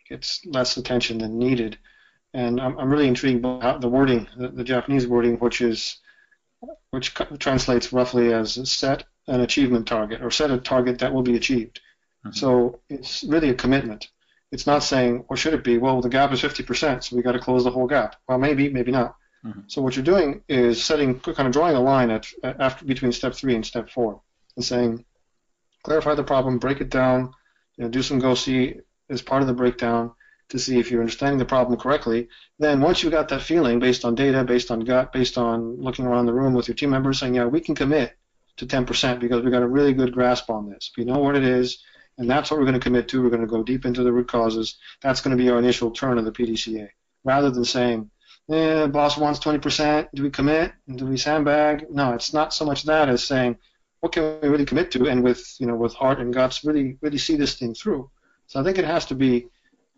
gets 0.09 0.45
less 0.47 0.77
attention 0.77 1.19
than 1.19 1.39
needed, 1.39 1.79
and 2.33 2.61
I'm, 2.61 2.79
I'm 2.79 2.91
really 2.91 3.09
intrigued 3.09 3.43
by 3.43 3.79
the 3.79 3.89
wording, 3.89 4.29
the, 4.37 4.49
the 4.49 4.65
Japanese 4.65 5.07
wording, 5.07 5.37
which 5.37 5.61
is 5.61 5.99
which 6.91 7.15
translates 7.39 7.93
roughly 7.93 8.33
as 8.33 8.55
set 8.71 9.05
an 9.29 9.41
achievement 9.41 9.87
target 9.87 10.23
or 10.23 10.31
set 10.31 10.51
a 10.51 10.59
target 10.59 11.01
that 11.01 11.13
will 11.13 11.23
be 11.23 11.37
achieved. 11.37 11.81
Mm-hmm. 12.25 12.37
So 12.37 12.81
it's 12.89 13.25
really 13.25 13.51
a 13.51 13.55
commitment. 13.55 14.09
It's 14.53 14.67
not 14.67 14.85
saying, 14.85 15.25
or 15.29 15.37
should 15.37 15.55
it 15.55 15.65
be, 15.65 15.79
well, 15.79 16.01
the 16.01 16.09
gap 16.09 16.33
is 16.33 16.41
50%, 16.41 17.03
so 17.03 17.17
we 17.17 17.23
got 17.23 17.33
to 17.33 17.39
close 17.39 17.65
the 17.65 17.71
whole 17.71 17.87
gap. 17.87 18.17
Well, 18.29 18.39
maybe, 18.39 18.69
maybe 18.69 18.93
not. 18.93 19.17
Mm-hmm. 19.45 19.61
So 19.67 19.83
what 19.83 19.97
you're 19.97 20.05
doing 20.05 20.43
is 20.49 20.83
setting, 20.83 21.19
kind 21.21 21.47
of 21.47 21.53
drawing 21.53 21.77
a 21.77 21.81
line 21.81 22.11
at, 22.11 22.27
after 22.43 22.85
between 22.85 23.13
step 23.13 23.35
three 23.35 23.55
and 23.55 23.67
step 23.67 23.91
four, 23.91 24.21
and 24.57 24.65
saying, 24.65 25.05
clarify 25.83 26.15
the 26.15 26.25
problem, 26.25 26.59
break 26.59 26.81
it 26.81 26.91
down, 26.91 27.33
you 27.77 27.85
know, 27.85 27.91
do 27.91 28.03
some 28.03 28.19
go 28.19 28.35
see 28.35 28.77
as 29.11 29.23
part 29.23 29.43
of 29.43 29.49
the 29.49 29.55
breakdown 29.55 30.13
to 30.49 30.59
see 30.59 30.79
if 30.79 30.91
you're 30.91 31.01
understanding 31.01 31.39
the 31.39 31.45
problem 31.45 31.79
correctly. 31.79 32.29
Then 32.59 32.81
once 32.81 33.03
you've 33.03 33.13
got 33.13 33.29
that 33.29 33.43
feeling 33.43 33.81
based 33.81 34.05
on 34.05 34.15
data, 34.15 34.45
based 34.45 34.71
on 34.71 34.81
gut, 34.81 35.13
based 35.13 35.39
on 35.39 35.81
looking 35.81 36.07
around 36.07 36.27
the 36.27 36.35
room 36.35 36.55
with 36.55 36.69
your 36.69 36.77
team 36.77 36.91
members, 36.91 37.19
saying, 37.19 37.35
yeah, 37.35 37.47
we 37.47 37.61
can 37.61 37.75
commit 37.75 38.17
to 38.57 38.67
10% 38.67 39.21
because 39.21 39.43
we've 39.43 39.53
got 39.53 39.63
a 39.63 39.69
really 39.69 39.93
good 39.93 40.13
grasp 40.13 40.49
on 40.51 40.71
this. 40.71 40.93
We 40.97 41.05
know 41.05 41.19
what 41.19 41.37
it 41.37 41.45
is 41.45 41.83
and 42.19 42.29
that's 42.31 42.51
what 42.51 42.59
we're 42.59 42.67
going 42.67 42.75
to 42.75 42.81
commit 42.81 43.09
to. 43.09 43.23
We're 43.23 43.31
going 43.31 43.43
to 43.43 43.47
go 43.47 43.63
deep 43.63 43.85
into 43.85 44.03
the 44.03 44.13
root 44.13 44.29
causes. 44.29 44.77
That's 45.03 45.21
going 45.21 45.37
to 45.37 45.43
be 45.43 45.51
our 45.51 45.59
initial 45.59 45.91
turn 45.91 46.19
of 46.19 46.25
the 46.25 46.33
PDCA. 46.33 46.89
Rather 47.25 47.51
than 47.51 47.65
saying, 47.65 48.11
eh, 48.51 48.87
boss 48.87 49.17
wants 49.17 49.41
20%, 49.41 50.09
do 50.15 50.23
we 50.23 50.31
commit? 50.31 50.73
Do 50.95 51.07
we 51.07 51.17
sandbag? 51.17 51.87
No, 51.91 52.13
it's 52.13 52.33
not 52.33 52.55
so 52.55 52.65
much 52.65 52.85
that 52.85 53.09
as 53.09 53.25
saying, 53.25 53.57
what 54.01 54.13
can 54.13 54.39
we 54.41 54.49
really 54.49 54.67
commit 54.67 54.91
to? 54.93 55.09
And 55.09 55.23
with, 55.23 55.45
you 55.59 55.67
know, 55.67 55.75
with 55.75 55.95
heart 55.95 56.21
and 56.21 56.33
guts, 56.33 56.65
really, 56.65 56.99
really 57.01 57.19
see 57.19 57.37
this 57.37 57.59
thing 57.59 57.75
through. 57.75 58.11
So 58.47 58.61
I 58.61 58.65
think 58.65 58.79
it 58.79 58.85
has 58.85 59.07
to 59.07 59.15
be 59.15 59.49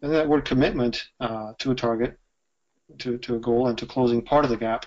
and 0.02 0.12
that 0.12 0.28
word 0.28 0.44
commitment 0.44 1.08
uh, 1.20 1.52
to 1.58 1.70
a 1.72 1.74
target, 1.74 2.18
to, 2.98 3.18
to 3.18 3.36
a 3.36 3.38
goal, 3.38 3.66
and 3.68 3.76
to 3.78 3.86
closing 3.86 4.22
part 4.22 4.44
of 4.44 4.50
the 4.50 4.56
gap 4.56 4.86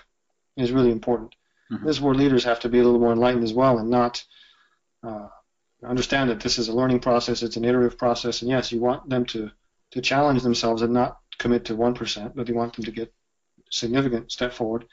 is 0.56 0.72
really 0.72 0.90
important. 0.90 1.34
Mm-hmm. 1.70 1.86
This 1.86 1.96
is 1.96 2.02
where 2.02 2.14
leaders 2.14 2.44
have 2.44 2.60
to 2.60 2.68
be 2.68 2.78
a 2.78 2.84
little 2.84 3.00
more 3.00 3.12
enlightened 3.12 3.44
as 3.44 3.52
well 3.52 3.78
and 3.78 3.90
not 3.90 4.24
uh, 5.02 5.28
understand 5.84 6.30
that 6.30 6.40
this 6.40 6.58
is 6.58 6.68
a 6.68 6.72
learning 6.72 7.00
process, 7.00 7.42
it's 7.42 7.56
an 7.56 7.64
iterative 7.64 7.98
process, 7.98 8.42
and 8.42 8.50
yes, 8.50 8.72
you 8.72 8.80
want 8.80 9.08
them 9.08 9.24
to, 9.26 9.50
to 9.92 10.00
challenge 10.00 10.42
themselves 10.42 10.82
and 10.82 10.92
not 10.92 11.18
commit 11.38 11.64
to 11.66 11.74
1%, 11.74 12.32
but 12.34 12.48
you 12.48 12.54
want 12.54 12.74
them 12.74 12.84
to 12.84 12.90
get 12.90 13.12
significant 13.70 14.30
step 14.30 14.52
forward. 14.52 14.84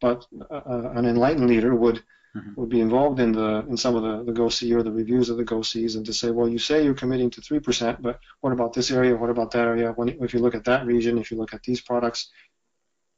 But 0.00 0.26
uh, 0.50 0.90
an 0.94 1.06
enlightened 1.06 1.48
leader 1.48 1.74
would 1.74 2.02
mm-hmm. 2.36 2.60
would 2.60 2.68
be 2.68 2.80
involved 2.80 3.18
in 3.18 3.32
the 3.32 3.64
in 3.68 3.76
some 3.76 3.96
of 3.96 4.02
the, 4.02 4.24
the 4.24 4.32
go 4.32 4.48
see 4.48 4.74
or 4.74 4.82
the 4.82 4.92
reviews 4.92 5.30
of 5.30 5.36
the 5.36 5.44
go 5.44 5.62
sees 5.62 5.96
and 5.96 6.04
to 6.06 6.12
say, 6.12 6.30
well, 6.30 6.48
you 6.48 6.58
say 6.58 6.84
you're 6.84 6.94
committing 6.94 7.30
to 7.30 7.40
3%, 7.40 8.02
but 8.02 8.20
what 8.40 8.52
about 8.52 8.72
this 8.72 8.90
area? 8.90 9.16
What 9.16 9.30
about 9.30 9.50
that 9.52 9.66
area? 9.66 9.92
When, 9.92 10.08
if 10.08 10.34
you 10.34 10.40
look 10.40 10.54
at 10.54 10.64
that 10.64 10.86
region, 10.86 11.18
if 11.18 11.30
you 11.30 11.38
look 11.38 11.54
at 11.54 11.62
these 11.62 11.80
products, 11.80 12.30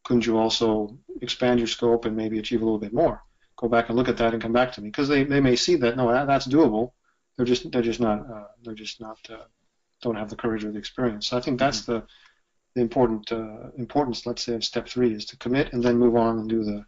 couldn't 0.04 0.26
you 0.26 0.38
also 0.38 0.96
expand 1.20 1.58
your 1.58 1.68
scope 1.68 2.04
and 2.04 2.16
maybe 2.16 2.38
achieve 2.38 2.62
a 2.62 2.64
little 2.64 2.78
bit 2.78 2.92
more? 2.92 3.22
Go 3.56 3.68
back 3.68 3.88
and 3.88 3.98
look 3.98 4.08
at 4.08 4.16
that 4.18 4.34
and 4.34 4.42
come 4.42 4.52
back 4.52 4.72
to 4.72 4.80
me 4.80 4.88
because 4.88 5.08
they, 5.08 5.24
they 5.24 5.40
may 5.40 5.56
see 5.56 5.74
that 5.76 5.96
no, 5.96 6.12
that, 6.12 6.28
that's 6.28 6.46
doable 6.46 6.92
they're 7.38 7.46
just 7.46 7.70
they're 7.70 7.82
just 7.82 8.00
not 8.00 8.18
uh, 8.30 8.44
they're 8.64 8.74
just 8.74 9.00
not 9.00 9.18
uh, 9.30 9.44
don't 10.02 10.16
have 10.16 10.28
the 10.28 10.36
courage 10.36 10.64
or 10.64 10.72
the 10.72 10.78
experience. 10.78 11.28
So 11.28 11.38
I 11.38 11.40
think 11.40 11.58
that's 11.58 11.82
mm-hmm. 11.82 11.92
the 11.92 12.02
the 12.74 12.80
important 12.82 13.30
uh, 13.32 13.70
importance, 13.78 14.26
let's 14.26 14.42
say, 14.42 14.54
of 14.54 14.64
step 14.64 14.88
three 14.88 15.14
is 15.14 15.24
to 15.26 15.36
commit 15.36 15.72
and 15.72 15.82
then 15.82 15.96
move 15.96 16.16
on 16.16 16.40
and 16.40 16.48
do 16.48 16.64
the 16.64 16.84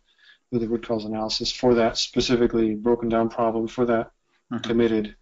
do 0.53 0.59
the 0.59 0.69
root 0.69 0.87
cause 0.87 1.05
analysis 1.05 1.53
for 1.53 1.75
that 1.77 1.97
specifically 1.97 2.75
broken 2.75 3.09
down 3.09 3.29
problem 3.29 3.69
for 3.69 3.87
that 3.87 4.11
mm-hmm. 4.53 4.59
committed, 4.59 5.15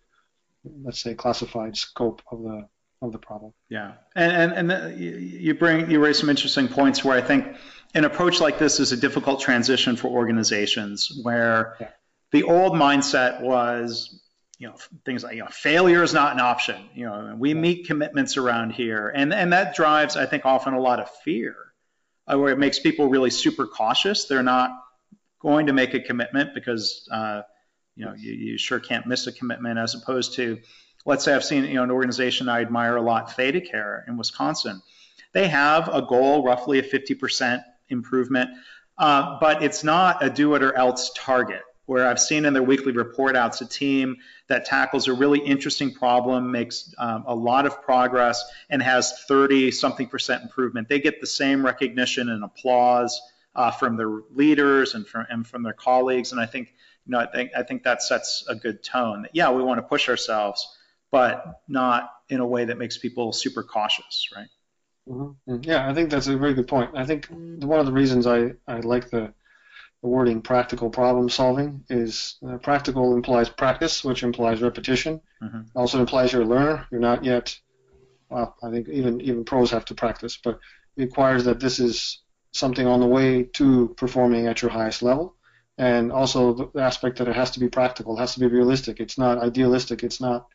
let's 0.83 1.01
say, 1.01 1.15
classified 1.15 1.77
scope 1.77 2.23
of 2.33 2.43
the 2.43 2.67
of 3.03 3.13
the 3.13 3.19
problem. 3.19 3.53
Yeah, 3.69 3.93
and 4.17 4.53
and, 4.55 4.73
and 4.73 4.99
you 4.99 5.55
bring 5.55 5.91
you 5.91 6.01
raise 6.01 6.19
some 6.19 6.31
interesting 6.31 6.69
points 6.69 7.05
where 7.05 7.19
I 7.19 7.21
think 7.21 7.55
an 7.95 8.07
approach 8.07 8.41
like 8.41 8.59
this 8.59 8.81
is 8.81 8.93
a 8.93 8.97
difficult 8.97 9.43
transition 9.43 9.95
for 9.95 10.09
organizations 10.09 11.21
where 11.23 11.77
yeah. 11.81 11.89
the 12.33 12.45
old 12.45 12.73
mindset 12.73 13.43
was 13.43 14.23
you 14.59 14.69
know 14.69 14.75
things 15.05 15.23
like 15.23 15.37
you 15.37 15.43
know 15.43 15.49
failure 15.51 16.03
is 16.03 16.13
not 16.13 16.33
an 16.33 16.41
option 16.41 16.89
you 16.95 17.07
know 17.07 17.35
we 17.39 17.55
meet 17.55 17.87
commitments 17.87 18.37
around 18.37 18.71
here. 18.71 19.13
And 19.15 19.33
and 19.33 19.53
that 19.53 19.75
drives 19.75 20.17
i 20.17 20.27
think 20.27 20.45
often 20.45 20.75
a 20.75 20.81
lot 20.81 21.01
of 21.01 21.11
fear 21.25 21.57
uh, 22.27 22.39
where 22.39 22.53
it 22.53 22.59
makes 22.59 22.79
people 22.79 23.09
really 23.09 23.31
super 23.31 23.67
cautious. 23.67 24.27
They're 24.27 24.43
not 24.43 24.71
going 25.41 25.67
to 25.67 25.73
make 25.73 25.95
a 25.95 26.01
commitment 26.01 26.55
because 26.55 27.09
uh, 27.11 27.43
you 27.97 28.05
know 28.05 28.15
you, 28.15 28.33
you 28.33 28.59
sure 28.59 28.81
can't 28.81 29.07
miss 29.07 29.27
a 29.27 29.33
commitment 29.33 29.79
as 29.79 29.95
opposed 29.95 30.35
to 30.35 30.59
let's 31.07 31.25
say 31.25 31.35
i've 31.35 31.45
seen 31.45 31.65
you 31.65 31.75
know 31.75 31.85
an 31.85 31.91
organization 31.91 32.49
i 32.49 32.61
admire 32.61 32.97
a 32.97 33.03
lot 33.03 33.31
ThedaCare 33.31 34.07
in 34.09 34.17
wisconsin. 34.17 34.83
They 35.33 35.49
have 35.49 35.89
a 35.89 36.03
goal 36.03 36.43
roughly 36.43 36.79
a 36.79 36.83
50% 36.83 37.63
improvement 37.91 38.51
uh, 38.97 39.39
but 39.41 39.63
it's 39.63 39.85
not 39.85 40.25
a 40.25 40.31
do 40.31 40.55
it 40.55 40.63
or 40.63 40.75
else 40.75 41.13
target 41.17 41.63
where 41.89 42.07
I've 42.07 42.21
seen 42.21 42.45
in 42.45 42.53
their 42.53 42.63
weekly 42.63 42.93
report 42.93 43.35
outs 43.35 43.63
a 43.63 43.67
team 43.67 44.19
that 44.49 44.67
tackles 44.67 45.09
a 45.09 45.15
really 45.15 45.39
interesting 45.39 45.95
problem, 45.95 46.53
makes 46.53 46.95
um, 46.99 47.25
a 47.27 47.35
lot 47.35 47.65
of 47.65 47.81
progress, 47.81 48.45
and 48.69 48.83
has 48.83 49.25
30 49.27 49.71
something 49.71 50.07
percent 50.07 50.43
improvement. 50.43 50.91
They 50.91 51.01
get 51.01 51.23
the 51.23 51.27
same 51.27 51.65
recognition 51.65 52.29
and 52.29 52.45
applause 52.45 53.19
uh, 53.55 53.71
from 53.71 53.97
their 53.97 54.11
leaders 54.35 54.93
and 54.93 55.07
from, 55.07 55.25
and 55.31 55.47
from 55.47 55.63
their 55.63 55.73
colleagues. 55.73 56.31
And 56.33 56.39
I 56.43 56.45
think, 56.45 56.69
you 57.07 57.13
know, 57.13 57.21
I 57.21 57.27
think, 57.27 57.53
I 57.57 57.63
think 57.63 57.85
that 57.85 58.03
sets 58.03 58.45
a 58.47 58.55
good 58.55 58.85
tone. 58.85 59.23
That, 59.23 59.31
yeah, 59.33 59.51
we 59.51 59.63
want 59.63 59.79
to 59.79 59.83
push 59.83 60.11
ourselves, 60.11 60.69
but 61.11 61.63
not 61.69 62.11
in 62.29 62.41
a 62.41 62.47
way 62.47 62.67
that 62.67 62.77
makes 62.77 62.99
people 62.99 63.33
super 63.33 63.63
cautious, 63.63 64.29
right? 64.37 64.49
Mm-hmm. 65.09 65.63
Yeah, 65.63 65.89
I 65.89 65.95
think 65.95 66.11
that's 66.11 66.27
a 66.27 66.37
very 66.37 66.53
good 66.53 66.69
point. 66.69 66.91
I 66.95 67.07
think 67.07 67.29
one 67.31 67.81
of 67.81 67.87
the 67.87 67.93
reasons 67.93 68.27
I, 68.27 68.51
I 68.67 68.81
like 68.81 69.09
the, 69.09 69.33
the 70.03 70.09
wording 70.09 70.41
practical 70.43 70.91
problem 70.91 71.29
solving 71.29 71.85
is 71.91 72.37
uh, 72.49 72.57
practical 72.59 73.15
implies 73.15 73.49
practice, 73.49 74.05
which 74.05 74.23
implies 74.23 74.63
repetition. 74.63 75.21
Mm-hmm. 75.43 75.63
Also 75.75 75.99
implies 76.01 76.33
you're 76.33 76.43
a 76.43 76.47
learner. 76.47 76.87
You're 76.91 77.01
not 77.01 77.25
yet. 77.25 77.59
Well, 78.31 78.57
I 78.63 78.71
think 78.71 78.89
even 78.89 79.21
even 79.21 79.45
pros 79.45 79.71
have 79.71 79.87
to 79.87 79.95
practice, 79.95 80.39
but 80.43 80.61
it 80.97 81.03
requires 81.03 81.45
that 81.45 81.61
this 81.61 81.81
is 81.81 82.23
something 82.53 82.87
on 82.87 83.01
the 83.01 83.07
way 83.07 83.45
to 83.55 83.95
performing 83.97 84.47
at 84.47 84.63
your 84.63 84.71
highest 84.71 85.03
level, 85.03 85.35
and 85.79 86.13
also 86.13 86.71
the 86.75 86.81
aspect 86.81 87.19
that 87.19 87.29
it 87.29 87.37
has 87.37 87.51
to 87.53 87.61
be 87.61 87.69
practical, 87.69 88.17
it 88.17 88.21
has 88.21 88.35
to 88.35 88.41
be 88.41 88.47
realistic. 88.47 89.01
It's 89.01 89.19
not 89.19 89.39
idealistic. 89.39 90.03
It's 90.05 90.21
not 90.21 90.47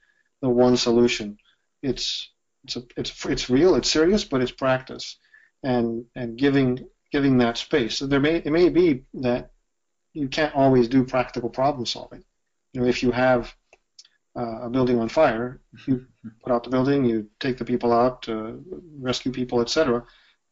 the 0.42 0.50
one 0.50 0.78
solution. 0.78 1.38
It's 1.82 2.30
it's 2.64 2.78
a, 2.78 2.84
it's 2.96 3.26
it's 3.26 3.50
real, 3.50 3.76
it's 3.76 3.92
serious, 3.92 4.24
but 4.24 4.42
it's 4.42 4.52
practice, 4.52 5.18
and 5.64 6.06
and 6.16 6.38
giving 6.38 6.88
giving 7.14 7.38
that 7.38 7.58
space. 7.58 7.98
So 7.98 8.08
there 8.08 8.20
may 8.20 8.38
it 8.38 8.52
may 8.52 8.70
be 8.70 9.04
that 9.28 9.52
you 10.14 10.28
can't 10.28 10.56
always 10.56 10.88
do 10.88 11.06
practical 11.06 11.50
problem 11.50 11.86
solving. 11.86 12.24
You 12.74 12.82
know, 12.82 12.88
if 12.88 13.04
you 13.04 13.12
have 13.12 13.54
uh, 14.36 14.64
a 14.64 14.70
building 14.70 15.00
on 15.00 15.10
fire, 15.10 15.62
you 15.88 16.06
put 16.44 16.52
out 16.52 16.64
the 16.64 16.72
building, 16.72 17.06
you 17.06 17.30
take 17.40 17.58
the 17.60 17.66
people 17.66 17.94
out, 17.94 18.28
uh, 18.28 18.54
rescue 19.00 19.32
people, 19.32 19.62
etc. 19.62 20.04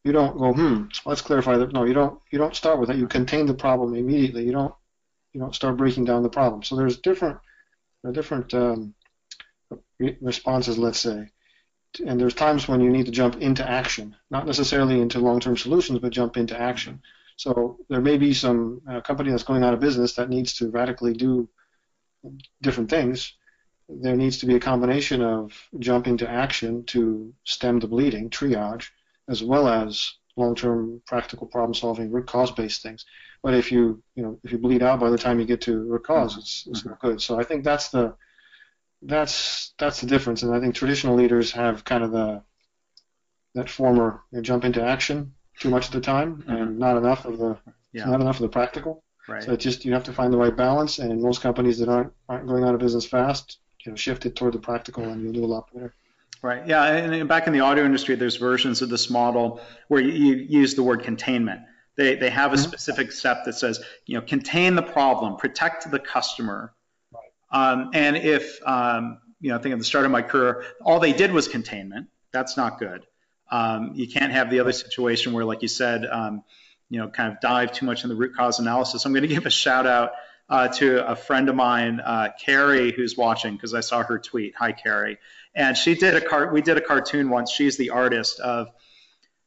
You 0.04 0.12
don't 0.12 0.38
go, 0.38 0.52
hmm, 0.52 0.84
let's 1.04 1.20
clarify 1.20 1.56
that. 1.58 1.72
No, 1.72 1.84
you 1.84 1.94
don't. 1.94 2.20
You 2.30 2.38
don't 2.38 2.56
start 2.56 2.78
with 2.78 2.88
that. 2.88 2.98
You 2.98 3.08
contain 3.08 3.46
the 3.46 3.54
problem 3.66 3.94
immediately. 3.94 4.44
You 4.44 4.52
don't. 4.52 4.74
You 5.32 5.40
don't 5.40 5.54
start 5.54 5.76
breaking 5.76 6.04
down 6.04 6.22
the 6.22 6.36
problem. 6.38 6.62
So 6.62 6.76
there's 6.76 6.98
different, 6.98 7.38
there 8.02 8.10
are 8.10 8.14
different 8.14 8.52
um, 8.52 8.94
responses, 10.20 10.76
let's 10.78 11.00
say 11.00 11.30
and 12.00 12.20
there's 12.20 12.34
times 12.34 12.68
when 12.68 12.80
you 12.80 12.90
need 12.90 13.06
to 13.06 13.12
jump 13.12 13.36
into 13.36 13.68
action, 13.68 14.16
not 14.30 14.46
necessarily 14.46 15.00
into 15.00 15.18
long-term 15.18 15.56
solutions, 15.56 15.98
but 15.98 16.12
jump 16.12 16.36
into 16.36 16.58
action. 16.58 17.02
So 17.36 17.78
there 17.88 18.00
may 18.00 18.18
be 18.18 18.34
some 18.34 18.82
uh, 18.88 19.00
company 19.00 19.30
that's 19.30 19.42
going 19.42 19.64
out 19.64 19.74
of 19.74 19.80
business 19.80 20.14
that 20.14 20.30
needs 20.30 20.54
to 20.54 20.70
radically 20.70 21.12
do 21.12 21.48
different 22.60 22.90
things. 22.90 23.34
There 23.88 24.16
needs 24.16 24.38
to 24.38 24.46
be 24.46 24.54
a 24.54 24.60
combination 24.60 25.22
of 25.22 25.52
jumping 25.78 26.16
to 26.18 26.28
action 26.28 26.84
to 26.84 27.34
stem 27.44 27.80
the 27.80 27.88
bleeding, 27.88 28.30
triage, 28.30 28.86
as 29.28 29.42
well 29.42 29.68
as 29.68 30.14
long-term 30.36 31.02
practical 31.06 31.46
problem-solving, 31.46 32.10
root 32.10 32.26
cause-based 32.26 32.82
things. 32.82 33.04
But 33.42 33.54
if 33.54 33.72
you, 33.72 34.02
you 34.14 34.22
know, 34.22 34.38
if 34.44 34.52
you 34.52 34.58
bleed 34.58 34.82
out 34.82 35.00
by 35.00 35.10
the 35.10 35.18
time 35.18 35.40
you 35.40 35.46
get 35.46 35.60
to 35.62 35.82
root 35.82 36.04
cause, 36.04 36.38
it's, 36.38 36.66
it's 36.68 36.86
not 36.86 37.00
good. 37.00 37.20
So 37.20 37.38
I 37.38 37.44
think 37.44 37.64
that's 37.64 37.88
the 37.88 38.14
that's 39.02 39.74
that's 39.78 40.00
the 40.00 40.06
difference, 40.06 40.42
and 40.42 40.54
I 40.54 40.60
think 40.60 40.74
traditional 40.74 41.16
leaders 41.16 41.52
have 41.52 41.84
kind 41.84 42.04
of 42.04 42.12
the 42.12 42.42
that 43.54 43.68
former 43.68 44.22
know, 44.30 44.40
jump 44.40 44.64
into 44.64 44.82
action 44.82 45.34
too 45.58 45.70
much 45.70 45.86
of 45.86 45.92
the 45.92 46.00
time, 46.00 46.36
mm-hmm. 46.36 46.50
and 46.50 46.78
not 46.78 46.96
enough 46.96 47.24
of 47.24 47.38
the 47.38 47.58
yeah. 47.92 48.04
not 48.04 48.20
enough 48.20 48.36
of 48.36 48.42
the 48.42 48.48
practical. 48.48 49.02
Right. 49.28 49.42
So 49.42 49.54
just 49.56 49.84
you 49.84 49.92
have 49.92 50.04
to 50.04 50.12
find 50.12 50.32
the 50.32 50.38
right 50.38 50.56
balance, 50.56 50.98
and 50.98 51.12
in 51.12 51.22
most 51.22 51.42
companies 51.42 51.78
that 51.78 51.88
aren't 51.88 52.12
aren't 52.28 52.46
going 52.46 52.64
out 52.64 52.74
of 52.74 52.80
business 52.80 53.06
fast, 53.06 53.58
you 53.84 53.92
know, 53.92 53.96
shift 53.96 54.26
it 54.26 54.36
toward 54.36 54.54
the 54.54 54.58
practical, 54.58 55.04
and 55.04 55.22
you'll 55.22 55.32
do 55.32 55.44
a 55.44 55.46
lot 55.46 55.72
better. 55.72 55.94
Right. 56.42 56.66
Yeah. 56.66 56.84
And 56.84 57.28
back 57.28 57.46
in 57.46 57.52
the 57.52 57.60
audio 57.60 57.84
industry, 57.84 58.16
there's 58.16 58.36
versions 58.36 58.82
of 58.82 58.88
this 58.88 59.08
model 59.08 59.60
where 59.86 60.00
you, 60.00 60.12
you 60.12 60.60
use 60.60 60.74
the 60.74 60.82
word 60.82 61.04
containment. 61.04 61.60
They, 61.96 62.16
they 62.16 62.30
have 62.30 62.52
a 62.52 62.56
mm-hmm. 62.56 62.64
specific 62.64 63.12
step 63.12 63.44
that 63.44 63.52
says, 63.52 63.80
you 64.06 64.16
know, 64.16 64.22
contain 64.22 64.74
the 64.74 64.82
problem, 64.82 65.36
protect 65.36 65.88
the 65.88 66.00
customer, 66.00 66.74
um, 67.52 67.90
and 67.94 68.16
if, 68.16 68.60
um, 68.66 69.18
you 69.40 69.50
know, 69.50 69.56
I 69.56 69.62
think 69.62 69.72
at 69.72 69.78
the 69.78 69.84
start 69.84 70.04
of 70.04 70.10
my 70.10 70.22
career, 70.22 70.64
all 70.82 71.00
they 71.00 71.12
did 71.12 71.32
was 71.32 71.48
containment, 71.48 72.08
that's 72.32 72.56
not 72.56 72.78
good. 72.78 73.06
Um, 73.50 73.92
you 73.94 74.08
can't 74.08 74.32
have 74.32 74.50
the 74.50 74.60
other 74.60 74.72
situation 74.72 75.32
where, 75.32 75.44
like 75.44 75.62
you 75.62 75.68
said, 75.68 76.06
um, 76.06 76.42
you 76.88 76.98
know, 76.98 77.08
kind 77.08 77.32
of 77.32 77.40
dive 77.40 77.72
too 77.72 77.86
much 77.86 78.02
in 78.02 78.08
the 78.08 78.16
root 78.16 78.34
cause 78.34 78.58
analysis. 78.58 79.04
I'm 79.04 79.12
going 79.12 79.22
to 79.28 79.28
give 79.28 79.46
a 79.46 79.50
shout 79.50 79.86
out 79.86 80.12
uh, 80.48 80.68
to 80.68 81.06
a 81.06 81.14
friend 81.14 81.48
of 81.48 81.54
mine, 81.54 82.00
uh, 82.00 82.28
Carrie, 82.40 82.92
who's 82.92 83.16
watching 83.16 83.54
because 83.54 83.74
I 83.74 83.80
saw 83.80 84.02
her 84.02 84.18
tweet. 84.18 84.54
Hi, 84.56 84.72
Carrie. 84.72 85.18
And 85.54 85.76
she 85.76 85.94
did 85.94 86.14
a 86.14 86.20
car. 86.20 86.52
We 86.52 86.62
did 86.62 86.78
a 86.78 86.80
cartoon 86.80 87.28
once. 87.28 87.50
She's 87.50 87.76
the 87.76 87.90
artist 87.90 88.40
of 88.40 88.68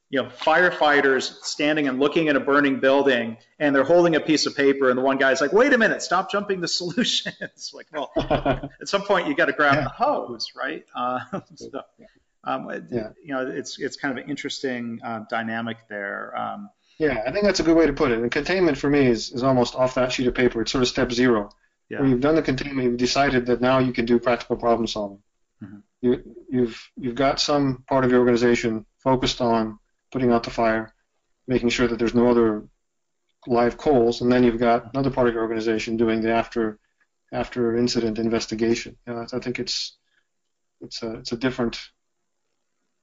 you 0.10 0.22
know, 0.22 0.30
firefighters 0.30 1.44
standing 1.44 1.88
and 1.88 2.00
looking 2.00 2.30
at 2.30 2.36
a 2.36 2.40
burning 2.40 2.80
building 2.80 3.38
and 3.60 3.76
they're 3.76 3.84
holding 3.84 4.16
a 4.16 4.20
piece 4.20 4.46
of 4.46 4.56
paper 4.56 4.90
and 4.90 4.98
the 4.98 5.02
one 5.02 5.18
guy's 5.18 5.42
like, 5.42 5.52
wait 5.52 5.74
a 5.74 5.78
minute, 5.78 6.02
stop 6.02 6.32
jumping 6.32 6.62
to 6.62 6.68
solutions. 6.70 7.72
like, 7.74 7.88
well, 7.92 8.12
at 8.82 8.88
some 8.88 9.02
point 9.02 9.28
you 9.28 9.36
got 9.36 9.46
to 9.46 9.54
grab 9.54 9.76
yeah. 9.76 9.84
the 9.84 9.90
hose, 9.90 10.52
right? 10.56 10.86
Uh, 10.96 11.20
so, 11.56 11.82
um, 12.44 12.70
yeah. 12.92 13.10
you 13.24 13.34
know, 13.34 13.48
it's, 13.48 13.80
it's 13.80 13.98
kind 13.98 14.18
of 14.18 14.24
an 14.24 14.30
interesting 14.30 15.00
uh, 15.04 15.22
dynamic 15.30 15.78
there. 15.90 16.38
Um, 16.38 16.70
yeah, 17.00 17.24
I 17.26 17.32
think 17.32 17.44
that's 17.44 17.60
a 17.60 17.64
good 17.64 17.76
way 17.76 17.88
to 17.88 17.94
put 17.94 18.12
it. 18.12 18.20
And 18.20 18.32
containment 18.32 18.78
for 18.78 18.90
me 18.90 19.08
is, 19.08 19.32
is 19.32 19.44
almost 19.44 19.76
off 19.76 19.96
that 19.96 20.12
sheet 20.12 20.28
of 20.28 20.36
paper. 20.36 20.62
It's 20.62 20.72
sort 20.72 20.84
of 20.84 20.88
step 20.88 21.12
zero. 21.12 21.50
Yeah. 21.90 22.00
Where 22.00 22.10
you've 22.10 22.22
done 22.22 22.36
the 22.36 22.42
containment, 22.42 22.88
you've 22.88 22.98
decided 22.98 23.48
that 23.48 23.62
now 23.62 23.80
you 23.80 23.92
can 23.92 24.06
do 24.06 24.20
practical 24.20 24.56
problem 24.56 24.88
solving. 24.88 25.20
Mm-hmm. 25.62 25.78
You, 26.02 26.36
you've 26.50 26.92
you've 26.96 27.16
got 27.16 27.40
some 27.40 27.84
part 27.88 28.06
of 28.06 28.12
your 28.12 28.20
organization 28.20 28.86
focused 29.00 29.42
on 29.42 29.80
putting 30.12 30.32
out 30.32 30.44
the 30.44 30.52
fire, 30.52 30.94
making 31.48 31.70
sure 31.70 31.88
that 31.88 32.00
there's 32.00 32.16
no 32.16 32.30
other 32.30 32.68
live 33.48 33.78
coals, 33.78 34.22
and 34.22 34.32
then 34.32 34.44
you've 34.44 34.60
got 34.60 34.94
another 34.94 35.12
part 35.12 35.28
of 35.28 35.34
your 35.34 35.44
organization 35.44 35.98
doing 35.98 36.22
the 36.22 36.34
after 36.34 36.80
after 37.32 37.76
incident 37.76 38.20
investigation. 38.20 38.98
You 39.08 39.14
know, 39.14 39.26
I 39.32 39.40
think 39.40 39.60
it's 39.60 39.98
it's 40.82 41.04
a 41.04 41.16
it's 41.16 41.32
a 41.32 41.38
different 41.38 41.80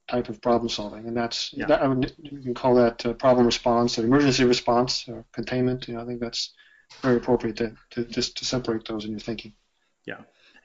type 0.08 0.28
of 0.28 0.40
problem 0.40 0.68
solving, 0.68 1.06
and 1.06 1.16
that's 1.16 1.52
yeah. 1.52 1.66
that, 1.66 1.82
I 1.82 1.88
mean, 1.88 2.10
you 2.18 2.40
can 2.40 2.54
call 2.54 2.74
that 2.76 3.06
uh, 3.06 3.12
problem 3.14 3.46
response 3.46 3.98
or 3.98 4.04
emergency 4.04 4.44
response 4.44 5.08
or 5.08 5.24
containment. 5.32 5.88
You 5.88 5.94
know, 5.94 6.02
I 6.02 6.06
think 6.06 6.20
that's 6.20 6.52
very 7.00 7.16
appropriate 7.16 7.56
to, 7.56 7.74
to 7.90 8.04
just 8.04 8.36
to 8.38 8.44
separate 8.44 8.84
those 8.86 9.04
in 9.04 9.12
your 9.12 9.20
thinking. 9.20 9.54
Yeah. 10.04 10.18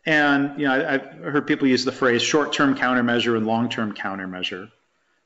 And 0.05 0.59
you 0.59 0.67
know, 0.67 0.73
I've 0.73 1.05
heard 1.33 1.47
people 1.47 1.67
use 1.67 1.85
the 1.85 1.91
phrase 1.91 2.21
short-term 2.21 2.75
countermeasure 2.75 3.35
and 3.37 3.45
long-term 3.45 3.93
countermeasure. 3.93 4.69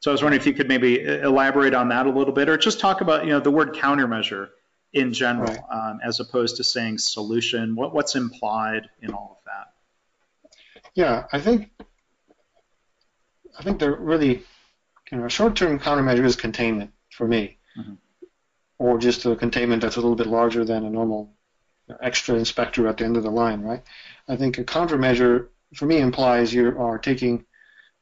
So 0.01 0.09
I 0.09 0.13
was 0.13 0.23
wondering 0.23 0.41
if 0.41 0.47
you 0.47 0.53
could 0.53 0.67
maybe 0.67 0.99
elaborate 0.99 1.75
on 1.75 1.89
that 1.89 2.07
a 2.07 2.09
little 2.09 2.33
bit, 2.33 2.49
or 2.49 2.57
just 2.57 2.79
talk 2.79 3.01
about 3.01 3.23
you 3.23 3.29
know 3.29 3.39
the 3.39 3.51
word 3.51 3.75
countermeasure 3.75 4.49
in 4.93 5.13
general, 5.13 5.53
right. 5.53 5.91
um, 5.91 5.99
as 6.03 6.19
opposed 6.19 6.57
to 6.57 6.63
saying 6.63 6.97
solution. 6.97 7.75
What, 7.75 7.93
what's 7.93 8.15
implied 8.15 8.89
in 9.01 9.13
all 9.13 9.39
of 9.39 9.45
that? 9.45 10.51
Yeah, 10.95 11.25
I 11.31 11.39
think 11.39 11.69
I 13.57 13.63
think 13.63 13.79
they're 13.79 13.95
really 13.95 14.43
you 15.11 15.17
know 15.19 15.25
a 15.25 15.29
short-term 15.29 15.79
countermeasure 15.79 16.25
is 16.25 16.35
containment 16.35 16.91
for 17.11 17.27
me, 17.27 17.59
mm-hmm. 17.77 17.93
or 18.79 18.97
just 18.97 19.23
a 19.27 19.35
containment 19.35 19.83
that's 19.83 19.97
a 19.97 20.01
little 20.01 20.15
bit 20.15 20.27
larger 20.27 20.65
than 20.65 20.83
a 20.83 20.89
normal 20.89 21.31
extra 22.01 22.35
inspector 22.35 22.87
at 22.87 22.97
the 22.97 23.05
end 23.05 23.17
of 23.17 23.23
the 23.23 23.29
line, 23.29 23.61
right? 23.61 23.83
I 24.27 24.35
think 24.35 24.57
a 24.57 24.63
countermeasure 24.63 25.49
for 25.75 25.85
me 25.85 25.97
implies 25.97 26.51
you 26.51 26.75
are 26.79 26.97
taking 26.97 27.45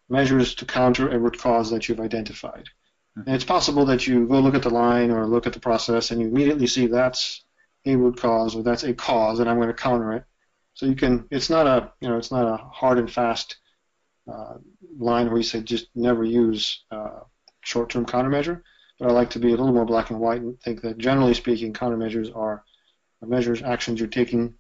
measures 0.10 0.56
to 0.56 0.66
counter 0.66 1.10
a 1.10 1.20
root 1.20 1.38
cause 1.38 1.72
that 1.72 1.88
you've 1.88 2.00
identified. 2.00 2.66
Hmm. 3.16 3.22
And 3.28 3.36
it's 3.36 3.46
possible 3.46 3.86
that 3.86 4.08
you 4.08 4.28
go 4.28 4.40
look 4.40 4.56
at 4.56 4.64
the 4.64 4.70
line 4.70 5.12
or 5.12 5.28
look 5.28 5.48
at 5.48 5.54
the 5.54 5.60
process 5.60 6.12
and 6.12 6.22
you 6.22 6.28
immediately 6.28 6.68
see 6.68 6.88
that's 6.88 7.44
a 7.86 7.96
root 7.96 8.18
cause 8.18 8.56
or 8.56 8.64
that's 8.64 8.84
a 8.84 8.94
cause 8.94 9.40
and 9.40 9.50
I'm 9.50 9.58
going 9.58 9.70
to 9.70 9.74
counter 9.74 10.14
it. 10.14 10.24
So 10.74 10.86
you 10.86 10.96
can, 10.96 11.28
it's 11.30 11.50
not 11.50 11.68
a, 11.68 11.92
you 12.02 12.10
know, 12.10 12.18
it's 12.18 12.32
not 12.32 12.48
a 12.48 12.58
hard 12.58 13.00
and 13.00 13.12
fast 13.12 13.58
uh, 14.32 14.56
line 14.98 15.28
where 15.28 15.38
you 15.38 15.44
say 15.44 15.62
just 15.62 15.88
never 15.96 16.24
use 16.24 16.84
uh, 16.92 17.22
short-term 17.62 18.06
countermeasure. 18.06 18.62
But 19.00 19.10
I 19.10 19.14
like 19.14 19.30
to 19.32 19.40
be 19.40 19.48
a 19.48 19.52
little 19.52 19.74
more 19.74 19.86
black 19.86 20.10
and 20.10 20.20
white 20.20 20.42
and 20.42 20.60
think 20.62 20.82
that 20.82 20.98
generally 20.98 21.34
speaking, 21.34 21.74
countermeasures 21.74 22.36
are 22.36 22.64
measures, 23.22 23.62
actions 23.62 24.00
you're 24.00 24.10
taking 24.10 24.56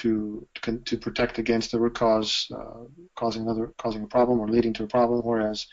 to 0.00 0.46
to 0.84 0.98
protect 0.98 1.38
against 1.38 1.70
the 1.70 1.78
root 1.78 1.94
cause 1.94 2.50
uh, 2.54 2.84
causing 3.16 3.42
another 3.42 3.72
causing 3.78 4.02
a 4.02 4.06
problem 4.06 4.40
or 4.40 4.48
leading 4.48 4.72
to 4.74 4.84
a 4.84 4.86
problem, 4.86 5.20
whereas 5.24 5.66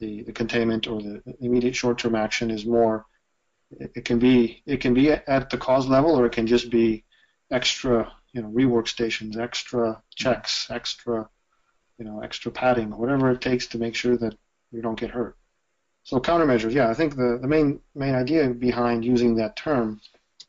the, 0.00 0.22
the 0.24 0.32
containment 0.32 0.86
or 0.86 1.00
the 1.00 1.22
immediate 1.40 1.74
short-term 1.74 2.14
action 2.14 2.50
is 2.50 2.66
more 2.66 3.06
it, 3.70 3.90
it 3.96 4.04
can 4.04 4.18
be 4.18 4.62
it 4.66 4.80
can 4.80 4.94
be 4.94 5.10
at 5.10 5.50
the 5.50 5.58
cause 5.58 5.86
level 5.86 6.18
or 6.18 6.26
it 6.26 6.32
can 6.32 6.46
just 6.46 6.70
be 6.70 7.04
extra 7.50 8.12
you 8.32 8.42
know 8.42 8.48
rework 8.48 8.88
stations, 8.88 9.36
extra 9.36 10.02
checks, 10.14 10.68
extra 10.70 11.28
you 11.98 12.04
know 12.04 12.20
extra 12.20 12.50
padding, 12.50 12.90
whatever 12.96 13.30
it 13.30 13.40
takes 13.40 13.66
to 13.66 13.78
make 13.78 13.94
sure 13.94 14.16
that 14.16 14.36
you 14.72 14.82
don't 14.82 14.98
get 14.98 15.10
hurt. 15.10 15.36
So 16.02 16.20
countermeasures, 16.20 16.72
yeah, 16.72 16.88
I 16.88 16.94
think 16.94 17.16
the, 17.16 17.38
the 17.40 17.48
main 17.48 17.80
main 17.94 18.14
idea 18.14 18.48
behind 18.50 19.04
using 19.04 19.36
that 19.36 19.56
term 19.56 20.00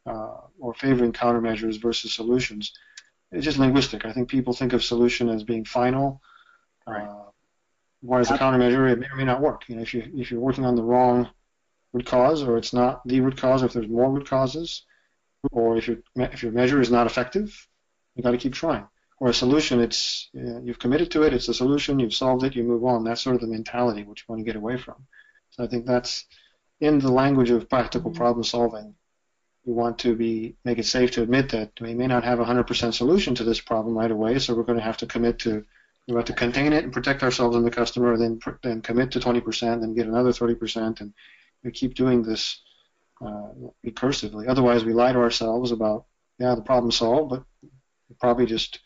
uh, 0.06 0.38
or 0.60 0.74
favoring 0.74 1.12
countermeasures 1.12 1.82
versus 1.82 2.14
solutions 2.14 2.74
it's 3.32 3.46
just 3.46 3.60
linguistic. 3.60 4.06
I 4.06 4.14
think 4.14 4.30
people 4.30 4.54
think 4.54 4.74
of 4.74 4.84
solution 4.84 5.30
as 5.30 5.44
being 5.44 5.66
final. 5.66 6.22
Right. 6.88 7.08
Uh, 7.08 7.32
whereas 8.02 8.32
a 8.32 8.38
countermeasure, 8.38 8.92
it 8.92 9.00
may 9.00 9.08
or 9.08 9.16
may 9.16 9.26
not 9.26 9.42
work. 9.42 9.64
You 9.68 9.76
know, 9.76 9.82
if 9.82 9.94
you 9.94 10.10
if 10.16 10.32
you're 10.32 10.40
working 10.40 10.66
on 10.66 10.76
the 10.76 10.84
wrong 10.84 11.30
root 11.94 12.06
cause, 12.06 12.44
or 12.44 12.58
it's 12.58 12.74
not 12.74 13.06
the 13.08 13.20
root 13.20 13.38
cause, 13.38 13.64
if 13.64 13.74
there's 13.74 13.90
more 13.90 14.12
root 14.12 14.28
causes, 14.28 14.84
or 15.52 15.78
if 15.78 15.88
your 15.88 15.98
if 16.16 16.44
your 16.44 16.52
measure 16.52 16.82
is 16.82 16.92
not 16.92 17.08
effective, 17.08 17.68
you 18.16 18.24
got 18.24 18.32
to 18.32 18.38
keep 18.38 18.54
trying. 18.54 18.88
Or 19.20 19.30
a 19.30 19.34
solution, 19.34 19.82
it's 19.82 20.30
you 20.34 20.42
know, 20.42 20.62
you've 20.64 20.80
committed 20.80 21.12
to 21.12 21.24
it, 21.24 21.34
it's 21.34 21.50
a 21.50 21.54
solution, 21.54 22.00
you've 22.00 22.14
solved 22.14 22.44
it, 22.44 22.56
you 22.56 22.64
move 22.64 22.86
on. 22.86 23.04
That's 23.04 23.22
sort 23.22 23.36
of 23.36 23.42
the 23.42 23.48
mentality 23.48 24.04
which 24.04 24.22
you 24.22 24.26
want 24.30 24.40
to 24.40 24.46
get 24.46 24.56
away 24.56 24.78
from. 24.78 25.08
So 25.50 25.64
I 25.64 25.68
think 25.68 25.86
that's 25.86 26.26
in 26.80 27.00
the 27.00 27.12
language 27.12 27.50
of 27.50 27.68
practical 27.68 28.12
mm-hmm. 28.12 28.18
problem 28.18 28.44
solving. 28.44 28.96
We 29.68 29.74
want 29.74 29.99
to 29.99 30.15
be 30.15 30.55
make 30.63 30.80
it 30.80 30.86
safe 30.86 31.11
to 31.11 31.22
admit 31.22 31.49
that 31.49 31.72
we 31.80 31.93
may 31.93 32.07
not 32.07 32.24
have 32.24 32.39
a 32.39 32.45
100% 32.45 32.93
solution 32.93 33.36
to 33.36 33.43
this 33.43 33.61
problem 33.61 33.97
right 33.97 34.09
away, 34.09 34.39
so 34.39 34.55
we're 34.55 34.63
going 34.63 34.80
to 34.80 34.84
have 34.84 34.97
to 34.97 35.05
commit 35.05 35.39
to 35.39 35.63
we 36.07 36.15
have 36.15 36.26
to 36.26 36.34
contain 36.34 36.72
it 36.72 36.86
and 36.86 36.93
protect 36.93 37.22
ourselves 37.22 37.55
and 37.57 37.65
the 37.65 37.72
customer, 37.72 38.18
then 38.18 38.39
then 38.63 38.82
commit 38.82 39.11
to 39.11 39.20
20%, 39.20 39.82
then 39.82 39.93
get 39.93 40.07
another 40.07 40.32
30%, 40.32 41.01
and 41.01 41.13
we 41.63 41.72
keep 41.72 41.95
doing 41.95 42.24
this 42.24 42.61
uh, 43.22 43.49
recursively. 43.86 44.47
Otherwise, 44.47 44.86
we 44.86 44.93
lie 44.93 45.11
to 45.11 45.20
ourselves 45.20 45.72
about 45.72 46.05
yeah 46.39 46.55
the 46.55 46.61
problem 46.61 46.91
solved, 46.91 47.32
but 47.32 47.43
probably 48.20 48.45
just 48.45 48.80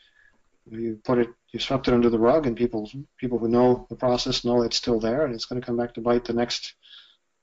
you 0.69 0.99
put 1.03 1.19
it 1.19 1.29
you 1.51 1.59
swept 1.59 1.87
it 1.87 1.93
under 1.93 2.09
the 2.09 2.19
rug, 2.19 2.47
and 2.47 2.57
people 2.57 2.89
people 3.17 3.37
who 3.37 3.49
know 3.49 3.85
the 3.89 3.95
process 3.95 4.43
know 4.43 4.63
it's 4.63 4.77
still 4.77 4.99
there, 4.99 5.25
and 5.25 5.35
it's 5.35 5.45
going 5.45 5.61
to 5.61 5.65
come 5.65 5.77
back 5.77 5.93
to 5.93 6.01
bite 6.01 6.25
the 6.25 6.33
next 6.33 6.73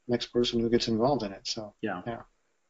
next 0.08 0.26
person 0.26 0.58
who 0.58 0.70
gets 0.70 0.88
involved 0.88 1.22
in 1.22 1.32
it. 1.32 1.46
So 1.46 1.74
yeah. 1.82 2.02
yeah. 2.04 2.22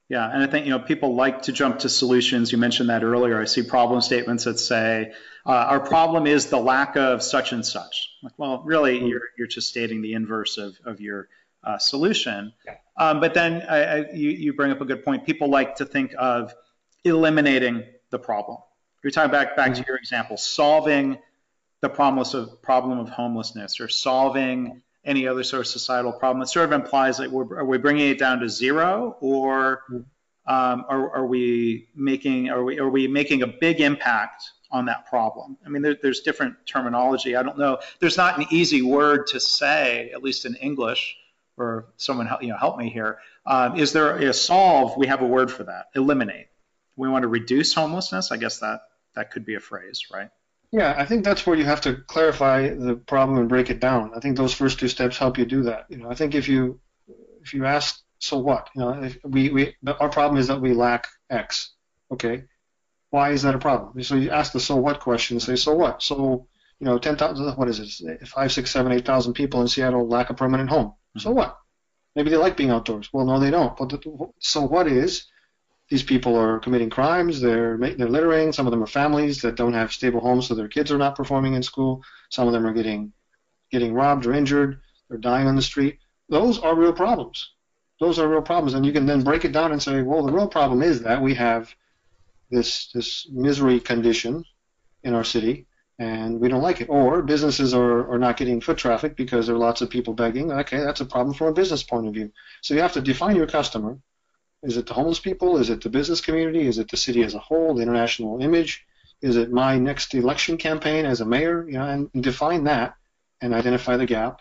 Yeah, 0.09 0.27
and 0.31 0.43
I 0.43 0.47
think 0.47 0.65
you 0.65 0.71
know 0.71 0.79
people 0.79 1.15
like 1.15 1.43
to 1.43 1.53
jump 1.53 1.81
to 1.81 1.89
solutions. 1.89 2.51
You 2.51 2.57
mentioned 2.57 2.89
that 2.89 3.05
earlier. 3.05 3.39
I 3.41 3.45
see 3.45 3.63
problem 3.63 4.01
statements 4.01 4.45
that 4.45 4.59
say 4.59 5.13
uh, 5.45 5.51
our 5.53 5.81
problem 5.81 6.27
is 6.27 6.47
the 6.47 6.59
lack 6.59 6.97
of 6.97 7.23
such 7.23 7.53
and 7.53 7.65
such. 7.65 8.11
Like, 8.23 8.33
well, 8.39 8.63
really, 8.65 8.99
mm-hmm. 8.99 9.07
you're 9.07 9.23
you're 9.37 9.49
just 9.49 9.69
stating 9.69 10.01
the 10.01 10.15
inverse 10.15 10.57
of 10.57 10.79
of 10.87 11.01
your 11.01 11.29
uh, 11.63 11.77
solution. 11.77 12.55
Um, 12.97 13.21
but 13.21 13.35
then 13.35 13.63
I, 13.69 13.83
I, 13.83 13.97
you 14.13 14.31
you 14.31 14.53
bring 14.55 14.71
up 14.71 14.81
a 14.81 14.87
good 14.87 15.05
point. 15.05 15.27
People 15.27 15.51
like 15.51 15.77
to 15.77 15.85
think 15.85 16.15
of 16.19 16.55
eliminating 17.05 17.85
the 18.09 18.19
problem. 18.19 18.59
You're 19.05 19.11
talking 19.11 19.31
back 19.31 19.57
back 19.57 19.75
to 19.75 19.81
mm-hmm. 19.81 19.89
your 19.89 19.99
example, 19.99 20.39
solving 20.39 21.19
the 21.81 21.89
problem 21.91 22.25
of 22.35 22.63
problem 22.63 22.99
of 22.99 23.11
homelessness 23.11 23.79
or 23.79 23.89
solving 23.89 24.83
any 25.09 25.27
other 25.27 25.43
sort 25.43 25.61
of 25.61 25.67
societal 25.67 26.13
problem. 26.13 26.43
It 26.43 26.49
sort 26.49 26.67
of 26.67 26.73
implies 26.73 27.19
like 27.19 27.31
we're, 27.31 27.59
are 27.59 27.65
we 27.65 27.79
bringing 27.79 28.11
it 28.11 28.19
down 28.19 28.41
to 28.41 28.49
zero, 28.49 29.17
or 29.21 29.83
um, 30.47 30.85
are, 30.89 31.17
are, 31.17 31.27
we 31.27 31.89
making 31.97 32.51
are 32.51 32.63
we 32.63 32.79
are 32.79 32.89
we 32.89 33.09
making 33.09 33.43
a 33.43 33.47
big 33.47 33.81
impact 33.81 34.45
on 34.71 34.85
that 34.87 35.07
problem? 35.07 35.57
I 35.65 35.71
mean, 35.71 35.83
there, 35.83 35.97
there's 36.01 36.21
different 36.21 36.55
terminology. 36.67 37.35
I 37.35 37.43
don't 37.43 37.59
know. 37.59 37.79
There's 38.01 38.19
not 38.19 38.39
an 38.39 38.47
easy 38.51 38.83
word 38.83 39.29
to 39.29 39.41
say, 39.41 40.11
at 40.15 40.23
least 40.23 40.45
in 40.45 40.55
English, 40.57 41.17
or 41.57 41.87
someone 41.97 42.27
help, 42.27 42.43
you 42.43 42.49
know 42.49 42.59
help 42.59 42.77
me 42.77 42.91
here. 42.91 43.19
Um, 43.47 43.79
is 43.79 43.93
there 43.93 44.15
a 44.17 44.33
solve? 44.35 44.97
We 44.99 45.07
have 45.07 45.23
a 45.23 45.27
word 45.27 45.51
for 45.51 45.65
that. 45.65 45.87
Eliminate. 45.95 46.49
We 46.97 47.09
want 47.09 47.23
to 47.23 47.29
reduce 47.29 47.73
homelessness. 47.73 48.31
I 48.31 48.37
guess 48.37 48.59
that 48.59 48.81
that 49.15 49.31
could 49.31 49.47
be 49.47 49.55
a 49.55 49.61
phrase, 49.61 50.03
right? 50.13 50.29
Yeah, 50.71 50.95
I 50.99 51.07
think 51.07 51.25
that's 51.25 51.47
where 51.47 51.57
you 51.57 51.65
have 51.65 51.81
to 51.83 51.95
clarify 51.95 52.69
the 52.69 52.97
problem 52.97 53.39
and 53.39 53.49
break 53.49 53.71
it 53.71 53.81
down. 53.81 54.13
I 54.15 54.21
think 54.21 54.37
those 54.37 54.53
first 54.53 54.79
two 54.79 54.89
steps 54.89 55.17
help 55.17 55.39
you 55.39 55.47
do 55.47 55.63
that. 55.63 55.87
You 55.89 55.97
know, 55.97 56.11
I 56.11 56.15
think 56.15 56.35
if 56.35 56.49
you 56.49 56.79
if 57.43 57.55
you 57.55 57.65
ask, 57.65 58.03
so 58.19 58.39
what? 58.39 58.69
You 58.75 58.81
know, 58.83 59.11
we 59.25 59.49
we 59.49 59.77
our 59.87 60.11
problem 60.11 60.39
is 60.39 60.49
that 60.49 60.61
we 60.61 60.75
lack 60.75 61.09
X. 61.31 61.73
Okay, 62.11 62.45
why 63.11 63.31
is 63.31 63.43
that 63.43 63.55
a 63.55 63.59
problem? 63.59 64.03
So 64.03 64.17
you 64.17 64.31
ask 64.31 64.53
the 64.53 64.61
so 64.61 64.77
what 64.77 65.01
question. 65.01 65.41
Say 65.41 65.57
so 65.57 65.75
what? 65.75 66.03
So 66.03 66.49
you 66.81 66.85
know, 66.85 66.99
ten 66.99 67.17
thousand. 67.17 67.47
What 67.57 67.69
is 67.69 68.03
it? 68.03 68.29
Five, 68.29 68.53
six, 68.53 68.71
seven, 68.71 68.93
eight 68.93 69.07
thousand 69.07 69.33
people 69.33 69.63
in 69.63 69.69
Seattle 69.69 70.07
lack 70.07 70.29
a 70.29 70.35
permanent 70.35 70.69
home. 70.69 70.95
So 71.17 71.31
mm-hmm. 71.31 71.39
what? 71.39 71.59
Maybe 72.15 72.31
they 72.31 72.37
like 72.37 72.57
being 72.57 72.71
outdoors. 72.71 73.09
Well, 73.13 73.25
no, 73.25 73.41
they 73.41 73.51
don't. 73.51 73.77
But 73.77 73.89
the, 73.89 74.33
so 74.41 74.63
what 74.63 74.87
is 74.87 75.27
these 75.89 76.03
people 76.03 76.37
are 76.37 76.59
committing 76.59 76.91
crimes. 76.91 77.41
They're 77.41 77.79
they're 77.79 78.09
littering. 78.09 78.53
Some 78.53 78.67
of 78.67 78.71
them 78.71 78.83
are 78.83 78.87
families 78.87 79.41
that 79.43 79.57
don't 79.57 79.73
have 79.73 79.93
stable 79.93 80.21
homes, 80.21 80.47
so 80.47 80.55
their 80.55 80.69
kids 80.69 80.93
are 80.93 80.99
not 80.99 81.17
performing 81.17 81.55
in 81.55 81.63
school. 81.63 82.03
Some 82.31 82.47
of 82.47 82.53
them 82.53 82.67
are 82.67 82.75
getting 82.75 83.13
getting 83.71 83.95
robbed 83.95 84.27
or 84.27 84.35
injured. 84.35 84.81
They're 85.09 85.19
dying 85.19 85.47
on 85.47 85.57
the 85.57 85.63
street. 85.63 85.99
Those 86.29 86.59
are 86.59 86.75
real 86.77 86.93
problems. 86.93 87.53
Those 88.01 88.19
are 88.19 88.29
real 88.29 88.43
problems, 88.43 88.75
and 88.75 88.85
you 88.85 88.93
can 88.93 89.07
then 89.07 89.25
break 89.25 89.45
it 89.45 89.53
down 89.53 89.73
and 89.73 89.83
say, 89.83 90.03
well, 90.03 90.23
the 90.23 90.33
real 90.33 90.47
problem 90.47 90.83
is 90.83 91.03
that 91.03 91.23
we 91.23 91.35
have 91.35 91.75
this 92.51 92.91
this 92.93 93.27
misery 93.33 93.81
condition 93.81 94.45
in 95.03 95.15
our 95.15 95.25
city, 95.25 95.67
and 95.99 96.39
we 96.39 96.49
don't 96.49 96.63
like 96.63 96.83
it. 96.83 96.91
Or 96.91 97.23
businesses 97.23 97.73
are, 97.73 98.13
are 98.13 98.19
not 98.19 98.37
getting 98.37 98.61
foot 98.61 98.77
traffic 98.77 99.17
because 99.17 99.47
there 99.47 99.57
are 99.57 99.59
lots 99.59 99.81
of 99.81 99.89
people 99.89 100.13
begging. 100.13 100.53
Okay, 100.53 100.79
that's 100.79 101.01
a 101.01 101.07
problem 101.07 101.35
from 101.35 101.47
a 101.49 101.53
business 101.53 101.83
point 101.83 102.07
of 102.07 102.13
view. 102.13 102.31
So 102.61 102.75
you 102.75 102.83
have 102.83 102.93
to 102.93 103.01
define 103.01 103.37
your 103.37 103.47
customer 103.47 103.99
is 104.63 104.77
it 104.77 104.87
the 104.87 104.95
homeless 104.95 105.21
people? 105.21 105.59
Is 105.59 105.71
it 105.71 105.83
the 105.83 105.91
business 105.91 106.21
community? 106.21 106.67
Is 106.67 106.79
it 106.79 106.91
the 106.91 106.97
city 106.97 107.23
as 107.23 107.35
a 107.35 107.39
whole, 107.39 107.75
the 107.75 107.83
international 107.83 108.43
image? 108.43 108.85
Is 109.21 109.37
it 109.37 109.53
my 109.53 109.79
next 109.79 110.15
election 110.15 110.57
campaign 110.57 111.05
as 111.05 111.21
a 111.21 111.25
mayor? 111.25 111.67
You 111.67 111.79
know, 111.79 111.87
and, 111.87 112.11
and 112.15 112.23
define 112.23 112.65
that 112.65 112.95
and 113.41 113.55
identify 113.55 113.97
the 113.97 114.07
gap, 114.07 114.41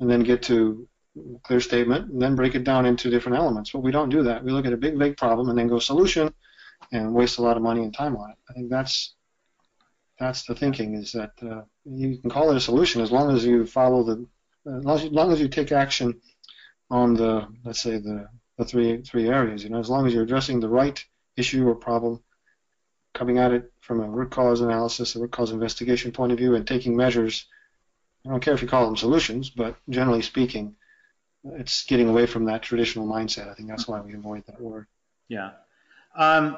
and 0.00 0.10
then 0.10 0.20
get 0.20 0.42
to 0.42 0.88
clear 1.44 1.60
statement, 1.60 2.10
and 2.10 2.20
then 2.20 2.34
break 2.34 2.54
it 2.54 2.64
down 2.64 2.86
into 2.86 3.08
different 3.08 3.38
elements. 3.38 3.70
But 3.70 3.80
we 3.80 3.92
don't 3.92 4.10
do 4.10 4.24
that. 4.24 4.44
We 4.44 4.52
look 4.52 4.66
at 4.66 4.72
a 4.72 4.76
big, 4.76 4.98
big 4.98 5.16
problem 5.16 5.48
and 5.48 5.58
then 5.58 5.68
go 5.68 5.78
solution, 5.78 6.34
and 6.92 7.14
waste 7.14 7.38
a 7.38 7.42
lot 7.42 7.56
of 7.56 7.62
money 7.62 7.82
and 7.82 7.94
time 7.94 8.16
on 8.16 8.30
it. 8.30 8.36
I 8.50 8.52
think 8.52 8.70
that's 8.70 9.14
that's 10.18 10.44
the 10.44 10.54
thinking 10.54 10.94
is 10.94 11.12
that 11.12 11.32
uh, 11.42 11.62
you 11.84 12.18
can 12.18 12.30
call 12.30 12.50
it 12.50 12.56
a 12.56 12.60
solution 12.60 13.02
as 13.02 13.12
long 13.12 13.34
as 13.34 13.44
you 13.44 13.66
follow 13.66 14.02
the 14.02 14.26
as 14.84 15.04
long 15.04 15.32
as 15.32 15.40
you 15.40 15.48
take 15.48 15.72
action 15.72 16.20
on 16.90 17.14
the 17.14 17.46
let's 17.64 17.80
say 17.80 17.98
the 17.98 18.28
the 18.56 18.64
three 18.64 19.02
three 19.02 19.28
areas. 19.28 19.62
You 19.62 19.70
know, 19.70 19.78
as 19.78 19.90
long 19.90 20.06
as 20.06 20.14
you're 20.14 20.22
addressing 20.22 20.60
the 20.60 20.68
right 20.68 21.02
issue 21.36 21.68
or 21.68 21.74
problem, 21.74 22.22
coming 23.14 23.38
at 23.38 23.52
it 23.52 23.72
from 23.80 24.00
a 24.00 24.08
root 24.08 24.30
cause 24.30 24.60
analysis, 24.60 25.16
a 25.16 25.20
root 25.20 25.32
cause 25.32 25.50
investigation 25.50 26.12
point 26.12 26.32
of 26.32 26.38
view, 26.38 26.54
and 26.54 26.66
taking 26.66 26.96
measures. 26.96 27.46
I 28.24 28.30
don't 28.30 28.40
care 28.40 28.54
if 28.54 28.62
you 28.62 28.68
call 28.68 28.86
them 28.86 28.96
solutions, 28.96 29.50
but 29.50 29.76
generally 29.88 30.22
speaking, 30.22 30.74
it's 31.44 31.84
getting 31.84 32.08
away 32.08 32.26
from 32.26 32.46
that 32.46 32.62
traditional 32.62 33.06
mindset. 33.06 33.48
I 33.48 33.54
think 33.54 33.68
that's 33.68 33.86
why 33.86 34.00
we 34.00 34.14
avoid 34.14 34.44
that 34.46 34.60
word. 34.60 34.86
Yeah. 35.28 35.52
Um, 36.16 36.56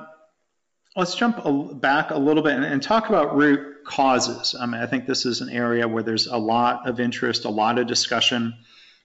let's 0.97 1.15
jump 1.15 1.39
back 1.81 2.11
a 2.11 2.19
little 2.19 2.43
bit 2.43 2.55
and, 2.55 2.65
and, 2.65 2.83
talk 2.83 3.09
about 3.09 3.37
root 3.37 3.85
causes. 3.85 4.55
I 4.59 4.67
mean, 4.67 4.81
I 4.81 4.87
think 4.87 5.07
this 5.07 5.27
is 5.27 5.41
an 5.41 5.51
area 5.51 5.87
where 5.87 6.03
there's 6.03 6.27
a 6.27 6.37
lot 6.37 6.89
of 6.89 7.01
interest, 7.01 7.45
a 7.45 7.51
lot 7.51 7.79
of 7.79 7.87
discussion 7.87 8.55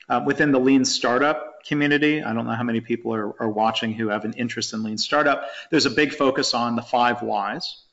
uh, 0.09 0.21
within 0.25 0.51
the 0.51 0.59
lean 0.59 0.85
startup 0.85 1.52
community. 1.65 2.21
I 2.21 2.33
don't 2.33 2.45
know 2.45 2.53
how 2.53 2.63
many 2.63 2.81
people 2.81 3.13
are, 3.13 3.41
are 3.41 3.49
watching 3.49 3.93
who 3.93 4.09
have 4.09 4.25
an 4.25 4.33
interest 4.33 4.73
in 4.73 4.83
lean 4.83 4.97
startup. 4.97 5.49
There's 5.69 5.85
a 5.85 5.91
big 5.91 6.13
focus 6.13 6.53
on 6.53 6.75
the 6.75 6.81
five 6.81 7.21
whys. 7.21 7.83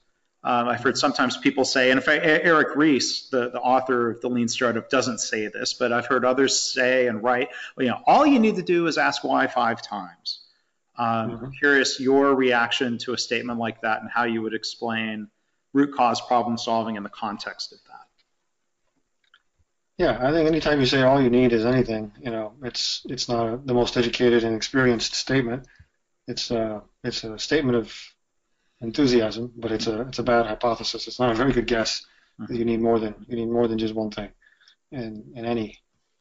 Um, 0.43 0.69
I've 0.69 0.83
heard 0.83 0.97
sometimes 0.97 1.37
people 1.37 1.65
say, 1.65 1.91
and 1.91 1.99
in 1.99 2.05
fact, 2.05 2.25
Eric 2.25 2.75
Ries, 2.75 3.29
the, 3.31 3.51
the 3.51 3.61
author 3.61 4.11
of 4.11 4.23
the 4.23 4.31
Lean 4.31 4.49
Startup, 4.49 4.89
doesn't 4.89 5.19
say 5.19 5.49
this, 5.49 5.75
but 5.75 5.93
I've 5.93 6.07
heard 6.07 6.25
others 6.25 6.59
say 6.59 7.09
and 7.09 7.23
write, 7.23 7.51
well, 7.77 7.85
you 7.85 7.91
know, 7.91 8.01
all 8.07 8.25
you 8.25 8.39
need 8.39 8.57
to 8.57 8.63
do 8.63 8.87
is 8.87 8.97
ask 8.97 9.23
why 9.23 9.49
five 9.49 9.83
times. 9.83 10.41
Um, 10.97 11.31
mm-hmm. 11.31 11.51
Curious 11.59 12.01
your 12.01 12.35
reaction 12.35 12.97
to 12.99 13.13
a 13.13 13.19
statement 13.19 13.59
like 13.59 13.83
that 13.83 14.01
and 14.01 14.11
how 14.11 14.25
you 14.25 14.41
would 14.41 14.55
explain 14.55 15.29
root 15.75 15.95
cause 15.95 16.23
problem 16.23 16.57
solving 16.57 16.97
in 16.97 17.03
the 17.03 17.11
context 17.11 17.73
of 17.73 17.79
that. 17.89 18.07
Yeah, 20.01 20.17
I 20.19 20.33
think 20.33 20.49
anytime 20.49 20.81
you 20.81 20.87
say 20.87 21.03
all 21.03 21.21
you 21.21 21.29
need 21.29 21.53
is 21.53 21.67
anything, 21.67 22.11
you 22.23 22.31
know, 22.31 22.55
it's 22.63 23.03
it's 23.11 23.29
not 23.29 23.47
a, 23.47 23.57
the 23.59 23.75
most 23.75 23.99
educated 23.99 24.45
and 24.45 24.57
experienced 24.57 25.13
statement. 25.15 25.67
It's 26.27 26.51
a 26.51 26.83
it's 27.05 27.23
a 27.23 27.39
statement 27.39 27.77
of 27.77 27.95
enthusiasm, 28.81 29.53
but 29.59 29.71
it's 29.73 29.89
a 29.89 30.01
it's 30.09 30.19
a 30.19 30.23
bad 30.23 30.47
hypothesis. 30.47 31.07
It's 31.07 31.21
not 31.21 31.33
a 31.33 31.35
very 31.35 31.53
good 31.53 31.67
guess. 31.67 32.07
Mm-hmm. 32.41 32.55
You 32.55 32.65
need 32.65 32.81
more 32.81 32.99
than 32.99 33.15
you 33.29 33.37
need 33.37 33.51
more 33.51 33.69
than 33.69 33.77
just 33.77 33.95
one 33.95 34.11
thing, 34.11 34.31
in 34.91 35.33
in 35.35 35.45
any 35.45 35.79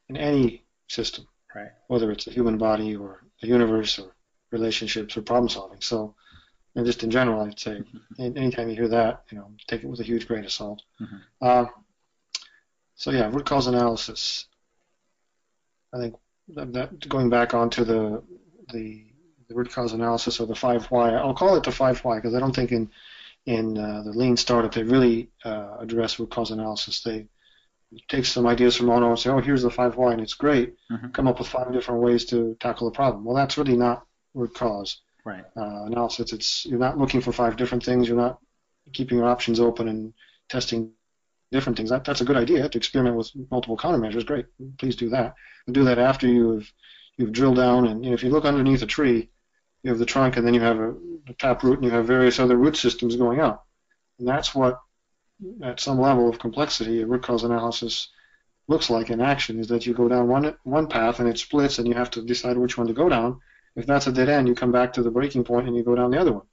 in 0.10 0.18
any 0.18 0.66
system, 0.90 1.26
right? 1.56 1.72
Whether 1.88 2.12
it's 2.12 2.28
a 2.28 2.32
human 2.32 2.58
body 2.58 2.98
or 2.98 3.24
the 3.42 3.48
universe 3.48 3.98
or 3.98 4.14
relationships 4.52 5.16
or 5.16 5.22
problem 5.22 5.48
solving. 5.48 5.80
So, 5.80 6.16
and 6.76 6.86
just 6.86 7.04
in 7.04 7.12
general, 7.12 7.44
I'd 7.44 7.58
say 7.58 7.78
mm-hmm. 7.80 8.38
anytime 8.38 8.68
you 8.68 8.76
hear 8.76 8.90
that, 8.90 9.24
you 9.32 9.38
know, 9.38 9.50
take 9.68 9.84
it 9.86 9.88
with 9.88 10.02
a 10.02 10.10
huge 10.12 10.28
grain 10.28 10.44
of 10.44 10.52
salt. 10.52 10.82
Mm-hmm. 11.00 11.18
Uh, 11.42 11.66
so 13.00 13.12
yeah, 13.12 13.30
root 13.32 13.46
cause 13.46 13.68
analysis. 13.68 14.46
I 15.94 16.00
think 16.00 16.16
that, 16.50 16.74
that 16.74 17.08
going 17.08 17.30
back 17.30 17.54
onto 17.54 17.86
the, 17.86 18.22
the 18.74 19.06
the 19.48 19.56
root 19.56 19.72
cause 19.72 19.94
analysis 19.94 20.40
or 20.42 20.48
the 20.48 20.54
five 20.54 20.86
why. 20.88 21.12
I'll 21.12 21.34
call 21.34 21.56
it 21.56 21.64
the 21.64 21.72
five 21.72 22.04
why 22.04 22.18
because 22.18 22.36
I 22.36 22.42
don't 22.42 22.54
think 22.54 22.74
in 22.74 22.92
in 23.46 23.78
uh, 23.78 24.04
the 24.04 24.12
lean 24.12 24.36
startup 24.36 24.74
they 24.74 24.84
really 24.84 25.30
uh, 25.46 25.78
address 25.80 26.20
root 26.20 26.30
cause 26.30 26.52
analysis. 26.52 27.02
They 27.02 27.28
take 28.10 28.26
some 28.26 28.46
ideas 28.46 28.76
from 28.76 28.88
Ohno 28.88 29.12
and 29.12 29.18
say, 29.18 29.30
oh, 29.30 29.40
here's 29.40 29.64
the 29.64 29.72
five 29.72 29.96
why, 29.96 30.12
and 30.12 30.22
it's 30.22 30.34
great. 30.34 30.76
Mm-hmm. 30.92 31.12
Come 31.12 31.28
up 31.30 31.40
with 31.40 31.48
five 31.48 31.72
different 31.72 32.02
ways 32.02 32.26
to 32.26 32.58
tackle 32.60 32.90
the 32.90 32.96
problem. 32.96 33.24
Well, 33.24 33.36
that's 33.36 33.58
really 33.58 33.78
not 33.78 34.06
root 34.34 34.54
cause 34.54 35.02
right. 35.24 35.46
uh, 35.56 35.86
analysis. 35.86 36.34
It's 36.34 36.66
you're 36.66 36.78
not 36.78 36.98
looking 36.98 37.22
for 37.22 37.32
five 37.32 37.56
different 37.56 37.86
things. 37.86 38.10
You're 38.10 38.18
not 38.18 38.40
keeping 38.92 39.18
your 39.18 39.28
options 39.28 39.62
open 39.62 39.88
and 39.88 40.14
testing 40.50 40.92
different 41.52 41.78
things. 41.78 41.90
That, 41.90 42.04
that's 42.04 42.22
a 42.22 42.26
good 42.26 42.38
idea 42.38 42.68
to 42.68 42.78
experiment 42.78 43.16
with 43.16 43.32
multiple 43.52 43.78
countermeasures. 43.78 44.26
Great, 44.26 44.46
please 44.78 44.96
do 44.96 45.10
that. 45.10 45.36
And 45.66 45.74
do 45.74 45.84
that 45.86 46.00
after 46.00 46.28
you've 46.28 46.72
you've 47.18 47.32
drilled 47.32 47.58
down. 47.58 47.88
And 47.88 48.04
you 48.04 48.12
know, 48.12 48.16
if 48.16 48.24
you 48.24 48.30
look 48.30 48.46
underneath 48.46 48.82
a 48.82 48.88
tree, 48.88 49.30
you 49.84 49.90
have 49.90 50.00
the 50.00 50.06
trunk, 50.06 50.38
and 50.38 50.46
then 50.46 50.54
you 50.54 50.62
have 50.62 50.80
a, 50.80 50.92
a 51.28 51.34
tap 51.38 51.64
root, 51.64 51.80
and 51.80 51.86
you 51.86 51.92
have 51.92 52.06
various 52.06 52.40
other 52.40 52.58
root 52.58 52.78
systems 52.78 53.16
going 53.16 53.40
out. 53.40 53.64
And 54.20 54.28
that's 54.28 54.54
what, 54.54 54.80
at 55.64 55.80
some 55.80 56.00
level 56.00 56.30
of 56.30 56.40
complexity, 56.40 57.02
a 57.02 57.08
root 57.08 57.24
cause 57.24 57.44
analysis 57.44 58.10
looks 58.68 58.90
like 58.90 59.10
in 59.10 59.20
action 59.20 59.60
is 59.60 59.68
that 59.68 59.86
you 59.86 59.94
go 59.94 60.08
down 60.08 60.28
one 60.28 60.56
one 60.64 60.88
path 60.88 61.20
and 61.20 61.28
it 61.28 61.40
splits 61.40 61.80
and 61.80 61.88
you 61.88 61.96
have 61.96 62.12
to 62.12 62.22
decide 62.22 62.58
which 62.58 62.78
one 62.78 62.88
to 62.88 62.94
go 62.94 63.10
down. 63.10 63.40
If 63.76 63.86
that's 63.86 64.08
a 64.08 64.12
dead 64.12 64.30
end, 64.30 64.48
you 64.48 64.56
come 64.56 64.72
back 64.72 64.94
to 64.94 65.04
the 65.04 65.12
breaking 65.12 65.44
point 65.44 65.68
and 65.68 65.76
you 65.76 65.84
go 65.84 65.96
down 65.96 66.12
the 66.12 66.20
other 66.20 66.34
one. 66.34 66.46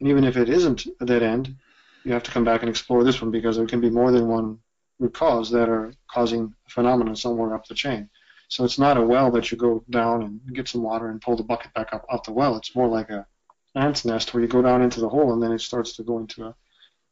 And 0.00 0.08
even 0.08 0.24
if 0.24 0.36
it 0.36 0.48
isn't 0.48 0.86
a 1.00 1.06
dead 1.06 1.22
end, 1.22 1.56
you 2.04 2.12
have 2.12 2.22
to 2.24 2.30
come 2.30 2.44
back 2.44 2.62
and 2.62 2.70
explore 2.70 3.04
this 3.04 3.20
one 3.20 3.30
because 3.30 3.56
there 3.56 3.66
can 3.66 3.80
be 3.80 3.90
more 3.90 4.10
than 4.10 4.28
one 4.28 4.58
root 4.98 5.14
cause 5.14 5.50
that 5.50 5.68
are 5.68 5.92
causing 6.10 6.54
a 6.66 6.70
phenomenon 6.70 7.16
somewhere 7.16 7.54
up 7.54 7.66
the 7.66 7.74
chain. 7.74 8.08
So 8.48 8.64
it's 8.64 8.78
not 8.78 8.98
a 8.98 9.02
well 9.02 9.30
that 9.32 9.50
you 9.50 9.56
go 9.56 9.84
down 9.88 10.22
and 10.22 10.54
get 10.54 10.68
some 10.68 10.82
water 10.82 11.08
and 11.08 11.20
pull 11.20 11.36
the 11.36 11.42
bucket 11.42 11.72
back 11.74 11.92
up 11.92 12.04
out 12.12 12.24
the 12.24 12.32
well. 12.32 12.56
It's 12.56 12.76
more 12.76 12.88
like 12.88 13.10
a 13.10 13.26
ant's 13.74 14.04
nest 14.04 14.34
where 14.34 14.42
you 14.42 14.48
go 14.48 14.62
down 14.62 14.82
into 14.82 15.00
the 15.00 15.08
hole 15.08 15.32
and 15.32 15.42
then 15.42 15.52
it 15.52 15.60
starts 15.60 15.94
to 15.96 16.02
go 16.02 16.18
into 16.18 16.44
a, 16.44 16.54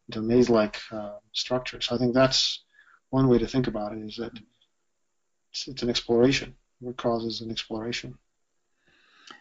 into 0.08 0.20
maze-like 0.20 0.78
uh, 0.92 1.16
structure. 1.32 1.80
So 1.80 1.94
I 1.94 1.98
think 1.98 2.12
that's 2.12 2.62
one 3.10 3.28
way 3.28 3.38
to 3.38 3.46
think 3.46 3.66
about 3.68 3.92
it 3.92 4.02
is 4.02 4.16
that 4.16 4.32
it's, 5.50 5.66
it's 5.66 5.82
an 5.82 5.90
exploration. 5.90 6.54
Root 6.82 6.96
cause 6.96 7.24
is 7.24 7.40
an 7.40 7.50
exploration. 7.50 8.18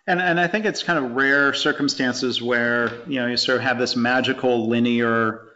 And, 0.10 0.20
and 0.20 0.39
I 0.39 0.47
think 0.47 0.66
it's 0.66 0.82
kind 0.82 0.97
of 0.97 1.12
rare 1.12 1.53
circumstances 1.53 2.41
where 2.41 2.91
you 3.07 3.20
know 3.20 3.28
you 3.28 3.38
sort 3.38 3.60
of 3.60 3.64
have 3.64 3.78
this 3.78 3.95
magical 3.95 4.68
linear 4.68 5.49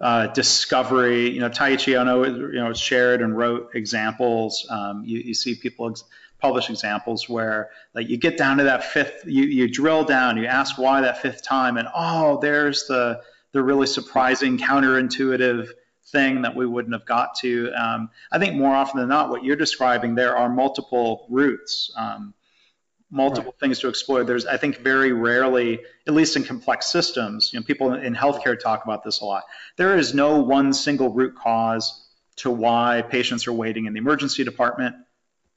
uh, 0.00 0.28
discovery. 0.28 1.30
You 1.30 1.40
know, 1.40 1.50
Taiichi 1.50 1.94
Ohno, 1.94 2.24
you 2.52 2.60
know, 2.60 2.72
shared 2.72 3.20
and 3.20 3.36
wrote 3.36 3.70
examples. 3.74 4.64
Um, 4.70 5.02
you, 5.04 5.18
you 5.18 5.34
see 5.34 5.56
people 5.56 5.90
ex- 5.90 6.04
publish 6.38 6.70
examples 6.70 7.28
where 7.28 7.70
like 7.92 8.08
you 8.08 8.16
get 8.16 8.38
down 8.38 8.58
to 8.58 8.64
that 8.64 8.84
fifth, 8.84 9.24
you, 9.26 9.42
you 9.42 9.68
drill 9.68 10.04
down, 10.04 10.36
you 10.36 10.46
ask 10.46 10.78
why 10.78 11.00
that 11.00 11.20
fifth 11.20 11.42
time, 11.42 11.76
and 11.76 11.88
oh, 11.92 12.38
there's 12.40 12.86
the 12.86 13.20
the 13.50 13.60
really 13.60 13.88
surprising, 13.88 14.56
counterintuitive 14.56 15.68
thing 16.12 16.42
that 16.42 16.54
we 16.54 16.64
wouldn't 16.64 16.94
have 16.94 17.06
got 17.06 17.34
to. 17.40 17.72
Um, 17.72 18.10
I 18.30 18.38
think 18.38 18.54
more 18.54 18.72
often 18.72 19.00
than 19.00 19.08
not, 19.08 19.30
what 19.30 19.42
you're 19.42 19.56
describing, 19.56 20.14
there 20.14 20.36
are 20.36 20.48
multiple 20.48 21.26
routes. 21.28 21.92
Um, 21.96 22.34
multiple 23.10 23.52
right. 23.52 23.60
things 23.60 23.80
to 23.80 23.88
explore. 23.88 24.24
There's, 24.24 24.46
I 24.46 24.56
think, 24.56 24.78
very 24.78 25.12
rarely, 25.12 25.80
at 26.06 26.14
least 26.14 26.36
in 26.36 26.44
complex 26.44 26.86
systems, 26.86 27.52
you 27.52 27.58
know, 27.58 27.64
people 27.64 27.92
in 27.94 28.14
healthcare 28.14 28.58
talk 28.58 28.84
about 28.84 29.02
this 29.02 29.20
a 29.20 29.24
lot. 29.24 29.44
There 29.76 29.96
is 29.96 30.14
no 30.14 30.40
one 30.40 30.72
single 30.72 31.10
root 31.12 31.34
cause 31.36 32.06
to 32.36 32.50
why 32.50 33.02
patients 33.02 33.46
are 33.46 33.52
waiting 33.52 33.86
in 33.86 33.92
the 33.92 33.98
emergency 33.98 34.44
department, 34.44 34.94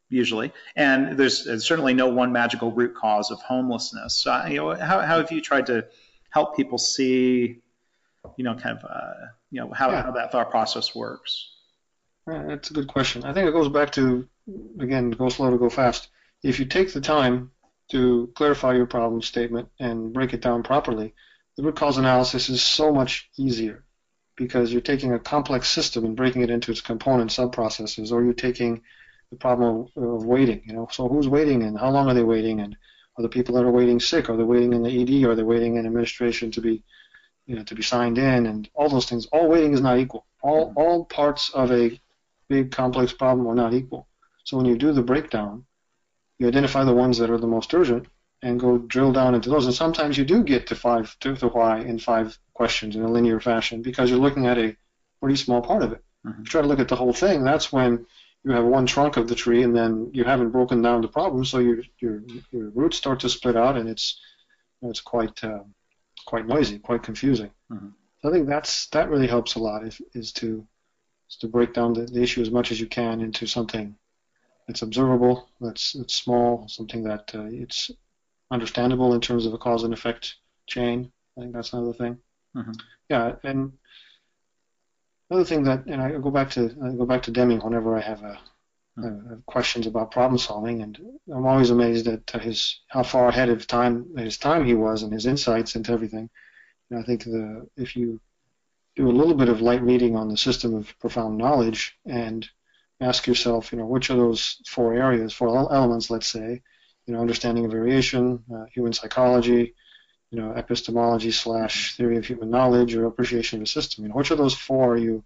usually, 0.09 0.51
and 0.75 1.17
there's, 1.17 1.43
certainly 1.65 1.93
no 1.93 2.07
one 2.07 2.31
magical 2.31 2.71
root 2.71 2.95
cause 2.95 3.31
of 3.31 3.39
homelessness. 3.41 4.15
So, 4.15 4.45
you 4.47 4.57
know, 4.57 4.73
how, 4.73 4.99
how 5.01 5.17
have 5.17 5.31
you 5.31 5.39
tried 5.39 5.67
to 5.67 5.85
help 6.29 6.55
people 6.55 6.77
see, 6.77 7.61
you 8.35 8.43
know, 8.43 8.55
kind 8.55 8.77
of, 8.77 8.83
uh, 8.83 9.27
you 9.51 9.61
know, 9.61 9.71
how, 9.71 9.91
yeah. 9.91 10.03
how 10.03 10.11
that 10.11 10.31
thought 10.31 10.49
process 10.49 10.95
works? 10.95 11.51
That's 12.25 12.71
a 12.71 12.73
good 12.73 12.87
question. 12.87 13.23
I 13.23 13.33
think 13.33 13.47
it 13.47 13.51
goes 13.51 13.69
back 13.69 13.91
to, 13.91 14.27
again, 14.79 15.11
go 15.11 15.29
slow 15.29 15.51
to 15.51 15.57
go 15.57 15.69
fast 15.69 16.09
if 16.43 16.59
you 16.59 16.65
take 16.65 16.93
the 16.93 17.01
time 17.01 17.51
to 17.89 18.31
clarify 18.35 18.73
your 18.73 18.85
problem 18.85 19.21
statement 19.21 19.69
and 19.79 20.13
break 20.13 20.33
it 20.33 20.41
down 20.41 20.61
properly, 20.61 21.13
the 21.55 21.63
root 21.63 21.75
cause 21.75 21.97
analysis 21.97 22.49
is 22.49 22.61
so 22.61 22.91
much 22.91 23.29
easier 23.37 23.85
because 24.35 24.71
you're 24.71 24.81
taking 24.81 25.13
a 25.13 25.19
complex 25.19 25.69
system 25.69 26.03
and 26.03 26.17
breaking 26.17 26.41
it 26.41 26.49
into 26.49 26.71
its 26.71 26.81
component 26.81 27.29
subprocesses, 27.29 28.11
or 28.11 28.23
you're 28.23 28.33
taking 28.33 28.81
the 29.29 29.35
problem 29.37 29.87
of, 29.95 30.03
of, 30.03 30.25
waiting. 30.25 30.61
You 30.65 30.73
know, 30.73 30.87
so 30.91 31.07
who's 31.07 31.27
waiting 31.27 31.63
and 31.63 31.77
how 31.77 31.91
long 31.91 32.09
are 32.09 32.13
they 32.13 32.23
waiting, 32.23 32.59
and 32.59 32.75
are 33.17 33.21
the 33.21 33.29
people 33.29 33.55
that 33.55 33.63
are 33.63 33.71
waiting 33.71 33.99
sick? 33.99 34.29
Are 34.29 34.37
they 34.37 34.43
waiting 34.43 34.73
in 34.73 34.83
the 34.83 35.01
ED? 35.01 35.29
Are 35.29 35.35
they 35.35 35.43
waiting 35.43 35.77
in 35.77 35.85
administration 35.85 36.51
to 36.51 36.61
be, 36.61 36.83
you 37.45 37.55
know, 37.55 37.63
to 37.63 37.75
be 37.75 37.83
signed 37.83 38.17
in? 38.17 38.47
And 38.47 38.67
all 38.73 38.89
those 38.89 39.05
things. 39.05 39.27
All 39.27 39.47
waiting 39.47 39.73
is 39.73 39.81
not 39.81 39.99
equal. 39.99 40.25
All 40.41 40.69
mm-hmm. 40.69 40.77
all 40.79 41.05
parts 41.05 41.51
of 41.51 41.71
a 41.71 41.99
big 42.49 42.71
complex 42.71 43.13
problem 43.13 43.47
are 43.47 43.55
not 43.55 43.73
equal. 43.73 44.07
So 44.45 44.57
when 44.57 44.65
you 44.65 44.77
do 44.77 44.91
the 44.91 45.03
breakdown, 45.03 45.65
you 46.43 46.49
identify 46.49 46.83
the 46.83 46.93
ones 46.93 47.17
that 47.17 47.29
are 47.29 47.37
the 47.37 47.47
most 47.47 47.73
urgent 47.73 48.05
and 48.41 48.59
go 48.59 48.77
drill 48.77 49.13
down 49.13 49.33
into 49.33 49.49
those. 49.49 49.65
And 49.65 49.73
sometimes 49.73 50.17
you 50.17 50.25
do 50.25 50.43
get 50.43 50.67
to 50.67 50.75
five 50.75 51.17
to 51.21 51.33
the 51.33 51.47
why 51.47 51.79
in 51.79 51.97
five 51.97 52.37
questions 52.53 52.97
in 52.97 53.01
a 53.01 53.09
linear 53.09 53.39
fashion 53.39 53.81
because 53.81 54.09
you're 54.09 54.19
looking 54.19 54.45
at 54.45 54.57
a 54.57 54.75
pretty 55.21 55.37
small 55.37 55.61
part 55.61 55.83
of 55.83 55.93
it. 55.93 56.03
Mm-hmm. 56.25 56.41
If 56.41 56.47
you 56.47 56.51
try 56.51 56.61
to 56.61 56.67
look 56.67 56.81
at 56.81 56.89
the 56.89 56.97
whole 56.97 57.13
thing, 57.13 57.45
that's 57.45 57.71
when 57.71 58.05
you 58.43 58.51
have 58.51 58.65
one 58.65 58.85
trunk 58.85 59.15
of 59.15 59.29
the 59.29 59.35
tree 59.35 59.63
and 59.63 59.73
then 59.73 60.11
you 60.13 60.25
haven't 60.25 60.49
broken 60.49 60.81
down 60.81 61.01
the 61.01 61.07
problem, 61.07 61.45
so 61.45 61.59
your 61.59 61.77
your 61.99 62.21
your 62.51 62.69
roots 62.71 62.97
start 62.97 63.21
to 63.21 63.29
split 63.29 63.55
out 63.55 63.77
and 63.77 63.87
it's 63.87 64.19
it's 64.81 64.99
quite 64.99 65.41
uh, 65.45 65.63
quite 66.25 66.45
noisy, 66.45 66.77
quite 66.77 67.03
confusing. 67.03 67.51
Mm-hmm. 67.71 67.87
So 68.21 68.29
I 68.29 68.31
think 68.33 68.47
that's 68.47 68.87
that 68.87 69.09
really 69.09 69.27
helps 69.27 69.55
a 69.55 69.59
lot 69.59 69.87
if, 69.87 70.01
is 70.13 70.33
to 70.33 70.67
is 71.29 71.37
to 71.37 71.47
break 71.47 71.73
down 71.73 71.93
the, 71.93 72.01
the 72.01 72.21
issue 72.21 72.41
as 72.41 72.51
much 72.51 72.69
as 72.69 72.81
you 72.81 72.87
can 72.87 73.21
into 73.21 73.47
something 73.47 73.95
it's 74.67 74.81
observable, 74.81 75.49
it's, 75.61 75.95
it's 75.95 76.15
small, 76.15 76.67
something 76.67 77.03
that 77.03 77.31
uh, 77.35 77.45
it's 77.45 77.91
understandable 78.51 79.13
in 79.13 79.21
terms 79.21 79.45
of 79.45 79.53
a 79.53 79.57
cause 79.57 79.83
and 79.83 79.93
effect 79.93 80.35
chain. 80.67 81.11
I 81.37 81.41
think 81.41 81.53
that's 81.53 81.73
another 81.73 81.93
thing. 81.93 82.17
Mm-hmm. 82.55 82.71
Yeah, 83.09 83.35
and 83.43 83.73
another 85.29 85.45
thing 85.45 85.63
that, 85.63 85.85
and 85.87 86.01
I 86.01 86.11
go 86.11 86.31
back 86.31 86.51
to 86.51 86.75
I 86.83 86.95
go 86.95 87.05
back 87.05 87.23
to 87.23 87.31
Deming 87.31 87.59
whenever 87.59 87.97
I 87.97 88.01
have 88.01 88.21
a, 88.21 88.39
mm-hmm. 88.97 89.35
questions 89.47 89.87
about 89.87 90.11
problem 90.11 90.37
solving, 90.37 90.81
and 90.81 90.99
I'm 91.33 91.45
always 91.45 91.71
amazed 91.71 92.07
at 92.07 92.29
his 92.41 92.79
how 92.87 93.03
far 93.03 93.27
ahead 93.29 93.49
of 93.49 93.65
time 93.65 94.15
his 94.17 94.37
time 94.37 94.65
he 94.65 94.75
was 94.75 95.03
and 95.03 95.11
his 95.11 95.25
insights 95.25 95.75
into 95.75 95.91
everything. 95.91 96.29
And 96.89 96.99
I 96.99 97.03
think 97.03 97.23
the 97.23 97.67
if 97.75 97.95
you 97.95 98.19
do 98.95 99.09
a 99.09 99.11
little 99.19 99.33
bit 99.33 99.49
of 99.49 99.61
light 99.61 99.81
reading 99.81 100.15
on 100.15 100.29
the 100.29 100.37
system 100.37 100.75
of 100.75 100.97
profound 100.99 101.37
knowledge 101.37 101.97
and 102.05 102.47
ask 103.03 103.27
yourself, 103.27 103.71
you 103.71 103.77
know, 103.77 103.85
which 103.85 104.09
of 104.09 104.17
those 104.17 104.61
four 104.67 104.93
areas, 104.93 105.33
four 105.33 105.49
elements, 105.49 106.09
let's 106.09 106.27
say, 106.27 106.61
you 107.05 107.13
know, 107.13 107.19
understanding 107.19 107.65
of 107.65 107.71
variation, 107.71 108.43
uh, 108.53 108.65
human 108.73 108.93
psychology, 108.93 109.75
you 110.31 110.39
know, 110.39 110.51
epistemology 110.51 111.31
slash 111.31 111.95
theory 111.95 112.17
of 112.17 112.25
human 112.25 112.49
knowledge, 112.49 112.95
or 112.95 113.05
appreciation 113.05 113.59
of 113.59 113.63
a 113.63 113.67
system. 113.67 114.03
You 114.03 114.09
know, 114.09 114.15
which 114.15 114.31
of 114.31 114.37
those 114.37 114.55
four 114.55 114.93
are 114.93 114.97
you 114.97 115.23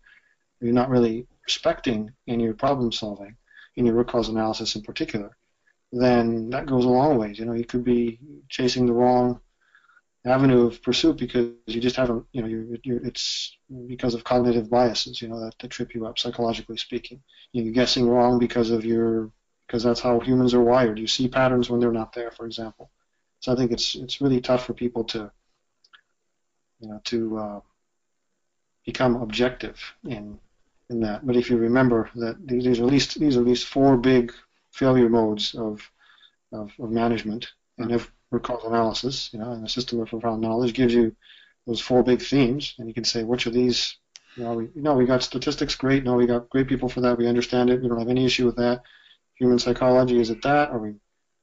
are 0.61 0.65
you 0.65 0.73
not 0.73 0.89
really 0.89 1.27
respecting 1.45 2.11
in 2.25 2.39
your 2.39 2.53
problem 2.53 2.91
solving, 2.91 3.35
in 3.75 3.85
your 3.85 3.95
root 3.95 4.07
cause 4.07 4.27
analysis 4.27 4.75
in 4.75 4.81
particular? 4.81 5.37
Then 5.91 6.49
that 6.49 6.65
goes 6.65 6.83
a 6.83 6.89
long 6.89 7.17
ways. 7.17 7.39
You 7.39 7.45
know, 7.45 7.53
you 7.53 7.63
could 7.63 7.83
be 7.83 8.19
chasing 8.49 8.85
the 8.85 8.93
wrong 8.93 9.39
avenue 10.27 10.65
of 10.67 10.81
pursuit 10.81 11.17
because 11.17 11.51
you 11.65 11.81
just 11.81 11.95
haven't, 11.95 12.25
you 12.31 12.41
know, 12.41 12.47
you're, 12.47 12.65
you're, 12.83 13.05
it's 13.05 13.55
because 13.87 14.13
of 14.13 14.23
cognitive 14.23 14.69
biases, 14.69 15.21
you 15.21 15.27
know, 15.27 15.39
that, 15.39 15.57
that 15.59 15.71
trip 15.71 15.93
you 15.95 16.05
up 16.05 16.19
psychologically 16.19 16.77
speaking. 16.77 17.21
You're 17.53 17.73
guessing 17.73 18.07
wrong 18.09 18.39
because 18.39 18.69
of 18.69 18.85
your, 18.85 19.31
because 19.65 19.83
that's 19.83 20.01
how 20.01 20.19
humans 20.19 20.53
are 20.53 20.63
wired. 20.63 20.99
You 20.99 21.07
see 21.07 21.27
patterns 21.27 21.69
when 21.69 21.79
they're 21.79 21.91
not 21.91 22.13
there, 22.13 22.31
for 22.31 22.45
example. 22.45 22.89
So 23.39 23.53
I 23.53 23.55
think 23.55 23.71
it's 23.71 23.95
it's 23.95 24.19
really 24.19 24.41
tough 24.41 24.65
for 24.65 24.73
people 24.73 25.03
to, 25.05 25.31
you 26.79 26.89
know, 26.89 27.01
to 27.05 27.37
uh, 27.37 27.59
become 28.85 29.17
objective 29.17 29.79
in 30.05 30.39
in 30.89 30.99
that. 31.01 31.25
But 31.25 31.35
if 31.35 31.49
you 31.49 31.57
remember 31.57 32.09
that 32.15 32.47
these 32.47 32.79
are 32.79 32.83
at 32.83 32.89
least 32.89 33.19
these 33.19 33.37
are 33.37 33.41
at 33.41 33.47
least 33.47 33.67
four 33.67 33.97
big 33.97 34.33
failure 34.71 35.09
modes 35.09 35.53
of 35.55 35.89
of, 36.51 36.71
of 36.79 36.89
management, 36.89 37.47
and 37.77 37.91
if 37.91 38.11
root 38.31 38.43
cause 38.43 38.63
analysis, 38.63 39.29
you 39.33 39.39
know, 39.39 39.51
and 39.51 39.65
a 39.65 39.69
system 39.69 39.99
of 39.99 40.09
profound 40.09 40.41
knowledge 40.41 40.73
gives 40.73 40.93
you 40.93 41.15
those 41.65 41.81
four 41.81 42.03
big 42.03 42.21
themes, 42.21 42.75
and 42.77 42.87
you 42.87 42.93
can 42.93 43.03
say 43.03 43.23
which 43.23 43.45
of 43.45 43.53
these, 43.53 43.97
you 44.35 44.43
know, 44.43 44.53
we, 44.53 44.63
you 44.75 44.81
know, 44.81 44.95
we 44.95 45.05
got 45.05 45.23
statistics, 45.23 45.75
great, 45.75 46.03
no, 46.03 46.15
we 46.15 46.25
got 46.25 46.49
great 46.49 46.67
people 46.67 46.89
for 46.89 47.01
that, 47.01 47.17
we 47.17 47.27
understand 47.27 47.69
it, 47.69 47.81
we 47.81 47.87
don't 47.87 47.99
have 47.99 48.09
any 48.09 48.25
issue 48.25 48.45
with 48.45 48.55
that. 48.57 48.81
Human 49.35 49.59
psychology, 49.59 50.19
is 50.19 50.29
it 50.29 50.41
that? 50.43 50.69
Are 50.69 50.79
we, 50.79 50.89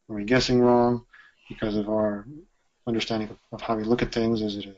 are 0.09 0.17
we 0.17 0.25
guessing 0.25 0.61
wrong 0.61 1.05
because 1.49 1.77
of 1.77 1.89
our 1.89 2.27
understanding 2.87 3.29
of, 3.31 3.39
of 3.53 3.61
how 3.61 3.77
we 3.77 3.85
look 3.85 4.03
at 4.03 4.13
things? 4.13 4.43
Is 4.43 4.57
it 4.57 4.67
a, 4.67 4.75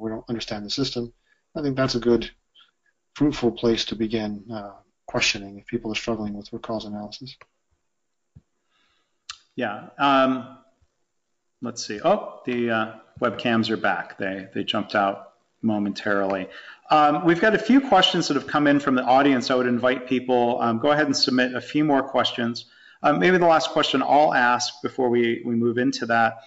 we 0.00 0.10
don't 0.10 0.28
understand 0.28 0.64
the 0.64 0.70
system? 0.70 1.12
I 1.54 1.62
think 1.62 1.76
that's 1.76 1.94
a 1.94 2.00
good, 2.00 2.30
fruitful 3.14 3.52
place 3.52 3.84
to 3.86 3.96
begin 3.96 4.44
uh, 4.52 4.72
questioning 5.06 5.58
if 5.58 5.66
people 5.66 5.90
are 5.90 5.94
struggling 5.94 6.34
with 6.34 6.52
root 6.52 6.62
cause 6.62 6.84
analysis. 6.84 7.36
Yeah. 9.54 9.88
Um, 9.98 10.58
let's 11.62 11.84
see. 11.84 12.00
Oh, 12.04 12.40
the 12.44 12.70
uh, 12.70 12.94
webcams 13.20 13.70
are 13.70 13.76
back. 13.76 14.18
They, 14.18 14.48
they 14.54 14.64
jumped 14.64 14.94
out 14.94 15.32
momentarily. 15.62 16.48
Um, 16.90 17.24
we've 17.24 17.40
got 17.40 17.54
a 17.54 17.58
few 17.58 17.80
questions 17.80 18.28
that 18.28 18.34
have 18.34 18.46
come 18.46 18.66
in 18.66 18.78
from 18.78 18.94
the 18.94 19.02
audience. 19.02 19.50
I 19.50 19.56
would 19.56 19.66
invite 19.66 20.08
people, 20.08 20.60
um, 20.60 20.78
go 20.78 20.90
ahead 20.92 21.06
and 21.06 21.16
submit 21.16 21.54
a 21.54 21.60
few 21.60 21.84
more 21.84 22.02
questions. 22.02 22.66
Um, 23.02 23.18
maybe 23.18 23.38
the 23.38 23.46
last 23.46 23.70
question 23.70 24.02
I'll 24.02 24.32
ask 24.32 24.80
before 24.82 25.08
we, 25.08 25.42
we 25.44 25.54
move 25.54 25.78
into 25.78 26.06
that 26.06 26.44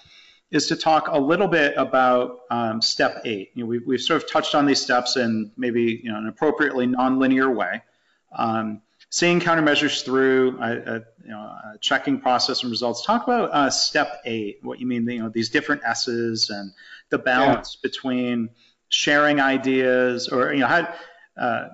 is 0.52 0.68
to 0.68 0.76
talk 0.76 1.08
a 1.10 1.20
little 1.20 1.48
bit 1.48 1.76
about 1.78 2.40
um, 2.50 2.82
step 2.82 3.22
eight. 3.26 3.52
You 3.54 3.64
know, 3.64 3.68
we, 3.68 3.80
we've 3.80 4.02
sort 4.02 4.24
of 4.24 4.30
touched 4.30 4.56
on 4.56 4.66
these 4.66 4.82
steps 4.82 5.16
in 5.16 5.52
maybe 5.58 6.02
you 6.04 6.12
know, 6.12 6.18
an 6.18 6.28
appropriately 6.28 6.88
nonlinear 6.88 7.54
way. 7.54 7.84
Um, 8.32 8.82
seeing 9.10 9.40
countermeasures 9.40 10.04
through, 10.06 10.60
a, 10.62 11.04
you 11.24 11.30
know, 11.30 11.56
checking 11.82 12.20
process 12.20 12.62
and 12.62 12.72
results. 12.72 13.06
Talk 13.06 13.24
about 13.24 13.50
uh, 13.52 13.70
step 13.70 14.22
eight, 14.26 14.60
what 14.62 14.80
you 14.80 14.86
mean, 14.86 15.10
you 15.10 15.20
know, 15.20 15.30
these 15.30 15.50
different 15.50 15.82
S's 15.84 16.50
and 16.50 16.72
the 17.10 17.18
balance 17.18 17.78
yeah. 17.78 17.90
between 17.90 18.50
sharing 18.90 19.40
ideas 19.40 20.28
or, 20.28 20.54
you 20.54 20.60
know, 20.60 20.68
how, 20.68 20.94
uh, 21.38 21.70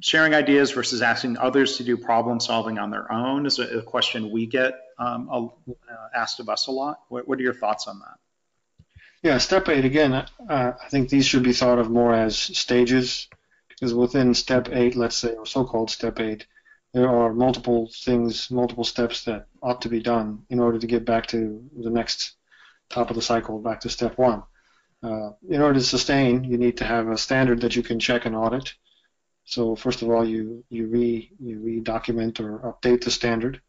sharing 0.00 0.34
ideas 0.34 0.70
versus 0.70 1.02
asking 1.02 1.36
others 1.36 1.76
to 1.76 1.84
do 1.84 1.96
problem 1.96 2.40
solving 2.40 2.78
on 2.78 2.90
their 2.90 3.10
own 3.12 3.44
is 3.44 3.58
a, 3.58 3.78
a 3.78 3.82
question 3.82 4.30
we 4.30 4.46
get 4.46 4.72
um, 4.98 5.28
uh, 5.30 5.76
asked 6.14 6.40
of 6.40 6.48
us 6.48 6.66
a 6.66 6.70
lot. 6.70 7.00
What, 7.08 7.28
what, 7.28 7.38
are 7.38 7.42
your 7.42 7.54
thoughts 7.54 7.86
on 7.86 7.98
that? 7.98 8.18
Yeah, 9.22 9.36
step 9.36 9.68
eight, 9.68 9.84
again, 9.84 10.14
uh, 10.14 10.26
I 10.48 10.88
think 10.88 11.10
these 11.10 11.26
should 11.26 11.42
be 11.42 11.52
thought 11.52 11.78
of 11.78 11.90
more 11.90 12.14
as 12.14 12.38
stages 12.38 13.28
because 13.68 13.92
within 13.92 14.32
step 14.32 14.70
eight, 14.72 14.96
let's 14.96 15.16
say, 15.16 15.34
or 15.34 15.44
so 15.44 15.64
called 15.64 15.90
step 15.90 16.18
eight, 16.20 16.46
there 16.92 17.08
are 17.08 17.32
multiple 17.32 17.90
things, 17.92 18.50
multiple 18.50 18.84
steps 18.84 19.24
that 19.24 19.46
ought 19.62 19.82
to 19.82 19.88
be 19.88 20.00
done 20.00 20.44
in 20.50 20.58
order 20.58 20.78
to 20.78 20.86
get 20.86 21.04
back 21.04 21.26
to 21.28 21.62
the 21.76 21.90
next 21.90 22.32
top 22.88 23.10
of 23.10 23.16
the 23.16 23.22
cycle, 23.22 23.60
back 23.60 23.80
to 23.80 23.88
step 23.88 24.18
one. 24.18 24.42
Uh, 25.02 25.30
in 25.48 25.62
order 25.62 25.78
to 25.78 25.84
sustain, 25.84 26.44
you 26.44 26.58
need 26.58 26.76
to 26.76 26.84
have 26.84 27.08
a 27.08 27.16
standard 27.16 27.60
that 27.60 27.76
you 27.76 27.82
can 27.82 27.98
check 28.00 28.26
and 28.26 28.36
audit. 28.36 28.74
So 29.44 29.74
first 29.74 30.02
of 30.02 30.10
all, 30.10 30.26
you 30.26 30.64
you 30.68 30.88
re 30.88 31.30
you 31.40 31.58
re-document 31.60 32.38
or 32.40 32.58
update 32.58 33.04
the 33.04 33.10
standard, 33.10 33.60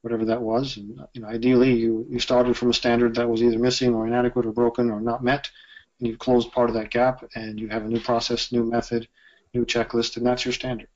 whatever 0.00 0.24
that 0.26 0.40
was. 0.40 0.76
And 0.76 1.00
you 1.12 1.20
know, 1.20 1.28
ideally, 1.28 1.74
you 1.74 2.06
you 2.08 2.20
started 2.20 2.56
from 2.56 2.70
a 2.70 2.74
standard 2.74 3.16
that 3.16 3.28
was 3.28 3.42
either 3.42 3.58
missing 3.58 3.94
or 3.94 4.06
inadequate 4.06 4.46
or 4.46 4.52
broken 4.52 4.90
or 4.90 5.00
not 5.00 5.22
met, 5.22 5.50
and 5.98 6.08
you've 6.08 6.18
closed 6.18 6.52
part 6.52 6.70
of 6.70 6.74
that 6.76 6.90
gap, 6.90 7.22
and 7.34 7.60
you 7.60 7.68
have 7.68 7.84
a 7.84 7.88
new 7.88 8.00
process, 8.00 8.50
new 8.50 8.64
method, 8.64 9.08
new 9.52 9.66
checklist, 9.66 10.16
and 10.16 10.24
that's 10.26 10.44
your 10.44 10.54
standard. 10.54 10.88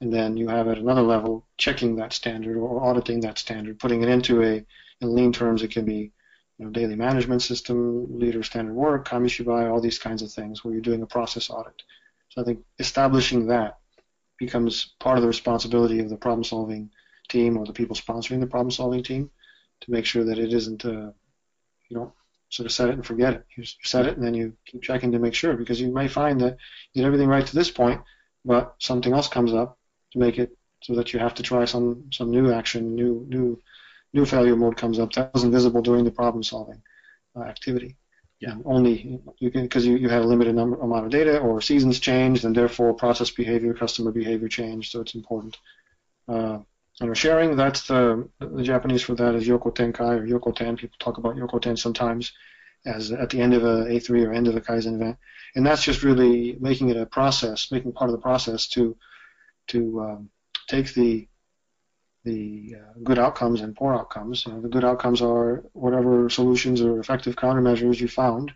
And 0.00 0.12
then 0.12 0.36
you 0.36 0.48
have 0.48 0.68
at 0.68 0.78
another 0.78 1.02
level 1.02 1.46
checking 1.58 1.96
that 1.96 2.12
standard 2.12 2.56
or 2.56 2.82
auditing 2.82 3.20
that 3.20 3.38
standard, 3.38 3.78
putting 3.78 4.02
it 4.02 4.08
into 4.08 4.42
a 4.42 4.64
in 5.00 5.14
lean 5.14 5.32
terms, 5.32 5.62
it 5.62 5.70
can 5.70 5.84
be 5.84 6.12
you 6.58 6.66
know, 6.66 6.70
daily 6.70 6.94
management 6.94 7.42
system, 7.42 8.18
leader 8.18 8.42
standard 8.42 8.74
work, 8.74 9.08
Kamishibai, 9.08 9.70
all 9.70 9.80
these 9.80 9.98
kinds 9.98 10.22
of 10.22 10.30
things 10.30 10.62
where 10.62 10.74
you're 10.74 10.82
doing 10.82 11.02
a 11.02 11.06
process 11.06 11.48
audit. 11.50 11.82
So 12.28 12.42
I 12.42 12.44
think 12.44 12.60
establishing 12.78 13.46
that 13.46 13.78
becomes 14.38 14.94
part 15.00 15.16
of 15.16 15.22
the 15.22 15.28
responsibility 15.28 16.00
of 16.00 16.10
the 16.10 16.16
problem 16.16 16.44
solving 16.44 16.90
team 17.28 17.56
or 17.56 17.64
the 17.64 17.72
people 17.72 17.96
sponsoring 17.96 18.40
the 18.40 18.46
problem 18.46 18.70
solving 18.70 19.02
team 19.02 19.30
to 19.80 19.90
make 19.90 20.04
sure 20.04 20.24
that 20.24 20.38
it 20.38 20.52
isn't, 20.52 20.84
uh, 20.84 21.12
you 21.88 21.96
know, 21.96 22.12
sort 22.50 22.66
of 22.66 22.72
set 22.72 22.88
it 22.88 22.94
and 22.94 23.06
forget 23.06 23.34
it. 23.34 23.46
You 23.56 23.64
set 23.82 24.06
it 24.06 24.16
and 24.16 24.24
then 24.24 24.34
you 24.34 24.54
keep 24.66 24.82
checking 24.82 25.12
to 25.12 25.18
make 25.18 25.34
sure 25.34 25.54
because 25.54 25.80
you 25.80 25.92
may 25.92 26.08
find 26.08 26.40
that 26.40 26.56
you 26.92 27.02
did 27.02 27.06
everything 27.06 27.28
right 27.28 27.46
to 27.46 27.54
this 27.54 27.70
point, 27.70 28.02
but 28.44 28.74
something 28.78 29.12
else 29.12 29.28
comes 29.28 29.54
up 29.54 29.78
to 30.12 30.18
make 30.18 30.38
it 30.38 30.56
so 30.82 30.94
that 30.94 31.12
you 31.12 31.18
have 31.18 31.34
to 31.34 31.42
try 31.42 31.64
some 31.64 32.04
some 32.12 32.30
new 32.30 32.52
action, 32.52 32.94
new 32.94 33.26
new 33.28 33.60
new 34.12 34.24
failure 34.24 34.56
mode 34.56 34.76
comes 34.76 34.98
up 34.98 35.12
that 35.12 35.32
wasn't 35.34 35.52
visible 35.52 35.82
during 35.82 36.04
the 36.04 36.10
problem 36.10 36.42
solving 36.42 36.82
uh, 37.36 37.42
activity. 37.42 37.96
Yeah. 38.40 38.56
only 38.64 39.20
you 39.38 39.50
can 39.50 39.62
because 39.62 39.86
you, 39.86 39.96
you 39.96 40.08
had 40.08 40.22
a 40.22 40.26
limited 40.26 40.54
number 40.54 40.80
amount 40.80 41.04
of 41.04 41.10
data 41.10 41.38
or 41.38 41.60
seasons 41.60 42.00
changed 42.00 42.46
and 42.46 42.56
therefore 42.56 42.94
process 42.94 43.30
behavior, 43.30 43.74
customer 43.74 44.12
behavior 44.12 44.48
changed, 44.48 44.92
so 44.92 45.02
it's 45.02 45.14
important. 45.14 45.58
Uh, 46.26 46.60
and 47.00 47.16
sharing, 47.16 47.56
that's 47.56 47.86
the, 47.86 48.28
the 48.40 48.62
Japanese 48.62 49.02
for 49.02 49.14
that 49.14 49.34
is 49.34 49.48
Yokotenkai 49.48 50.20
or 50.20 50.26
Yokoten. 50.26 50.78
People 50.78 50.96
talk 50.98 51.18
about 51.18 51.36
Yokoten 51.36 51.78
sometimes 51.78 52.32
as 52.84 53.10
at 53.12 53.30
the 53.30 53.40
end 53.40 53.54
of 53.54 53.62
a 53.62 53.84
A3 53.84 54.26
or 54.26 54.32
end 54.32 54.48
of 54.48 54.56
a 54.56 54.60
Kaizen 54.60 54.94
event. 54.94 55.16
And 55.54 55.66
that's 55.66 55.82
just 55.82 56.02
really 56.02 56.56
making 56.60 56.90
it 56.90 56.96
a 56.96 57.06
process, 57.06 57.70
making 57.70 57.92
part 57.92 58.10
of 58.10 58.16
the 58.16 58.22
process 58.22 58.68
to 58.68 58.96
to 59.70 60.00
um, 60.00 60.30
take 60.68 60.94
the 60.94 61.26
the 62.24 62.76
uh, 62.76 62.98
good 63.02 63.18
outcomes 63.18 63.62
and 63.62 63.74
poor 63.74 63.94
outcomes. 63.94 64.44
You 64.44 64.52
know, 64.52 64.60
the 64.60 64.68
good 64.68 64.84
outcomes 64.84 65.22
are 65.22 65.64
whatever 65.72 66.28
solutions 66.28 66.82
or 66.82 67.00
effective 67.00 67.36
countermeasures 67.36 68.00
you 68.00 68.08
found, 68.08 68.52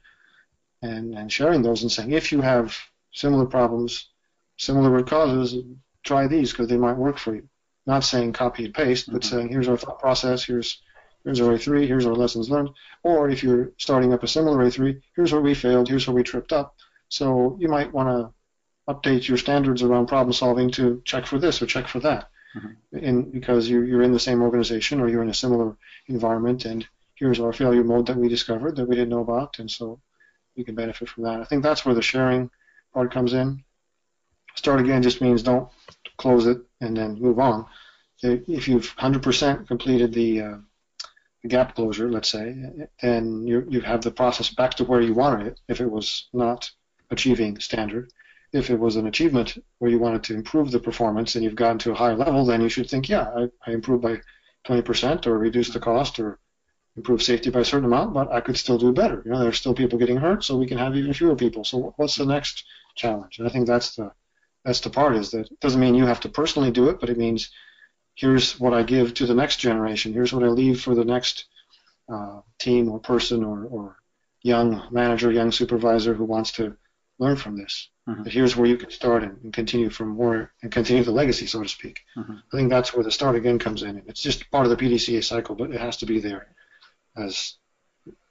and 0.82 1.14
and 1.14 1.32
sharing 1.32 1.62
those 1.62 1.82
and 1.82 1.90
saying 1.90 2.12
if 2.12 2.30
you 2.32 2.40
have 2.40 2.76
similar 3.12 3.46
problems, 3.46 4.10
similar 4.58 4.90
root 4.90 5.08
causes, 5.08 5.62
try 6.02 6.26
these 6.26 6.50
because 6.52 6.68
they 6.68 6.76
might 6.76 6.96
work 6.96 7.18
for 7.18 7.34
you. 7.34 7.48
Not 7.86 8.04
saying 8.04 8.32
copy 8.32 8.66
and 8.66 8.74
paste, 8.74 9.10
but 9.10 9.22
mm-hmm. 9.22 9.36
saying 9.36 9.48
here's 9.48 9.68
our 9.68 9.76
thought 9.76 9.98
process, 9.98 10.44
here's 10.44 10.82
here's 11.24 11.40
our 11.40 11.54
A3, 11.54 11.86
here's 11.86 12.06
our 12.06 12.14
lessons 12.14 12.50
learned. 12.50 12.70
Or 13.02 13.30
if 13.30 13.42
you're 13.42 13.72
starting 13.78 14.12
up 14.12 14.22
a 14.22 14.28
similar 14.28 14.58
A3, 14.58 15.00
here's 15.16 15.32
where 15.32 15.40
we 15.40 15.54
failed, 15.54 15.88
here's 15.88 16.06
where 16.06 16.14
we 16.14 16.22
tripped 16.22 16.52
up. 16.52 16.76
So 17.08 17.56
you 17.60 17.68
might 17.68 17.92
want 17.92 18.08
to 18.08 18.34
update 18.88 19.28
your 19.28 19.38
standards 19.38 19.82
around 19.82 20.06
problem 20.06 20.32
solving 20.32 20.70
to 20.70 21.00
check 21.04 21.26
for 21.26 21.38
this 21.38 21.62
or 21.62 21.66
check 21.66 21.88
for 21.88 22.00
that 22.00 22.28
mm-hmm. 22.56 23.04
and 23.04 23.32
because 23.32 23.68
you're, 23.68 23.84
you're 23.84 24.02
in 24.02 24.12
the 24.12 24.20
same 24.20 24.42
organization 24.42 25.00
or 25.00 25.08
you're 25.08 25.22
in 25.22 25.30
a 25.30 25.34
similar 25.34 25.76
environment, 26.08 26.64
and 26.64 26.86
here's 27.14 27.40
our 27.40 27.52
failure 27.52 27.84
mode 27.84 28.06
that 28.06 28.16
we 28.16 28.28
discovered 28.28 28.76
that 28.76 28.88
we 28.88 28.96
didn't 28.96 29.10
know 29.10 29.20
about, 29.20 29.58
and 29.58 29.70
so 29.70 30.00
you 30.54 30.64
can 30.64 30.74
benefit 30.74 31.08
from 31.08 31.24
that. 31.24 31.40
I 31.40 31.44
think 31.44 31.62
that's 31.62 31.84
where 31.84 31.94
the 31.94 32.02
sharing 32.02 32.50
part 32.92 33.12
comes 33.12 33.32
in. 33.32 33.64
Start 34.54 34.80
again 34.80 35.02
just 35.02 35.20
means 35.20 35.42
don't 35.42 35.68
close 36.16 36.46
it 36.46 36.58
and 36.80 36.96
then 36.96 37.20
move 37.20 37.38
on. 37.38 37.66
If 38.22 38.68
you've 38.68 38.94
100% 38.96 39.66
completed 39.66 40.14
the, 40.14 40.40
uh, 40.40 40.56
the 41.42 41.48
gap 41.48 41.74
closure, 41.74 42.08
let's 42.08 42.30
say, 42.30 42.54
then 43.02 43.46
you 43.46 43.66
you 43.68 43.80
have 43.82 44.02
the 44.02 44.10
process 44.10 44.48
back 44.48 44.74
to 44.74 44.84
where 44.84 45.02
you 45.02 45.12
wanted 45.12 45.48
it 45.48 45.60
if 45.68 45.80
it 45.80 45.90
was 45.90 46.28
not 46.32 46.70
achieving 47.10 47.58
standard 47.58 48.10
if 48.54 48.70
it 48.70 48.78
was 48.78 48.94
an 48.94 49.08
achievement 49.08 49.58
where 49.78 49.90
you 49.90 49.98
wanted 49.98 50.22
to 50.22 50.34
improve 50.34 50.70
the 50.70 50.78
performance 50.78 51.34
and 51.34 51.42
you've 51.42 51.56
gotten 51.56 51.78
to 51.80 51.90
a 51.90 51.94
higher 51.94 52.14
level, 52.14 52.44
then 52.46 52.60
you 52.60 52.68
should 52.68 52.88
think, 52.88 53.08
yeah, 53.08 53.28
I, 53.36 53.48
I 53.66 53.72
improved 53.72 54.02
by 54.02 54.20
20% 54.66 55.26
or 55.26 55.36
reduced 55.36 55.72
the 55.72 55.80
cost 55.80 56.20
or 56.20 56.38
improved 56.96 57.24
safety 57.24 57.50
by 57.50 57.60
a 57.60 57.64
certain 57.64 57.86
amount, 57.86 58.14
but 58.14 58.30
I 58.30 58.40
could 58.40 58.56
still 58.56 58.78
do 58.78 58.92
better. 58.92 59.22
You 59.24 59.32
know, 59.32 59.40
there's 59.40 59.58
still 59.58 59.74
people 59.74 59.98
getting 59.98 60.18
hurt, 60.18 60.44
so 60.44 60.56
we 60.56 60.68
can 60.68 60.78
have 60.78 60.96
even 60.96 61.12
fewer 61.12 61.34
people. 61.34 61.64
So 61.64 61.92
what's 61.96 62.14
the 62.14 62.26
next 62.26 62.64
challenge? 62.94 63.38
And 63.38 63.48
I 63.48 63.50
think 63.50 63.66
that's 63.66 63.96
the 63.96 64.12
that's 64.64 64.80
the 64.80 64.88
part 64.88 65.16
is 65.16 65.32
that 65.32 65.50
it 65.50 65.60
doesn't 65.60 65.80
mean 65.80 65.96
you 65.96 66.06
have 66.06 66.20
to 66.20 66.28
personally 66.28 66.70
do 66.70 66.88
it, 66.88 67.00
but 67.00 67.10
it 67.10 67.18
means 67.18 67.50
here's 68.14 68.58
what 68.58 68.72
I 68.72 68.82
give 68.84 69.12
to 69.14 69.26
the 69.26 69.34
next 69.34 69.56
generation. 69.56 70.14
Here's 70.14 70.32
what 70.32 70.44
I 70.44 70.48
leave 70.48 70.80
for 70.80 70.94
the 70.94 71.04
next 71.04 71.46
uh, 72.10 72.40
team 72.58 72.88
or 72.88 72.98
person 72.98 73.44
or, 73.44 73.66
or 73.66 73.96
young 74.42 74.88
manager, 74.90 75.30
young 75.30 75.52
supervisor 75.52 76.14
who 76.14 76.24
wants 76.24 76.52
to 76.52 76.76
learn 77.18 77.36
from 77.36 77.56
this. 77.56 77.90
Mm-hmm. 78.08 78.24
Here's 78.24 78.54
where 78.54 78.68
you 78.68 78.76
can 78.76 78.90
start 78.90 79.22
and, 79.22 79.38
and, 79.42 79.52
continue 79.52 79.88
from 79.88 80.16
where 80.16 80.52
and 80.62 80.70
continue 80.70 81.02
the 81.02 81.10
legacy, 81.10 81.46
so 81.46 81.62
to 81.62 81.68
speak. 81.68 82.00
Mm-hmm. 82.16 82.34
I 82.52 82.56
think 82.56 82.68
that's 82.68 82.92
where 82.92 83.02
the 83.02 83.10
start 83.10 83.34
again 83.34 83.58
comes 83.58 83.82
in. 83.82 84.02
It's 84.06 84.22
just 84.22 84.50
part 84.50 84.66
of 84.66 84.70
the 84.70 84.76
PDCA 84.76 85.24
cycle, 85.24 85.54
but 85.54 85.70
it 85.70 85.80
has 85.80 85.96
to 85.98 86.06
be 86.06 86.20
there 86.20 86.54
as, 87.16 87.54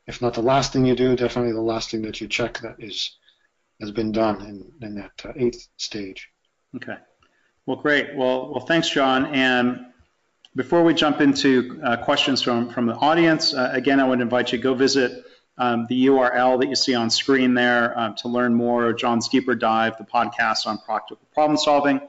if 0.06 0.22
not 0.22 0.36
the 0.36 0.44
last 0.44 0.74
thing 0.74 0.86
you 0.86 0.96
do, 0.96 1.16
definitely 1.16 1.54
the 1.54 1.62
last 1.62 1.90
thing 1.90 2.04
that 2.04 2.22
you 2.22 2.28
check 2.28 2.60
that 2.60 2.76
is 2.78 3.18
has 3.82 3.90
been 3.90 4.12
done 4.12 4.42
in, 4.42 4.88
in 4.88 4.96
that 4.96 5.12
uh, 5.26 5.34
eighth 5.36 5.68
stage. 5.78 6.30
Okay. 6.76 6.96
Well, 7.66 7.78
great. 7.78 8.16
Well, 8.16 8.52
well, 8.52 8.66
thanks, 8.66 8.90
John. 8.90 9.26
And 9.34 9.88
before 10.56 10.84
we 10.84 10.94
jump 10.94 11.20
into 11.20 11.82
uh, 11.84 11.98
questions 11.98 12.42
from 12.42 12.70
from 12.70 12.86
the 12.86 12.96
audience, 12.96 13.54
uh, 13.54 13.72
again, 13.74 14.00
I 14.00 14.08
would 14.08 14.22
invite 14.22 14.52
you 14.52 14.60
to 14.60 14.64
go 14.64 14.74
visit 14.76 15.26
um, 15.58 15.86
the 15.88 16.08
URL 16.08 16.60
that 16.60 16.68
you 16.68 16.76
see 16.76 16.96
on 16.96 17.10
screen 17.10 17.54
there 17.54 17.98
uh, 17.98 18.14
to 18.14 18.28
learn 18.28 18.54
more, 18.54 18.94
John's 18.94 19.28
Deeper 19.30 19.56
Dive, 19.56 19.98
the 19.98 20.04
podcast 20.04 20.66
on 20.66 20.80
practical 20.80 21.26
problem 21.34 21.58
solving. 21.58 22.02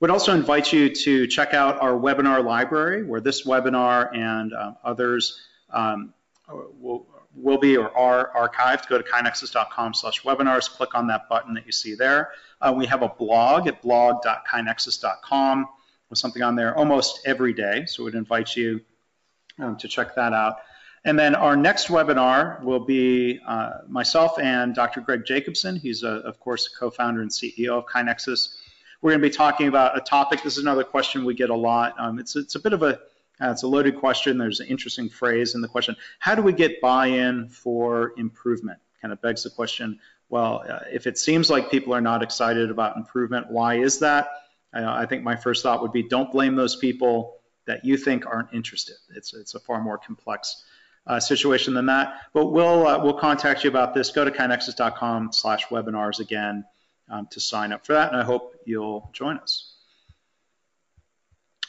Would 0.00 0.10
also 0.10 0.34
invite 0.34 0.72
you 0.72 0.88
to 0.88 1.26
check 1.26 1.52
out 1.52 1.80
our 1.82 1.92
webinar 1.92 2.42
library, 2.42 3.04
where 3.04 3.20
this 3.20 3.46
webinar 3.46 4.16
and 4.16 4.54
um, 4.54 4.76
others 4.82 5.38
um, 5.68 6.14
will, 6.48 7.06
will 7.34 7.58
be 7.58 7.76
or 7.76 7.94
are 7.94 8.32
archived. 8.34 8.88
Go 8.88 8.96
to 8.96 9.04
kainexus.com 9.04 9.92
slash 9.92 10.22
webinars, 10.22 10.70
click 10.70 10.94
on 10.94 11.06
that 11.08 11.28
button 11.28 11.52
that 11.52 11.66
you 11.66 11.72
see 11.72 11.94
there. 11.94 12.30
Uh, 12.62 12.72
we 12.74 12.86
have 12.86 13.02
a 13.02 13.08
blog 13.08 13.66
at 13.66 13.82
blog.kainexus.com 13.82 15.68
with 16.08 16.18
something 16.18 16.42
on 16.42 16.56
there 16.56 16.74
almost 16.76 17.20
every 17.26 17.52
day, 17.52 17.84
so 17.86 18.04
we'd 18.04 18.14
invite 18.14 18.56
you 18.56 18.80
um, 19.58 19.76
to 19.76 19.86
check 19.86 20.14
that 20.14 20.32
out. 20.32 20.56
And 21.04 21.18
then 21.18 21.34
our 21.34 21.56
next 21.56 21.88
webinar 21.88 22.62
will 22.62 22.80
be 22.80 23.40
uh, 23.46 23.78
myself 23.88 24.38
and 24.38 24.74
Dr. 24.74 25.00
Greg 25.00 25.24
Jacobson. 25.24 25.76
He's, 25.76 26.02
a, 26.02 26.08
of 26.08 26.38
course, 26.40 26.68
co-founder 26.68 27.22
and 27.22 27.30
CEO 27.30 27.70
of 27.70 27.86
KaiNexus. 27.86 28.56
We're 29.00 29.12
going 29.12 29.22
to 29.22 29.28
be 29.28 29.34
talking 29.34 29.68
about 29.68 29.96
a 29.96 30.02
topic. 30.02 30.42
This 30.42 30.58
is 30.58 30.62
another 30.62 30.84
question 30.84 31.24
we 31.24 31.34
get 31.34 31.48
a 31.48 31.54
lot. 31.54 31.94
Um, 31.98 32.18
it's, 32.18 32.36
it's 32.36 32.54
a 32.54 32.60
bit 32.60 32.74
of 32.74 32.82
a 32.82 33.00
uh, 33.40 33.50
it's 33.50 33.62
a 33.62 33.66
loaded 33.66 33.96
question. 33.96 34.36
There's 34.36 34.60
an 34.60 34.66
interesting 34.66 35.08
phrase 35.08 35.54
in 35.54 35.62
the 35.62 35.68
question. 35.68 35.96
How 36.18 36.34
do 36.34 36.42
we 36.42 36.52
get 36.52 36.80
buy-in 36.80 37.48
for 37.48 38.12
improvement? 38.18 38.78
Kind 39.00 39.12
of 39.12 39.22
begs 39.22 39.44
the 39.44 39.50
question. 39.50 39.98
Well, 40.28 40.62
uh, 40.68 40.80
if 40.92 41.06
it 41.06 41.16
seems 41.16 41.48
like 41.48 41.70
people 41.70 41.94
are 41.94 42.02
not 42.02 42.22
excited 42.22 42.70
about 42.70 42.96
improvement, 42.96 43.50
why 43.50 43.76
is 43.76 44.00
that? 44.00 44.28
Uh, 44.74 44.84
I 44.86 45.06
think 45.06 45.24
my 45.24 45.36
first 45.36 45.62
thought 45.62 45.80
would 45.80 45.92
be 45.92 46.02
don't 46.02 46.30
blame 46.30 46.54
those 46.54 46.76
people 46.76 47.38
that 47.64 47.84
you 47.84 47.96
think 47.96 48.26
aren't 48.26 48.52
interested. 48.52 48.96
It's, 49.16 49.32
it's 49.32 49.54
a 49.54 49.60
far 49.60 49.82
more 49.82 49.96
complex 49.96 50.62
uh, 51.06 51.20
situation 51.20 51.74
than 51.74 51.86
that. 51.86 52.14
But 52.32 52.46
we'll 52.46 52.86
uh, 52.86 53.02
we'll 53.02 53.18
contact 53.18 53.64
you 53.64 53.70
about 53.70 53.94
this. 53.94 54.10
Go 54.10 54.24
to 54.24 54.30
kainexus.com 54.30 55.32
slash 55.32 55.66
webinars 55.66 56.20
again 56.20 56.64
um, 57.08 57.26
to 57.30 57.40
sign 57.40 57.72
up 57.72 57.86
for 57.86 57.94
that, 57.94 58.12
and 58.12 58.20
I 58.20 58.24
hope 58.24 58.54
you'll 58.64 59.10
join 59.12 59.38
us. 59.38 59.74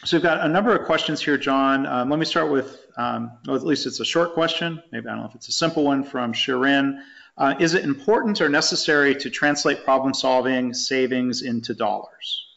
So 0.03 0.17
we've 0.17 0.23
got 0.23 0.43
a 0.43 0.49
number 0.49 0.75
of 0.75 0.85
questions 0.87 1.21
here, 1.21 1.37
John. 1.37 1.85
Um, 1.85 2.09
let 2.09 2.17
me 2.17 2.25
start 2.25 2.49
with, 2.49 2.75
um, 2.97 3.37
well, 3.45 3.55
at 3.55 3.63
least 3.63 3.85
it's 3.85 3.99
a 3.99 4.05
short 4.05 4.33
question. 4.33 4.81
Maybe 4.91 5.07
I 5.07 5.11
don't 5.11 5.19
know 5.19 5.27
if 5.27 5.35
it's 5.35 5.47
a 5.47 5.51
simple 5.51 5.83
one 5.83 6.03
from 6.03 6.33
Shirin. 6.33 7.01
Uh, 7.37 7.53
is 7.59 7.75
it 7.75 7.83
important 7.83 8.41
or 8.41 8.49
necessary 8.49 9.13
to 9.15 9.29
translate 9.29 9.83
problem 9.83 10.15
solving 10.15 10.73
savings 10.73 11.43
into 11.43 11.75
dollars? 11.75 12.47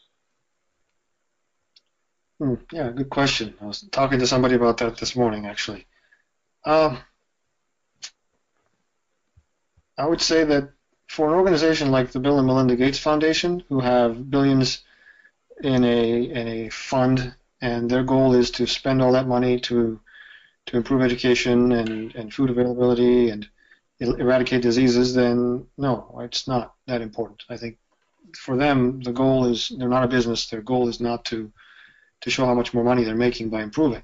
Mm, 2.41 2.59
yeah, 2.71 2.89
good 2.89 3.11
question. 3.11 3.53
I 3.61 3.65
was 3.65 3.81
talking 3.91 4.19
to 4.19 4.27
somebody 4.27 4.55
about 4.55 4.77
that 4.77 4.97
this 4.97 5.15
morning, 5.15 5.45
actually. 5.45 5.85
Um, 6.65 6.97
I 9.97 10.05
would 10.05 10.21
say 10.21 10.43
that 10.43 10.71
for 11.07 11.27
an 11.29 11.35
organization 11.35 11.91
like 11.91 12.11
the 12.11 12.19
Bill 12.19 12.37
and 12.39 12.47
Melinda 12.47 12.75
Gates 12.75 12.99
Foundation, 12.99 13.63
who 13.69 13.79
have 13.79 14.29
billions 14.29 14.83
in 15.63 15.83
a 15.83 16.23
in 16.23 16.47
a 16.47 16.69
fund, 16.69 17.33
and 17.61 17.89
their 17.89 18.03
goal 18.03 18.33
is 18.33 18.51
to 18.51 18.67
spend 18.67 19.01
all 19.01 19.13
that 19.13 19.27
money 19.27 19.59
to 19.61 19.99
to 20.67 20.77
improve 20.77 21.01
education 21.01 21.71
and, 21.71 22.15
and 22.15 22.33
food 22.33 22.49
availability 22.49 23.29
and 23.29 23.47
eradicate 23.99 24.61
diseases, 24.61 25.13
then 25.13 25.67
no, 25.77 26.19
it's 26.23 26.47
not 26.47 26.73
that 26.87 27.01
important. 27.01 27.43
I 27.49 27.57
think 27.57 27.77
for 28.35 28.57
them, 28.57 29.01
the 29.01 29.13
goal 29.13 29.45
is 29.45 29.71
they're 29.77 29.87
not 29.87 30.03
a 30.03 30.07
business. 30.07 30.47
Their 30.47 30.61
goal 30.61 30.87
is 30.89 30.99
not 30.99 31.25
to 31.25 31.51
to 32.21 32.29
show 32.31 32.45
how 32.45 32.55
much 32.55 32.73
more 32.73 32.83
money 32.83 33.03
they're 33.03 33.15
making 33.15 33.49
by 33.49 33.61
improving. 33.61 34.03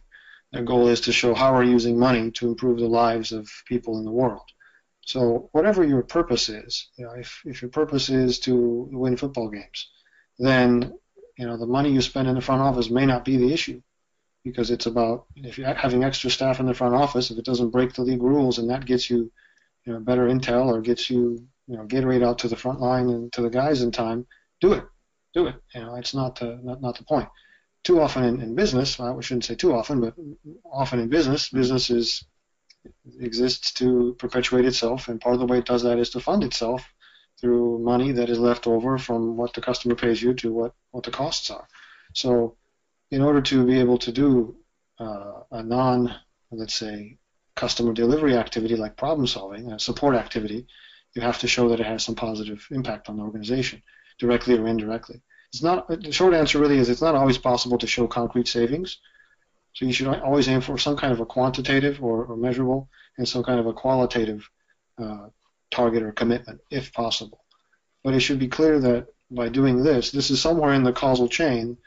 Their 0.51 0.63
goal 0.63 0.87
is 0.89 1.01
to 1.01 1.13
show 1.13 1.33
how 1.33 1.53
we're 1.53 1.63
using 1.63 1.97
money 1.97 2.31
to 2.31 2.47
improve 2.47 2.79
the 2.79 2.87
lives 2.87 3.31
of 3.31 3.49
people 3.65 3.97
in 3.99 4.05
the 4.05 4.11
world. 4.11 4.43
So 5.05 5.49
whatever 5.51 5.83
your 5.83 6.03
purpose 6.03 6.49
is, 6.49 6.89
you 6.97 7.05
know, 7.05 7.13
if, 7.13 7.41
if 7.45 7.61
your 7.61 7.71
purpose 7.71 8.09
is 8.09 8.39
to 8.41 8.87
win 8.91 9.17
football 9.17 9.49
games, 9.49 9.89
then 10.37 10.93
you 11.37 11.45
know 11.47 11.57
the 11.57 11.65
money 11.65 11.91
you 11.91 12.01
spend 12.01 12.27
in 12.27 12.35
the 12.35 12.41
front 12.41 12.61
office 12.61 12.89
may 12.89 13.05
not 13.05 13.25
be 13.25 13.37
the 13.37 13.53
issue 13.53 13.81
because 14.43 14.71
it's 14.71 14.85
about 14.85 15.25
if 15.35 15.57
you're 15.57 15.73
having 15.73 16.03
extra 16.03 16.29
staff 16.29 16.59
in 16.59 16.65
the 16.65 16.73
front 16.73 16.95
office, 16.95 17.31
if 17.31 17.37
it 17.37 17.45
doesn't 17.45 17.69
break 17.69 17.93
the 17.93 18.01
league 18.01 18.21
rules 18.21 18.57
and 18.57 18.69
that 18.69 18.85
gets 18.85 19.09
you, 19.09 19.31
you 19.85 19.93
know, 19.93 19.99
better 19.99 20.27
intel 20.27 20.65
or 20.65 20.81
gets 20.81 21.09
you, 21.09 21.45
you 21.67 21.77
know, 21.77 21.85
Gatorade 21.85 22.25
out 22.25 22.39
to 22.39 22.47
the 22.47 22.55
front 22.55 22.79
line 22.79 23.09
and 23.09 23.31
to 23.33 23.41
the 23.41 23.49
guys 23.49 23.81
in 23.81 23.91
time, 23.91 24.25
do 24.59 24.73
it, 24.73 24.83
do 25.33 25.47
it. 25.47 25.55
You 25.73 25.81
know, 25.81 25.95
it's 25.95 26.13
not 26.13 26.39
the 26.39 26.59
not, 26.63 26.81
not 26.81 26.97
the 26.97 27.03
point. 27.03 27.29
Too 27.83 27.99
often 27.99 28.23
in, 28.23 28.41
in 28.41 28.55
business, 28.55 28.99
well, 28.99 29.17
I 29.17 29.21
shouldn't 29.21 29.45
say 29.45 29.55
too 29.55 29.73
often, 29.73 30.01
but 30.01 30.13
often 30.71 30.99
in 30.99 31.09
business, 31.09 31.49
business 31.49 31.89
is 31.89 32.23
exists 33.19 33.71
to 33.73 34.15
perpetuate 34.17 34.65
itself, 34.65 35.07
and 35.07 35.21
part 35.21 35.33
of 35.33 35.39
the 35.39 35.45
way 35.45 35.59
it 35.59 35.65
does 35.65 35.83
that 35.83 35.99
is 35.99 36.09
to 36.11 36.19
fund 36.19 36.43
itself 36.43 36.83
through 37.39 37.79
money 37.79 38.11
that 38.11 38.29
is 38.29 38.39
left 38.39 38.67
over 38.67 38.97
from 38.97 39.35
what 39.37 39.53
the 39.53 39.61
customer 39.61 39.95
pays 39.95 40.21
you 40.21 40.33
to 40.33 40.51
what, 40.51 40.73
what 40.91 41.03
the 41.03 41.11
costs 41.11 41.49
are. 41.49 41.67
So, 42.13 42.57
in 43.09 43.21
order 43.21 43.41
to 43.41 43.65
be 43.65 43.79
able 43.79 43.97
to 43.99 44.11
do 44.11 44.55
uh, 44.99 45.41
a 45.51 45.63
non, 45.63 46.13
let's 46.51 46.75
say, 46.75 47.17
customer 47.55 47.93
delivery 47.93 48.35
activity 48.35 48.75
like 48.75 48.95
problem 48.95 49.27
solving, 49.27 49.71
a 49.71 49.79
support 49.79 50.15
activity, 50.15 50.65
you 51.13 51.21
have 51.21 51.39
to 51.39 51.47
show 51.47 51.69
that 51.69 51.79
it 51.79 51.85
has 51.85 52.03
some 52.03 52.15
positive 52.15 52.65
impact 52.71 53.09
on 53.09 53.17
the 53.17 53.23
organization, 53.23 53.81
directly 54.17 54.57
or 54.57 54.67
indirectly. 54.67 55.21
It's 55.53 55.61
not 55.61 55.87
the 55.87 56.11
short 56.11 56.33
answer 56.33 56.59
really 56.59 56.77
is 56.77 56.89
it's 56.89 57.01
not 57.01 57.15
always 57.15 57.37
possible 57.37 57.77
to 57.77 57.87
show 57.87 58.07
concrete 58.07 58.47
savings, 58.47 58.97
so 59.73 59.85
you 59.85 59.93
should 59.93 60.07
always 60.07 60.47
aim 60.47 60.61
for 60.61 60.77
some 60.77 60.95
kind 60.95 61.11
of 61.11 61.19
a 61.19 61.25
quantitative 61.25 62.01
or, 62.01 62.25
or 62.25 62.37
measurable 62.37 62.89
and 63.17 63.27
some 63.27 63.43
kind 63.43 63.59
of 63.59 63.67
a 63.67 63.73
qualitative 63.73 64.49
uh, 64.97 65.27
target 65.69 66.03
or 66.03 66.11
commitment, 66.11 66.61
if 66.69 66.93
possible. 66.93 67.43
But 68.03 68.13
it 68.13 68.21
should 68.21 68.39
be 68.39 68.47
clear 68.47 68.79
that 68.79 69.07
by 69.29 69.49
doing 69.49 69.83
this, 69.83 70.11
this 70.11 70.31
is 70.31 70.41
somewhere 70.41 70.73
in 70.73 70.83
the 70.83 70.93
causal 70.93 71.27
chain 71.27 71.77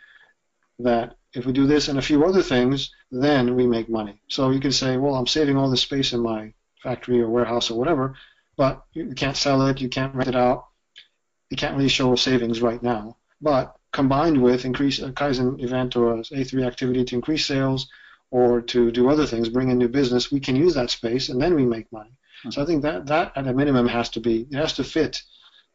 that 0.79 1.17
if 1.33 1.47
we 1.47 1.53
do 1.53 1.67
this 1.67 1.89
and 1.89 1.99
a 1.99 2.03
few 2.03 2.25
other 2.25 2.43
things, 2.43 2.91
then 3.11 3.55
we 3.55 3.67
make 3.67 3.89
money. 3.89 4.21
So 4.29 4.51
you 4.51 4.61
can 4.61 4.73
say, 4.73 4.97
well, 4.97 5.15
I'm 5.15 5.27
saving 5.27 5.57
all 5.57 5.71
this 5.71 5.83
space 5.83 6.13
in 6.13 6.21
my 6.21 6.53
factory 6.83 7.21
or 7.21 7.29
warehouse 7.29 7.71
or 7.71 7.79
whatever, 7.79 8.15
but 8.57 8.85
you 8.93 9.15
can't 9.15 9.37
sell 9.37 9.67
it, 9.69 9.81
you 9.81 9.89
can't 9.89 10.15
rent 10.15 10.29
it 10.29 10.37
out, 10.37 10.67
you 11.51 11.57
can't 11.57 11.77
really 11.77 11.89
show 11.89 12.15
savings 12.15 12.61
right 12.61 12.83
now. 12.83 13.17
But 13.41 13.77
combined 13.93 14.43
with 14.43 14.65
increase 14.65 14.99
a 14.99 15.13
Kaizen 15.13 15.63
event 15.63 15.97
or 15.97 16.15
a 16.15 16.19
A3 16.19 16.67
activity 16.67 17.05
to 17.05 17.15
increase 17.15 17.47
sales 17.47 17.89
or 18.31 18.61
to 18.63 18.91
do 18.91 19.09
other 19.09 19.27
things, 19.27 19.49
bring 19.49 19.71
in 19.71 19.79
new 19.79 19.89
business, 19.89 20.33
we 20.33 20.41
can 20.41 20.57
use 20.57 20.75
that 20.75 20.91
space 20.91 21.29
and 21.29 21.41
then 21.41 21.55
we 21.55 21.65
make 21.65 21.91
money. 21.93 22.11
Mm-hmm. 22.11 22.51
So 22.51 22.63
I 22.63 22.67
think 22.67 22.83
that 22.83 23.07
that 23.07 23.33
at 23.37 23.47
a 23.47 23.55
minimum 23.55 23.87
has 23.89 24.09
to 24.11 24.21
be 24.21 24.47
it 24.51 24.57
has 24.57 24.73
to 24.75 24.85
fit 24.85 25.23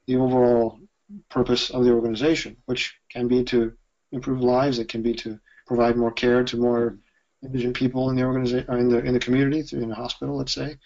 the 0.07 0.17
overall 0.17 0.79
purpose 1.29 1.69
of 1.69 1.83
the 1.85 1.91
organization, 1.91 2.57
which 2.65 2.95
can 3.09 3.27
be 3.27 3.43
to 3.45 3.73
improve 4.11 4.41
lives, 4.41 4.79
it 4.79 4.89
can 4.89 5.01
be 5.01 5.13
to 5.13 5.39
provide 5.67 5.95
more 5.95 6.11
care 6.11 6.43
to 6.43 6.57
more 6.57 6.97
indigent 7.43 7.75
people 7.75 8.09
in 8.09 8.15
the 8.15 8.23
organization 8.23 8.73
in 8.73 8.89
the 8.89 8.99
in 8.99 9.13
the 9.13 9.19
community, 9.19 9.63
in 9.75 9.89
the 9.89 9.95
hospital, 9.95 10.37
let's 10.37 10.53
say, 10.53 10.77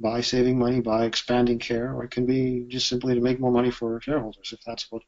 by 0.00 0.20
saving 0.20 0.58
money, 0.58 0.80
by 0.80 1.04
expanding 1.04 1.58
care, 1.58 1.94
or 1.94 2.04
it 2.04 2.10
can 2.10 2.26
be 2.26 2.66
just 2.68 2.88
simply 2.88 3.14
to 3.14 3.20
make 3.20 3.40
more 3.40 3.52
money 3.52 3.70
for 3.70 4.00
shareholders 4.00 4.52
if 4.52 4.60
that's 4.66 4.90
what 4.90 5.02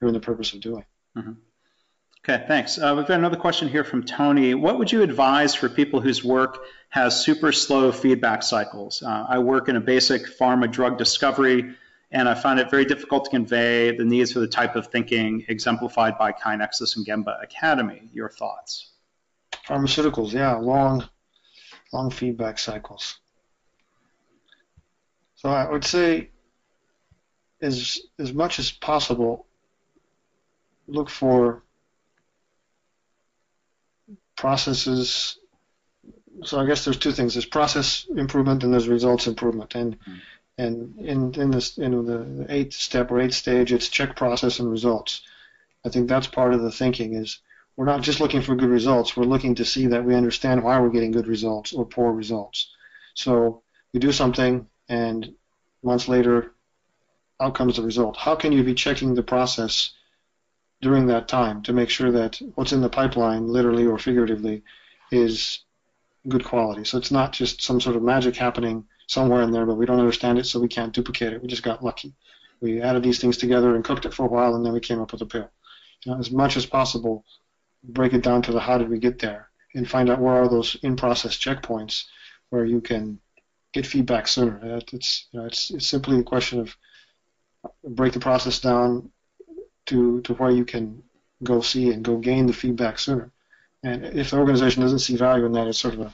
you're 0.00 0.08
in 0.08 0.14
the 0.14 0.20
purpose 0.20 0.52
of 0.52 0.60
doing. 0.60 0.84
Mm-hmm. 1.16 1.32
Okay, 2.28 2.44
thanks. 2.48 2.76
Uh, 2.76 2.92
we've 2.96 3.06
got 3.06 3.20
another 3.20 3.36
question 3.36 3.68
here 3.68 3.84
from 3.84 4.02
Tony. 4.02 4.54
What 4.54 4.80
would 4.80 4.90
you 4.90 5.02
advise 5.02 5.54
for 5.54 5.68
people 5.68 6.00
whose 6.00 6.24
work 6.24 6.58
has 6.88 7.24
super 7.24 7.52
slow 7.52 7.92
feedback 7.92 8.42
cycles? 8.42 9.00
Uh, 9.00 9.26
I 9.28 9.38
work 9.38 9.68
in 9.68 9.76
a 9.76 9.80
basic 9.80 10.22
pharma 10.36 10.68
drug 10.68 10.98
discovery, 10.98 11.76
and 12.10 12.28
I 12.28 12.34
find 12.34 12.58
it 12.58 12.68
very 12.68 12.84
difficult 12.84 13.26
to 13.26 13.30
convey 13.30 13.96
the 13.96 14.04
needs 14.04 14.32
for 14.32 14.40
the 14.40 14.48
type 14.48 14.74
of 14.74 14.88
thinking 14.88 15.44
exemplified 15.46 16.18
by 16.18 16.32
KaiNexus 16.32 16.96
and 16.96 17.06
Gemba 17.06 17.40
Academy. 17.44 18.10
Your 18.12 18.28
thoughts? 18.28 18.90
Pharmaceuticals, 19.64 20.32
yeah, 20.32 20.56
long, 20.56 21.08
long 21.92 22.10
feedback 22.10 22.58
cycles. 22.58 23.18
So 25.36 25.48
I 25.48 25.70
would 25.70 25.84
say, 25.84 26.30
as 27.60 28.00
as 28.18 28.32
much 28.32 28.58
as 28.58 28.72
possible, 28.72 29.46
look 30.86 31.10
for 31.10 31.62
processes. 34.36 35.38
So 36.44 36.60
I 36.60 36.66
guess 36.66 36.84
there's 36.84 36.98
two 36.98 37.12
things: 37.12 37.34
there's 37.34 37.46
process 37.46 38.06
improvement 38.14 38.62
and 38.62 38.72
there's 38.72 38.88
results 38.88 39.26
improvement. 39.26 39.74
And 39.74 39.98
mm. 40.00 40.20
and 40.58 40.98
in 40.98 41.34
in 41.40 41.50
this 41.50 41.78
in 41.78 42.06
the 42.06 42.46
eighth 42.48 42.74
step 42.74 43.10
or 43.10 43.20
eighth 43.20 43.34
stage, 43.34 43.72
it's 43.72 43.88
check 43.88 44.16
process 44.16 44.58
and 44.60 44.70
results. 44.70 45.22
I 45.84 45.88
think 45.88 46.08
that's 46.08 46.26
part 46.26 46.52
of 46.52 46.62
the 46.62 46.72
thinking 46.72 47.14
is 47.14 47.38
we're 47.76 47.84
not 47.84 48.02
just 48.02 48.20
looking 48.20 48.42
for 48.42 48.56
good 48.56 48.70
results. 48.70 49.16
We're 49.16 49.24
looking 49.24 49.54
to 49.56 49.64
see 49.64 49.86
that 49.88 50.04
we 50.04 50.14
understand 50.14 50.64
why 50.64 50.80
we're 50.80 50.90
getting 50.90 51.12
good 51.12 51.26
results 51.26 51.72
or 51.72 51.84
poor 51.84 52.12
results. 52.12 52.74
So 53.14 53.62
you 53.92 54.00
do 54.00 54.12
something, 54.12 54.66
and 54.88 55.34
months 55.82 56.08
later, 56.08 56.52
out 57.38 57.54
comes 57.54 57.76
the 57.76 57.82
result. 57.82 58.16
How 58.16 58.34
can 58.34 58.52
you 58.52 58.62
be 58.62 58.74
checking 58.74 59.14
the 59.14 59.22
process 59.22 59.92
during 60.82 61.06
that 61.06 61.28
time 61.28 61.62
to 61.62 61.72
make 61.72 61.88
sure 61.88 62.12
that 62.12 62.40
what's 62.54 62.72
in 62.72 62.80
the 62.80 62.88
pipeline, 62.88 63.48
literally 63.48 63.86
or 63.86 63.98
figuratively, 63.98 64.62
is 65.10 65.64
good 66.28 66.44
quality. 66.44 66.84
So 66.84 66.98
it's 66.98 67.10
not 67.10 67.32
just 67.32 67.62
some 67.62 67.80
sort 67.80 67.96
of 67.96 68.02
magic 68.02 68.36
happening 68.36 68.84
somewhere 69.06 69.42
in 69.42 69.52
there, 69.52 69.66
but 69.66 69.76
we 69.76 69.86
don't 69.86 70.00
understand 70.00 70.38
it, 70.38 70.44
so 70.44 70.60
we 70.60 70.68
can't 70.68 70.92
duplicate 70.92 71.32
it. 71.32 71.40
We 71.40 71.48
just 71.48 71.62
got 71.62 71.84
lucky. 71.84 72.14
We 72.60 72.82
added 72.82 73.02
these 73.02 73.20
things 73.20 73.36
together 73.36 73.74
and 73.74 73.84
cooked 73.84 74.06
it 74.06 74.14
for 74.14 74.26
a 74.26 74.28
while, 74.28 74.54
and 74.54 74.64
then 74.64 74.72
we 74.72 74.80
came 74.80 75.00
up 75.00 75.12
with 75.12 75.22
a 75.22 75.26
pill. 75.26 75.50
You 76.04 76.12
know, 76.12 76.18
as 76.18 76.30
much 76.30 76.56
as 76.56 76.66
possible, 76.66 77.24
break 77.84 78.12
it 78.12 78.22
down 78.22 78.42
to 78.42 78.52
the 78.52 78.60
how 78.60 78.78
did 78.78 78.88
we 78.88 78.98
get 78.98 79.18
there, 79.18 79.50
and 79.74 79.88
find 79.88 80.10
out 80.10 80.20
where 80.20 80.34
are 80.34 80.48
those 80.48 80.76
in-process 80.82 81.36
checkpoints 81.36 82.04
where 82.50 82.64
you 82.64 82.80
can 82.80 83.20
get 83.72 83.86
feedback 83.86 84.26
sooner. 84.26 84.60
It's 84.92 85.26
you 85.30 85.40
know, 85.40 85.46
it's, 85.46 85.70
it's 85.70 85.86
simply 85.86 86.18
a 86.18 86.24
question 86.24 86.60
of 86.60 86.76
break 87.84 88.12
the 88.12 88.20
process 88.20 88.60
down, 88.60 89.10
to, 89.86 90.20
to 90.22 90.34
where 90.34 90.50
you 90.50 90.64
can 90.64 91.02
go 91.42 91.60
see 91.60 91.92
and 91.92 92.04
go 92.04 92.16
gain 92.16 92.46
the 92.46 92.52
feedback 92.52 92.98
sooner. 92.98 93.32
And 93.82 94.04
if 94.04 94.30
the 94.30 94.38
organization 94.38 94.82
doesn't 94.82 95.00
see 95.00 95.16
value 95.16 95.44
in 95.44 95.52
that, 95.52 95.66
it's 95.68 95.78
sort 95.78 95.94
of 95.94 96.00
a 96.00 96.12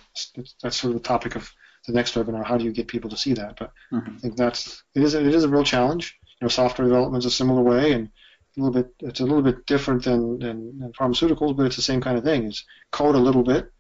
that's 0.63 0.77
sort 0.77 0.95
of 0.95 1.03
the 1.03 1.09
topic 1.09 1.37
of 1.37 1.51
the 1.87 1.93
next 1.93 2.15
webinar. 2.15 2.45
How 2.45 2.57
do 2.59 2.65
you 2.65 2.73
get 2.73 2.89
people 2.89 3.11
to 3.11 3.17
see 3.17 3.33
that? 3.35 3.57
But 3.59 3.73
mm-hmm. 3.91 4.17
I 4.17 4.19
think 4.19 4.37
that's 4.37 4.83
it 4.95 5.03
is 5.03 5.15
a, 5.15 5.21
it 5.21 5.35
is 5.35 5.45
a 5.45 5.49
real 5.49 5.65
challenge. 5.65 6.19
You 6.41 6.45
know, 6.45 6.49
software 6.49 6.87
development 6.87 7.23
is 7.23 7.33
a 7.33 7.37
similar 7.37 7.63
way, 7.63 7.93
and 7.93 8.11
a 8.57 8.61
little 8.61 8.73
bit 8.73 8.93
it's 9.01 9.21
a 9.21 9.25
little 9.25 9.43
bit 9.43 9.65
different 9.67 10.05
than, 10.05 10.39
than, 10.39 10.79
than 10.79 10.93
pharmaceuticals, 10.93 11.57
but 11.57 11.67
it's 11.67 11.77
the 11.77 11.83
same 11.83 12.01
kind 12.01 12.19
of 12.19 12.25
thing. 12.25 12.45
It's 12.45 12.65
code 12.91 13.15
a 13.15 13.19
little 13.19 13.43
bit, 13.43 13.73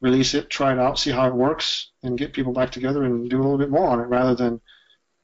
release 0.00 0.34
it, 0.34 0.50
try 0.50 0.72
it 0.72 0.78
out, 0.78 0.98
see 0.98 1.10
how 1.10 1.28
it 1.28 1.34
works, 1.34 1.90
and 2.02 2.18
get 2.18 2.32
people 2.32 2.52
back 2.52 2.70
together 2.70 3.04
and 3.04 3.30
do 3.30 3.36
a 3.36 3.42
little 3.42 3.58
bit 3.58 3.70
more 3.70 3.88
on 3.88 4.00
it 4.00 4.04
rather 4.04 4.34
than 4.34 4.60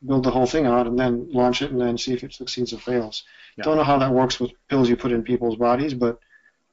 build 0.04 0.24
the 0.24 0.30
whole 0.30 0.46
thing 0.46 0.66
out 0.66 0.86
and 0.86 0.98
then 0.98 1.28
launch 1.32 1.62
it 1.62 1.70
and 1.70 1.80
then 1.80 1.96
see 1.96 2.12
if 2.12 2.22
it 2.22 2.34
succeeds 2.34 2.72
or 2.72 2.78
fails. 2.78 3.24
Yeah. 3.56 3.64
Don't 3.64 3.76
know 3.76 3.84
how 3.84 3.98
that 3.98 4.12
works 4.12 4.38
with 4.38 4.52
pills 4.68 4.88
you 4.88 4.96
put 4.96 5.12
in 5.12 5.22
people's 5.22 5.56
bodies, 5.56 5.94
but 5.94 6.18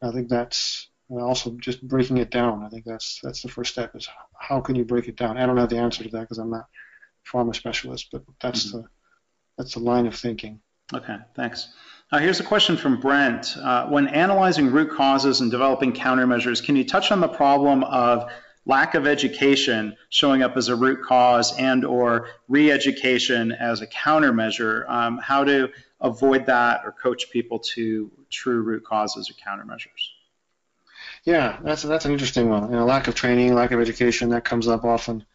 I 0.02 0.12
think 0.12 0.30
that's 0.30 0.90
also 1.10 1.52
just 1.60 1.88
breaking 1.88 2.18
it 2.18 2.32
down. 2.32 2.64
I 2.64 2.70
think 2.70 2.86
that's 2.86 3.20
that's 3.24 3.42
the 3.42 3.50
first 3.50 3.72
step 3.72 3.96
is 3.96 4.08
how 4.38 4.60
can 4.62 4.76
you 4.76 4.84
break 4.84 5.08
it 5.08 5.16
down. 5.16 5.38
I 5.38 5.46
don't 5.46 5.58
have 5.58 5.70
the 5.70 5.78
answer 5.78 6.04
to 6.04 6.10
that 6.10 6.22
because 6.22 6.38
I'm 6.38 6.50
not 6.50 6.66
a 6.66 7.30
pharma 7.30 7.56
specialist, 7.56 8.10
but 8.12 8.24
that's 8.42 8.68
mm-hmm. 8.68 8.80
the 8.80 8.88
that's 9.58 9.74
the 9.74 9.80
line 9.80 10.08
of 10.08 10.16
thinking. 10.16 10.60
Okay, 10.94 11.18
thanks. 11.36 11.70
Uh, 12.12 12.20
here's 12.20 12.40
a 12.40 12.44
question 12.44 12.78
from 12.78 13.00
Brent. 13.00 13.56
Uh, 13.58 13.88
when 13.88 14.08
analyzing 14.08 14.72
root 14.72 14.92
causes 14.92 15.42
and 15.42 15.50
developing 15.50 15.94
countermeasures, 15.94 16.64
can 16.64 16.76
you 16.76 16.84
touch 16.84 17.12
on 17.12 17.22
the 17.22 17.28
problem 17.28 17.84
of 17.86 18.30
lack 18.66 18.96
of 18.96 19.06
education 19.08 19.96
showing 20.10 20.42
up 20.42 20.56
as 20.58 20.70
a 20.70 20.76
root 20.76 21.04
cause 21.04 21.58
and 21.58 21.84
or 21.86 22.30
re-education 22.48 23.52
as 23.52 23.82
a 23.82 23.88
countermeasure? 23.88 24.90
Um, 24.90 25.18
how 25.18 25.44
to 25.44 25.70
avoid 26.00 26.46
that 26.48 26.82
or 26.86 26.92
coach 26.92 27.32
people 27.32 27.60
to 27.60 28.12
true 28.30 28.62
root 28.62 28.84
causes 28.86 29.30
or 29.30 29.34
countermeasures? 29.34 30.12
Yeah, 31.26 31.60
that's 31.64 31.84
that's 31.84 32.06
an 32.06 32.12
interesting 32.12 32.50
one. 32.50 32.70
You 32.70 32.78
know, 32.78 32.86
lack 32.86 33.08
of 33.08 33.16
training, 33.16 33.54
lack 33.56 33.72
of 33.72 33.80
education, 33.80 34.30
that 34.30 34.44
comes 34.44 34.68
up 34.68 34.84
often. 34.84 35.26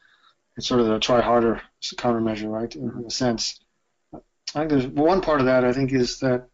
It's 0.57 0.66
sort 0.66 0.81
of 0.81 0.89
the 0.89 0.99
try 0.99 1.20
harder 1.20 1.62
countermeasure, 1.83 2.51
right? 2.51 2.74
In, 2.74 2.91
in 2.91 3.05
a 3.07 3.11
sense. 3.11 3.61
I 4.12 4.20
think 4.66 4.70
there's 4.70 4.87
one 4.87 5.20
part 5.20 5.41
of 5.41 5.47
that. 5.47 5.64
I 5.64 5.72
think 5.72 5.93
is 5.93 6.20
that 6.20 6.49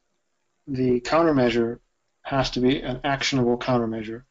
the 0.66 1.00
countermeasure 1.00 1.78
has 2.22 2.50
to 2.50 2.60
be 2.60 2.80
an 2.80 3.00
actionable 3.04 3.58
countermeasure. 3.58 4.22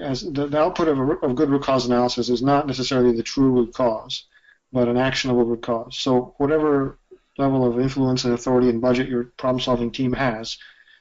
As 0.00 0.22
the, 0.22 0.46
the 0.46 0.58
output 0.58 0.88
of, 0.88 0.98
a, 0.98 1.02
of 1.02 1.34
good 1.34 1.50
root 1.50 1.62
cause 1.62 1.86
analysis 1.86 2.28
is 2.28 2.42
not 2.42 2.66
necessarily 2.66 3.16
the 3.16 3.22
true 3.22 3.50
root 3.50 3.72
cause, 3.72 4.24
but 4.72 4.88
an 4.88 4.96
actionable 4.96 5.44
root 5.44 5.62
cause. 5.62 5.98
So 5.98 6.34
whatever 6.38 6.98
level 7.38 7.64
of 7.64 7.78
influence 7.78 8.24
and 8.24 8.34
authority 8.34 8.68
and 8.68 8.80
budget 8.80 9.08
your 9.08 9.24
problem-solving 9.36 9.92
team 9.92 10.12
has, 10.12 10.58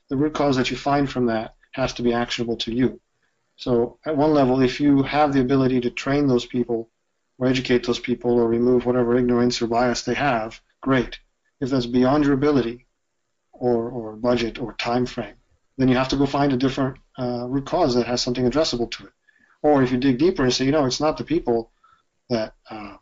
the 0.10 0.16
root 0.16 0.34
cause 0.34 0.56
that 0.56 0.72
you 0.72 0.78
find 0.78 1.10
from 1.10 1.26
that 1.26 1.56
has 1.72 1.94
to 1.94 2.04
be 2.04 2.14
actionable 2.14 2.58
to 2.58 2.74
you. 2.74 3.00
So 3.56 3.98
at 4.06 4.16
one 4.16 4.34
level, 4.34 4.62
if 4.62 4.80
you 4.80 5.04
have 5.04 5.34
the 5.34 5.42
ability 5.42 5.82
to 5.82 5.90
train 5.90 6.28
those 6.28 6.46
people 6.46 6.90
or 7.38 7.48
educate 7.48 7.86
those 7.86 8.00
people 8.00 8.40
or 8.40 8.48
remove 8.48 8.86
whatever 8.86 9.18
ignorance 9.18 9.62
or 9.62 9.68
bias 9.68 10.04
they 10.04 10.14
have, 10.14 10.62
great. 10.82 11.20
If 11.60 11.72
that's 11.72 11.88
beyond 11.88 12.26
your 12.26 12.34
ability 12.34 12.86
or, 13.52 13.90
or 13.90 14.16
budget 14.16 14.60
or 14.60 14.74
time 14.74 15.08
frame, 15.08 15.36
then 15.78 15.88
you 15.88 15.96
have 15.96 16.10
to 16.10 16.16
go 16.16 16.26
find 16.26 16.54
a 16.54 16.58
different 16.58 16.98
uh, 17.18 17.46
root 17.48 17.66
cause 17.66 17.96
that 17.96 18.08
has 18.08 18.22
something 18.22 18.50
addressable 18.50 18.90
to 18.92 19.08
it. 19.08 19.14
Or 19.62 19.84
if 19.84 19.92
you 19.92 19.98
dig 19.98 20.18
deeper 20.18 20.44
and 20.44 20.54
say, 20.54 20.66
you 20.66 20.72
know, 20.72 20.86
it's 20.86 21.02
not 21.02 21.18
the 21.18 21.24
people 21.24 21.72
that 22.30 22.54
uh, 22.70 22.98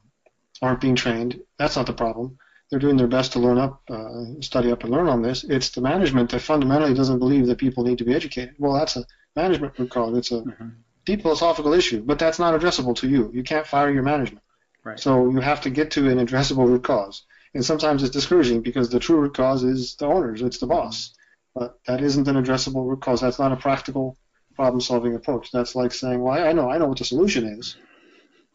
aren't 0.61 0.82
being 0.82 0.95
trained, 0.95 1.41
that's 1.57 1.76
not 1.76 1.86
the 1.86 1.93
problem. 1.93 2.38
They're 2.70 2.80
doing 2.80 2.97
their 2.97 3.07
best 3.07 3.34
to 3.34 3.39
learn 3.39 3.57
up, 3.57 3.82
uh, 3.89 4.41
study 4.41 4.72
up, 4.72 4.84
and 4.84 4.91
learn 4.91 5.07
on 5.07 5.22
this. 5.22 5.43
It's 5.43 5.70
the 5.70 5.82
management 5.82 6.32
that 6.32 6.41
fundamentally 6.41 6.93
doesn't 6.93 7.20
believe 7.20 7.45
that 7.47 7.59
people 7.59 7.84
need 7.84 7.99
to 7.99 8.05
be 8.05 8.13
educated. 8.13 8.55
Well, 8.57 8.74
that's 8.74 8.95
a 8.95 9.05
management 9.36 9.78
root 9.78 9.91
cause. 9.91 10.18
It's 10.18 10.32
a 10.32 10.41
mm-hmm. 10.41 10.70
deep 11.05 11.22
philosophical 11.22 11.74
issue, 11.74 12.01
but 12.01 12.18
that's 12.18 12.39
not 12.39 12.59
addressable 12.59 12.95
to 12.97 13.07
you. 13.07 13.30
You 13.34 13.43
can't 13.43 13.68
fire 13.68 13.91
your 13.91 14.03
management. 14.03 14.43
Right. 14.84 14.99
So 14.99 15.30
you 15.30 15.39
have 15.41 15.61
to 15.61 15.70
get 15.70 15.91
to 15.91 16.09
an 16.09 16.26
addressable 16.26 16.68
root 16.68 16.84
cause. 16.84 17.24
And 17.53 17.63
sometimes 17.63 18.03
it's 18.03 18.13
discouraging 18.13 18.61
because 18.61 18.89
the 18.89 18.99
true 18.99 19.18
root 19.18 19.34
cause 19.34 19.63
is 19.63 19.95
the 19.95 20.07
owners, 20.07 20.41
it's 20.41 20.57
the 20.57 20.68
boss. 20.68 21.13
But 21.56 21.80
that 21.88 22.01
isn't 22.01 22.28
an 22.28 22.36
addressable 22.36 22.86
root 22.86 23.01
cause. 23.01 23.22
That's 23.22 23.39
not 23.39 23.53
a 23.53 23.56
practical 23.56 24.18
problem-solving 24.56 25.16
approach. 25.16 25.51
That's 25.51 25.74
like 25.74 25.93
saying, 25.93 26.22
"Well, 26.22 26.34
I 26.34 26.51
know, 26.51 26.70
I 26.70 26.78
know 26.78 26.88
what 26.88 26.97
the 26.97 27.06
solution 27.06 27.45
is, 27.45 27.78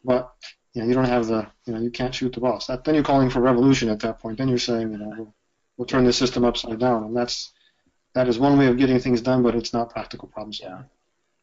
but 0.04 0.32
you 0.74 0.82
know, 0.82 0.88
you 0.88 0.94
don't 0.94 1.06
have 1.06 1.26
the, 1.26 1.46
you 1.66 1.72
know, 1.72 1.80
you 1.80 1.90
can't 1.90 2.14
shoot 2.14 2.32
the 2.32 2.40
boss." 2.40 2.66
That, 2.66 2.84
then 2.84 2.94
you're 2.94 3.04
calling 3.04 3.30
for 3.30 3.40
revolution 3.40 3.88
at 3.88 4.00
that 4.00 4.18
point. 4.20 4.38
Then 4.38 4.48
you're 4.48 4.58
saying, 4.58 4.92
you 4.92 4.98
know, 4.98 5.12
we'll, 5.16 5.34
we'll 5.76 5.86
turn 5.86 6.04
the 6.04 6.12
system 6.12 6.44
upside 6.44 6.78
down, 6.78 7.04
and 7.04 7.16
that's 7.16 7.52
that 8.14 8.28
is 8.28 8.38
one 8.38 8.58
way 8.58 8.66
of 8.66 8.76
getting 8.76 9.00
things 9.00 9.22
done, 9.22 9.42
but 9.42 9.54
it's 9.54 9.72
not 9.72 9.90
practical 9.90 10.28
problem 10.28 10.52
solving. 10.52 10.84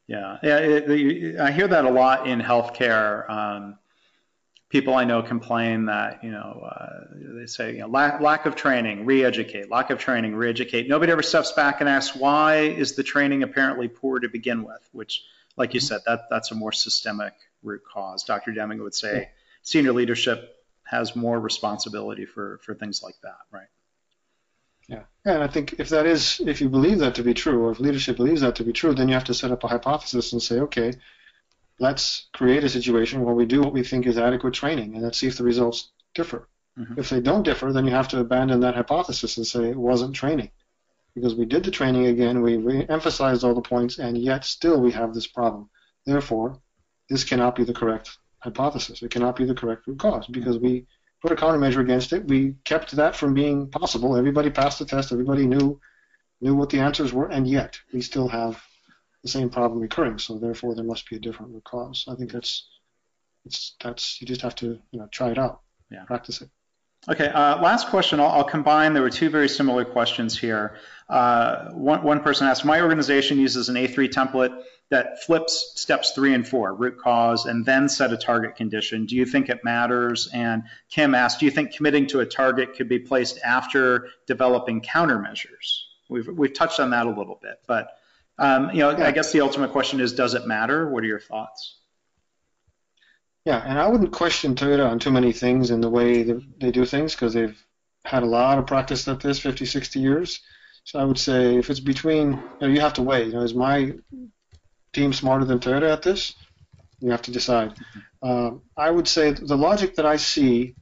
Yeah, 0.08 0.38
yeah, 0.44 0.60
yeah. 0.60 0.60
It, 0.60 0.92
it, 0.92 1.40
I 1.40 1.52
hear 1.52 1.68
that 1.68 1.86
a 1.86 1.90
lot 1.90 2.28
in 2.28 2.40
healthcare. 2.40 3.28
Um, 3.30 3.80
people 4.70 4.96
I 4.96 5.06
know 5.06 5.22
complain 5.22 5.86
that 5.86 6.24
you 6.24 6.32
know 6.32 6.68
uh, 6.70 7.06
they 7.40 7.46
say 7.46 7.74
you 7.74 7.80
know 7.80 7.88
lack, 7.88 8.22
lack 8.22 8.46
of 8.46 8.56
training, 8.56 9.06
re-educate, 9.06 9.70
lack 9.70 9.90
of 9.90 10.00
training, 10.00 10.36
re-educate. 10.36 10.88
Nobody 10.88 11.12
ever 11.12 11.24
steps 11.24 11.52
back 11.52 11.80
and 11.80 11.90
asks 11.90 12.16
why 12.16 12.60
is 12.60 12.96
the 12.96 13.04
training 13.04 13.44
apparently 13.44 13.88
poor 13.88 14.20
to 14.20 14.30
begin 14.30 14.64
with, 14.64 14.88
which, 14.92 15.24
like 15.56 15.74
you 15.74 15.80
said, 15.80 16.02
that 16.06 16.30
that's 16.30 16.52
a 16.52 16.56
more 16.56 16.72
systemic 16.72 17.34
root 17.64 17.82
cause. 17.92 18.24
Dr. 18.24 18.52
Deming 18.52 18.82
would 18.84 18.96
say 18.96 19.30
senior 19.62 19.94
leadership 19.94 20.56
has 20.84 21.16
more 21.16 21.40
responsibility 21.40 22.26
for 22.26 22.60
for 22.64 22.74
things 22.74 23.02
like 23.04 23.16
that, 23.24 23.40
right? 23.52 23.68
Yeah. 24.90 25.04
yeah, 25.26 25.34
and 25.34 25.44
I 25.44 25.48
think 25.48 25.76
if 25.80 25.90
that 25.90 26.06
is, 26.06 26.40
if 26.46 26.62
you 26.62 26.70
believe 26.70 27.00
that 27.00 27.16
to 27.16 27.24
be 27.24 27.34
true, 27.34 27.66
or 27.66 27.72
if 27.72 27.80
leadership 27.82 28.16
believes 28.16 28.40
that 28.40 28.56
to 28.56 28.64
be 28.64 28.72
true, 28.72 28.94
then 28.94 29.10
you 29.10 29.16
have 29.16 29.26
to 29.26 29.34
set 29.34 29.52
up 29.52 29.66
a 29.66 29.68
hypothesis 29.68 30.32
and 30.32 30.42
say, 30.42 30.60
okay, 30.62 30.94
let's 31.80 32.28
create 32.34 32.64
a 32.64 32.70
situation 32.70 33.24
where 33.24 33.36
we 33.36 33.46
do 33.46 33.62
what 33.62 33.74
we 33.74 33.84
think 33.84 34.06
is 34.06 34.18
adequate 34.18 34.54
training, 34.54 34.94
and 34.94 35.04
let's 35.04 35.18
see 35.18 35.28
if 35.28 35.38
the 35.38 35.44
results 35.44 35.92
differ. 36.16 36.48
Mm-hmm. 36.78 37.00
If 37.00 37.10
they 37.10 37.22
don't 37.22 37.44
differ, 37.44 37.72
then 37.74 37.86
you 37.86 37.92
have 37.92 38.08
to 38.10 38.20
abandon 38.20 38.60
that 38.62 38.76
hypothesis 38.76 39.38
and 39.38 39.46
say 39.46 39.70
it 39.70 39.78
wasn't 39.78 40.16
training. 40.16 40.52
Because 41.16 41.34
we 41.36 41.46
did 41.46 41.64
the 41.64 41.72
training 41.72 42.08
again, 42.08 42.42
we 42.42 42.58
re-emphasized 42.58 43.44
all 43.44 43.56
the 43.56 43.62
points, 43.62 43.98
and 43.98 44.18
yet 44.18 44.46
still 44.46 44.80
we 44.80 44.92
have 44.92 45.14
this 45.14 45.28
problem. 45.28 45.70
Therefore, 46.06 46.60
this 47.10 47.24
cannot 47.24 47.56
be 47.56 47.64
the 47.64 47.74
correct 47.74 48.18
hypothesis. 48.40 49.02
It 49.02 49.12
cannot 49.12 49.36
be 49.36 49.46
the 49.46 49.56
correct 49.56 49.88
root 49.88 50.00
cause 50.00 50.28
because 50.28 50.60
we 50.60 50.86
put 51.22 51.32
a 51.32 51.36
countermeasure 51.36 51.82
against 51.82 52.14
it. 52.14 52.28
We 52.28 52.56
kept 52.64 52.92
that 52.92 53.16
from 53.16 53.34
being 53.34 53.68
possible. 53.70 54.16
Everybody 54.16 54.52
passed 54.52 54.80
the 54.80 54.86
test. 54.86 55.12
Everybody 55.12 55.48
knew 55.48 55.80
knew 56.40 56.54
what 56.54 56.70
the 56.70 56.80
answers 56.80 57.14
were, 57.14 57.28
and 57.28 57.48
yet 57.48 57.80
we 57.92 58.02
still 58.02 58.28
have 58.28 58.62
the 59.24 59.30
same 59.30 59.50
problem 59.50 59.82
recurring. 59.82 60.20
So 60.20 60.38
therefore, 60.38 60.76
there 60.76 60.84
must 60.84 61.10
be 61.10 61.16
a 61.16 61.20
different 61.20 61.54
root 61.54 61.64
cause. 61.64 62.06
I 62.08 62.16
think 62.16 62.32
that's 62.32 62.68
it's 63.46 63.76
that's 63.84 64.22
you 64.22 64.28
just 64.28 64.42
have 64.42 64.56
to 64.56 64.80
you 64.92 65.00
know 65.00 65.08
try 65.12 65.32
it 65.32 65.38
out, 65.38 65.62
yeah. 65.90 66.04
practice 66.06 66.42
it. 66.42 66.50
Okay, 67.10 67.28
uh, 67.28 67.62
last 67.62 67.88
question. 67.88 68.20
I'll, 68.20 68.28
I'll, 68.28 68.44
combine. 68.44 68.94
There 68.94 69.02
were 69.02 69.10
two 69.10 69.30
very 69.30 69.48
similar 69.48 69.86
questions 69.86 70.38
here. 70.38 70.76
Uh, 71.08 71.70
one, 71.70 72.04
one 72.04 72.20
person 72.22 72.48
asked, 72.48 72.66
My 72.66 72.82
organization 72.82 73.40
uses 73.40 73.70
an 73.70 73.76
A3 73.76 74.10
template 74.10 74.62
that 74.90 75.24
flips 75.24 75.74
steps 75.76 76.12
three 76.12 76.34
and 76.34 76.46
four, 76.46 76.74
root 76.74 76.98
cause, 77.00 77.46
and 77.46 77.66
then 77.66 77.88
set 77.88 78.12
a 78.12 78.18
target 78.18 78.58
condition. 78.58 79.06
Do 79.06 79.16
you 79.16 79.26
think 79.26 79.48
it 79.48 79.64
matters? 79.64 80.28
And 80.34 80.64
Kim 80.90 81.16
asked, 81.16 81.40
Do 81.40 81.46
you 81.46 81.52
think 81.52 81.74
committing 81.74 82.08
to 82.08 82.20
a 82.20 82.26
target 82.26 82.76
could 82.76 82.90
be 82.90 83.00
placed 83.00 83.40
after 83.42 84.10
developing 84.26 84.82
countermeasures? 84.82 85.84
We've, 86.10 86.28
we've 86.28 86.54
touched 86.54 86.82
on 86.82 86.90
that 86.90 87.06
a 87.06 87.10
little 87.10 87.40
bit, 87.42 87.62
but 87.68 87.97
um, 88.40 88.72
you 88.72 88.80
know, 88.80 88.92
yeah. 88.92 89.08
I 89.08 89.12
guess 89.12 89.32
the 89.32 89.42
ultimate 89.42 89.72
question 89.72 90.00
is, 90.00 90.14
does 90.14 90.34
it 90.34 90.46
matter? 90.46 90.90
What 90.90 91.04
are 91.04 91.08
your 91.08 91.20
thoughts? 91.20 91.80
Yeah, 93.46 93.64
and 93.66 93.80
I 93.80 93.88
wouldn't 93.88 94.12
question 94.12 94.56
Toyota 94.56 94.90
on 94.90 95.00
too 95.00 95.12
many 95.12 95.32
things 95.32 95.72
in 95.72 95.80
the 95.80 95.90
way 95.90 96.24
that 96.24 96.42
they 96.60 96.72
do 96.72 96.86
things 96.86 97.16
because 97.16 97.34
they've 97.34 97.58
had 98.04 98.24
a 98.24 98.28
lot 98.28 98.58
of 98.58 98.68
practice 98.68 99.08
at 99.08 99.22
this, 99.22 99.40
50, 99.40 99.66
60 99.66 100.00
years. 100.00 100.42
So 100.84 101.00
I 101.00 101.06
would 101.06 101.18
say 101.18 101.58
if 101.58 101.70
it's 101.70 101.80
between, 101.80 102.32
you, 102.32 102.40
know, 102.62 102.68
you 102.68 102.82
have 102.82 102.94
to 102.94 103.04
weigh. 103.04 103.26
You 103.26 103.34
know, 103.34 103.42
is 103.42 103.54
my 103.54 103.94
team 104.94 105.14
smarter 105.14 105.46
than 105.46 105.60
Toyota 105.60 105.92
at 105.92 106.02
this? 106.02 106.36
You 107.00 107.12
have 107.12 107.22
to 107.24 107.32
decide. 107.32 107.74
Um, 108.22 108.62
I 108.76 108.90
would 108.90 109.08
say 109.08 109.32
the 109.32 109.58
logic 109.58 109.96
that 109.96 110.06
I 110.06 110.18
see 110.18 110.76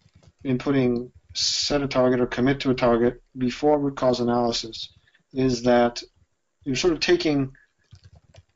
in 0.43 0.57
putting 0.57 1.11
set 1.33 1.81
a 1.81 1.87
target 1.87 2.19
or 2.19 2.27
commit 2.27 2.61
to 2.61 2.71
a 2.71 2.75
target 2.75 3.21
before 3.37 3.77
root 3.77 3.97
cause 3.97 4.21
analysis 4.21 4.89
is 5.33 5.63
that 5.63 6.01
you're 6.65 6.75
sort 6.75 6.93
of 6.93 6.99
taking 6.99 7.55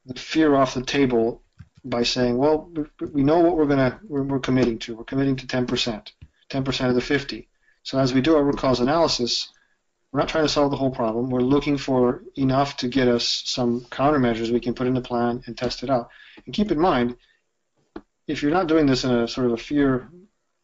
the 0.06 0.20
fear 0.20 0.56
off 0.56 0.74
the 0.74 0.84
table 0.84 1.42
by 1.86 2.04
saying, 2.04 2.38
well, 2.38 2.72
we 3.14 3.24
know 3.24 3.40
what 3.40 3.56
we're 3.56 3.68
gonna 3.68 4.00
we're, 4.04 4.24
we're 4.24 4.40
committing 4.40 4.80
to. 4.80 4.96
We're 4.96 5.04
committing 5.04 5.38
to 5.38 5.48
10%, 5.48 6.12
10% 6.50 6.90
of 6.90 6.96
the 6.96 7.02
50. 7.02 7.48
So 7.84 8.00
as 8.00 8.14
we 8.14 8.22
do 8.22 8.36
our 8.36 8.44
root 8.44 8.58
cause 8.58 8.80
analysis, 8.82 9.50
we're 10.12 10.20
not 10.20 10.30
trying 10.30 10.46
to 10.46 10.50
solve 10.50 10.72
the 10.72 10.78
whole 10.78 10.92
problem. 10.92 11.30
We're 11.30 11.40
looking 11.42 11.78
for 11.78 12.24
enough 12.36 12.78
to 12.78 12.88
get 12.88 13.08
us 13.08 13.44
some 13.46 13.82
countermeasures 13.82 14.52
we 14.52 14.60
can 14.60 14.74
put 14.74 14.88
in 14.88 14.96
the 14.96 15.02
plan 15.02 15.44
and 15.46 15.58
test 15.58 15.84
it 15.84 15.90
out. 15.90 16.10
And 16.46 16.54
keep 16.54 16.72
in 16.72 16.80
mind, 16.80 17.16
if 18.28 18.42
you're 18.42 18.52
not 18.52 18.68
doing 18.68 18.88
this 18.88 19.04
in 19.04 19.12
a 19.12 19.28
sort 19.28 19.48
of 19.48 19.54
a 19.54 19.58
fear, 19.58 20.10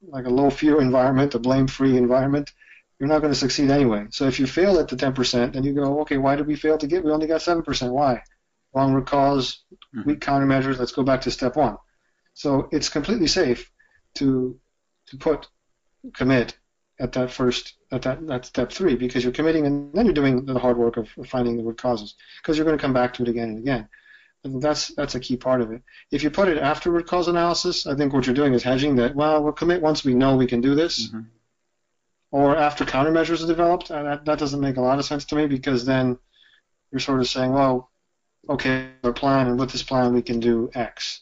like 0.02 0.26
a 0.26 0.30
low 0.30 0.50
fear 0.50 0.82
environment, 0.82 1.36
a 1.36 1.40
blame-free 1.40 1.96
environment, 1.96 2.52
you're 3.06 3.14
not 3.14 3.22
going 3.22 3.34
to 3.34 3.40
succeed 3.40 3.70
anyway. 3.70 4.08
So 4.10 4.26
if 4.26 4.40
you 4.40 4.48
fail 4.48 4.80
at 4.80 4.88
the 4.88 4.96
10%, 4.96 5.54
then 5.54 5.64
you 5.64 5.74
go, 5.74 6.02
okay, 6.02 6.18
why 6.18 6.36
did 6.36 6.48
we 6.48 6.56
fail 6.56 6.80
to 6.80 6.88
get? 6.88 7.04
We 7.04 7.12
only 7.12 7.28
got 7.28 7.42
7%. 7.42 7.92
Why? 7.92 8.24
Wrong 8.74 8.94
root 8.94 9.06
cause, 9.06 9.64
mm-hmm. 9.96 10.10
weak 10.10 10.22
countermeasures. 10.22 10.80
Let's 10.80 10.92
go 10.92 11.04
back 11.04 11.22
to 11.22 11.32
step 11.32 11.56
one. 11.56 11.78
So 12.34 12.68
it's 12.72 12.90
completely 12.90 13.28
safe 13.28 13.72
to 14.16 14.60
to 15.08 15.18
put 15.18 15.48
commit 16.16 16.58
at 17.00 17.12
that 17.12 17.30
first 17.30 17.76
at 17.92 18.02
that, 18.02 18.26
that 18.26 18.46
step 18.46 18.72
three 18.72 18.96
because 18.96 19.24
you're 19.24 19.32
committing 19.32 19.68
and 19.68 19.94
then 19.94 20.06
you're 20.06 20.14
doing 20.14 20.44
the 20.46 20.58
hard 20.58 20.78
work 20.78 20.98
of, 20.98 21.08
of 21.18 21.28
finding 21.28 21.58
the 21.58 21.64
root 21.64 21.78
causes 21.78 22.16
because 22.42 22.58
you're 22.58 22.66
going 22.66 22.78
to 22.78 22.82
come 22.82 22.94
back 22.94 23.14
to 23.14 23.22
it 23.22 23.30
again 23.30 23.50
and 23.50 23.60
again. 23.60 23.88
And 24.44 24.62
that's 24.62 24.88
that's 24.96 25.14
a 25.14 25.20
key 25.20 25.38
part 25.38 25.62
of 25.62 25.72
it. 25.72 25.84
If 26.12 26.24
you 26.24 26.32
put 26.32 26.48
it 26.48 26.58
after 26.58 26.90
root 26.90 27.06
cause 27.06 27.28
analysis, 27.28 27.86
I 27.86 27.96
think 27.96 28.14
what 28.14 28.26
you're 28.26 28.36
doing 28.36 28.56
is 28.56 28.64
hedging 28.64 28.96
that. 28.96 29.16
Well, 29.16 29.44
we'll 29.44 29.54
commit 29.54 29.82
once 29.82 30.04
we 30.04 30.16
know 30.16 30.36
we 30.36 30.48
can 30.48 30.62
do 30.62 30.74
this. 30.74 31.08
Mm-hmm 31.08 31.35
or 32.36 32.58
after 32.58 32.84
countermeasures 32.84 33.42
are 33.42 33.48
developed, 33.48 33.90
uh, 33.90 34.04
that, 34.04 34.26
that 34.26 34.38
doesn't 34.38 34.60
make 34.60 34.76
a 34.76 34.82
lot 34.82 35.00
of 35.00 35.06
sense 35.06 35.24
to 35.24 35.36
me 35.36 35.48
because 35.48 35.86
then 35.86 36.18
you're 36.92 37.00
sort 37.00 37.22
of 37.22 37.30
saying, 37.30 37.54
well, 37.54 37.90
okay, 38.50 38.90
our 39.06 39.14
plan, 39.14 39.48
and 39.48 39.58
with 39.58 39.72
this 39.72 39.84
plan 39.84 40.14
we 40.14 40.22
can 40.22 40.42
do 40.42 40.70
X. 40.76 41.22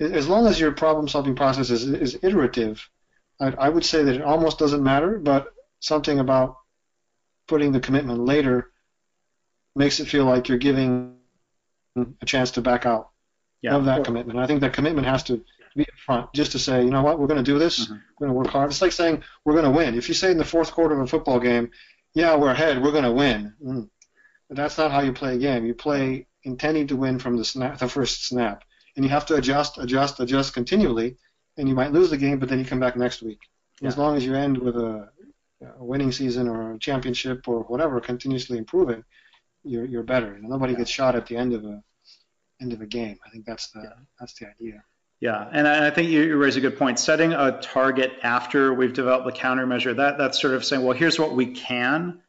As 0.00 0.26
long 0.26 0.48
as 0.48 0.58
your 0.58 0.72
problem-solving 0.72 1.36
process 1.36 1.70
is, 1.70 1.84
is 1.84 2.18
iterative, 2.20 2.90
I, 3.38 3.52
I 3.52 3.68
would 3.68 3.84
say 3.84 4.02
that 4.02 4.16
it 4.16 4.22
almost 4.22 4.58
doesn't 4.58 4.82
matter, 4.82 5.20
but 5.20 5.54
something 5.78 6.18
about 6.18 6.56
putting 7.46 7.70
the 7.70 7.78
commitment 7.78 8.18
later 8.18 8.72
makes 9.76 10.00
it 10.00 10.08
feel 10.08 10.24
like 10.24 10.48
you're 10.48 10.58
giving 10.58 11.14
a 11.96 12.26
chance 12.26 12.50
to 12.52 12.60
back 12.60 12.86
out 12.86 13.10
yeah. 13.62 13.76
of 13.76 13.84
that 13.84 14.04
commitment. 14.04 14.40
I 14.40 14.48
think 14.48 14.62
that 14.62 14.72
commitment 14.72 15.06
has 15.06 15.22
to 15.24 15.44
be 15.78 15.86
upfront, 15.86 16.32
just 16.34 16.52
to 16.52 16.58
say, 16.58 16.84
you 16.84 16.90
know 16.90 17.02
what, 17.02 17.18
we're 17.18 17.26
going 17.26 17.42
to 17.42 17.52
do 17.52 17.58
this. 17.58 17.84
Mm-hmm. 17.84 17.94
We're 17.94 18.26
going 18.26 18.30
to 18.30 18.38
work 18.38 18.48
hard. 18.48 18.70
It's 18.70 18.82
like 18.82 18.92
saying 18.92 19.22
we're 19.44 19.54
going 19.54 19.64
to 19.64 19.70
win. 19.70 19.94
If 19.94 20.08
you 20.08 20.14
say 20.14 20.30
in 20.30 20.38
the 20.38 20.44
fourth 20.44 20.72
quarter 20.72 20.94
of 20.94 21.00
a 21.00 21.06
football 21.06 21.40
game, 21.40 21.70
yeah, 22.14 22.36
we're 22.36 22.50
ahead, 22.50 22.82
we're 22.82 22.92
going 22.92 23.04
to 23.04 23.12
win. 23.12 23.54
Mm. 23.64 23.88
But 24.48 24.56
that's 24.56 24.78
not 24.78 24.90
how 24.90 25.00
you 25.00 25.12
play 25.12 25.36
a 25.36 25.38
game. 25.38 25.64
You 25.64 25.74
play 25.74 26.26
intending 26.44 26.86
to 26.88 26.96
win 26.96 27.18
from 27.18 27.36
the 27.36 27.44
snap, 27.44 27.78
the 27.78 27.88
first 27.88 28.26
snap, 28.26 28.64
and 28.96 29.04
you 29.04 29.10
have 29.10 29.26
to 29.26 29.36
adjust, 29.36 29.78
adjust, 29.78 30.20
adjust 30.20 30.52
continually, 30.52 31.16
and 31.56 31.68
you 31.68 31.74
might 31.74 31.92
lose 31.92 32.10
the 32.10 32.16
game, 32.16 32.38
but 32.38 32.48
then 32.48 32.58
you 32.58 32.64
come 32.64 32.80
back 32.80 32.96
next 32.96 33.22
week. 33.22 33.38
Yeah. 33.80 33.88
As 33.88 33.98
long 33.98 34.16
as 34.16 34.24
you 34.24 34.34
end 34.34 34.58
with 34.58 34.76
a, 34.76 35.08
a, 35.78 35.84
winning 35.84 36.12
season 36.12 36.48
or 36.48 36.74
a 36.74 36.78
championship 36.78 37.48
or 37.48 37.60
whatever, 37.60 38.00
continuously 38.00 38.58
improving, 38.58 39.04
you're 39.64 39.84
you're 39.84 40.02
better. 40.02 40.38
nobody 40.40 40.72
yeah. 40.72 40.80
gets 40.80 40.90
shot 40.90 41.14
at 41.14 41.26
the 41.26 41.36
end 41.36 41.52
of 41.52 41.64
a 41.64 41.82
end 42.60 42.72
of 42.72 42.80
a 42.80 42.86
game. 42.86 43.18
I 43.24 43.30
think 43.30 43.44
that's 43.44 43.70
the 43.70 43.80
yeah. 43.82 44.02
that's 44.18 44.34
the 44.34 44.48
idea. 44.48 44.84
Yeah, 45.22 45.48
and 45.52 45.68
I 45.68 45.90
think 45.90 46.10
you 46.10 46.36
raise 46.36 46.56
a 46.56 46.60
good 46.60 46.76
point. 46.76 46.98
Setting 46.98 47.32
a 47.32 47.60
target 47.62 48.12
after 48.24 48.74
we've 48.74 48.92
developed 48.92 49.24
the 49.24 49.30
countermeasure, 49.30 49.94
that 49.94 50.18
that's 50.18 50.42
sort 50.42 50.52
of 50.52 50.64
saying, 50.64 50.82
well, 50.82 50.96
here's 50.96 51.16
what 51.16 51.36
we 51.36 51.46
can 51.46 52.20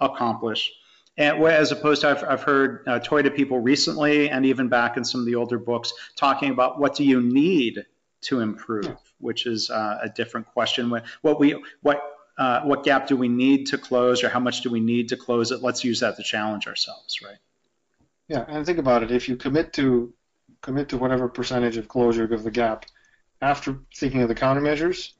accomplish. 0.00 0.72
And 1.18 1.44
as 1.44 1.72
opposed 1.72 2.00
to, 2.00 2.08
I've, 2.08 2.24
I've 2.24 2.42
heard 2.42 2.84
uh, 2.86 3.00
Toyota 3.00 3.36
people 3.36 3.58
recently, 3.58 4.30
and 4.30 4.46
even 4.46 4.70
back 4.70 4.96
in 4.96 5.04
some 5.04 5.20
of 5.20 5.26
the 5.26 5.34
older 5.34 5.58
books, 5.58 5.92
talking 6.16 6.50
about 6.50 6.80
what 6.80 6.96
do 6.96 7.04
you 7.04 7.20
need 7.20 7.84
to 8.22 8.40
improve, 8.40 8.96
which 9.18 9.44
is 9.44 9.68
uh, 9.68 9.98
a 10.04 10.08
different 10.08 10.46
question. 10.46 10.90
What 11.20 11.38
we 11.38 11.62
what 11.82 12.00
uh, 12.38 12.62
what 12.62 12.82
gap 12.82 13.08
do 13.08 13.16
we 13.18 13.28
need 13.28 13.66
to 13.66 13.76
close, 13.76 14.24
or 14.24 14.30
how 14.30 14.40
much 14.40 14.62
do 14.62 14.70
we 14.70 14.80
need 14.80 15.10
to 15.10 15.18
close 15.18 15.52
it? 15.52 15.60
Let's 15.60 15.84
use 15.84 16.00
that 16.00 16.16
to 16.16 16.22
challenge 16.22 16.66
ourselves, 16.66 17.20
right? 17.22 17.36
Yeah, 18.26 18.46
and 18.48 18.64
think 18.64 18.78
about 18.78 19.02
it. 19.02 19.10
If 19.10 19.28
you 19.28 19.36
commit 19.36 19.74
to 19.74 20.14
commit 20.60 20.88
to 20.90 20.98
whatever 20.98 21.28
percentage 21.28 21.76
of 21.76 21.88
closure 21.88 22.32
of 22.32 22.42
the 22.42 22.50
gap 22.50 22.84
after 23.40 23.78
thinking 23.94 24.22
of 24.22 24.28
the 24.28 24.34
countermeasures, 24.34 25.12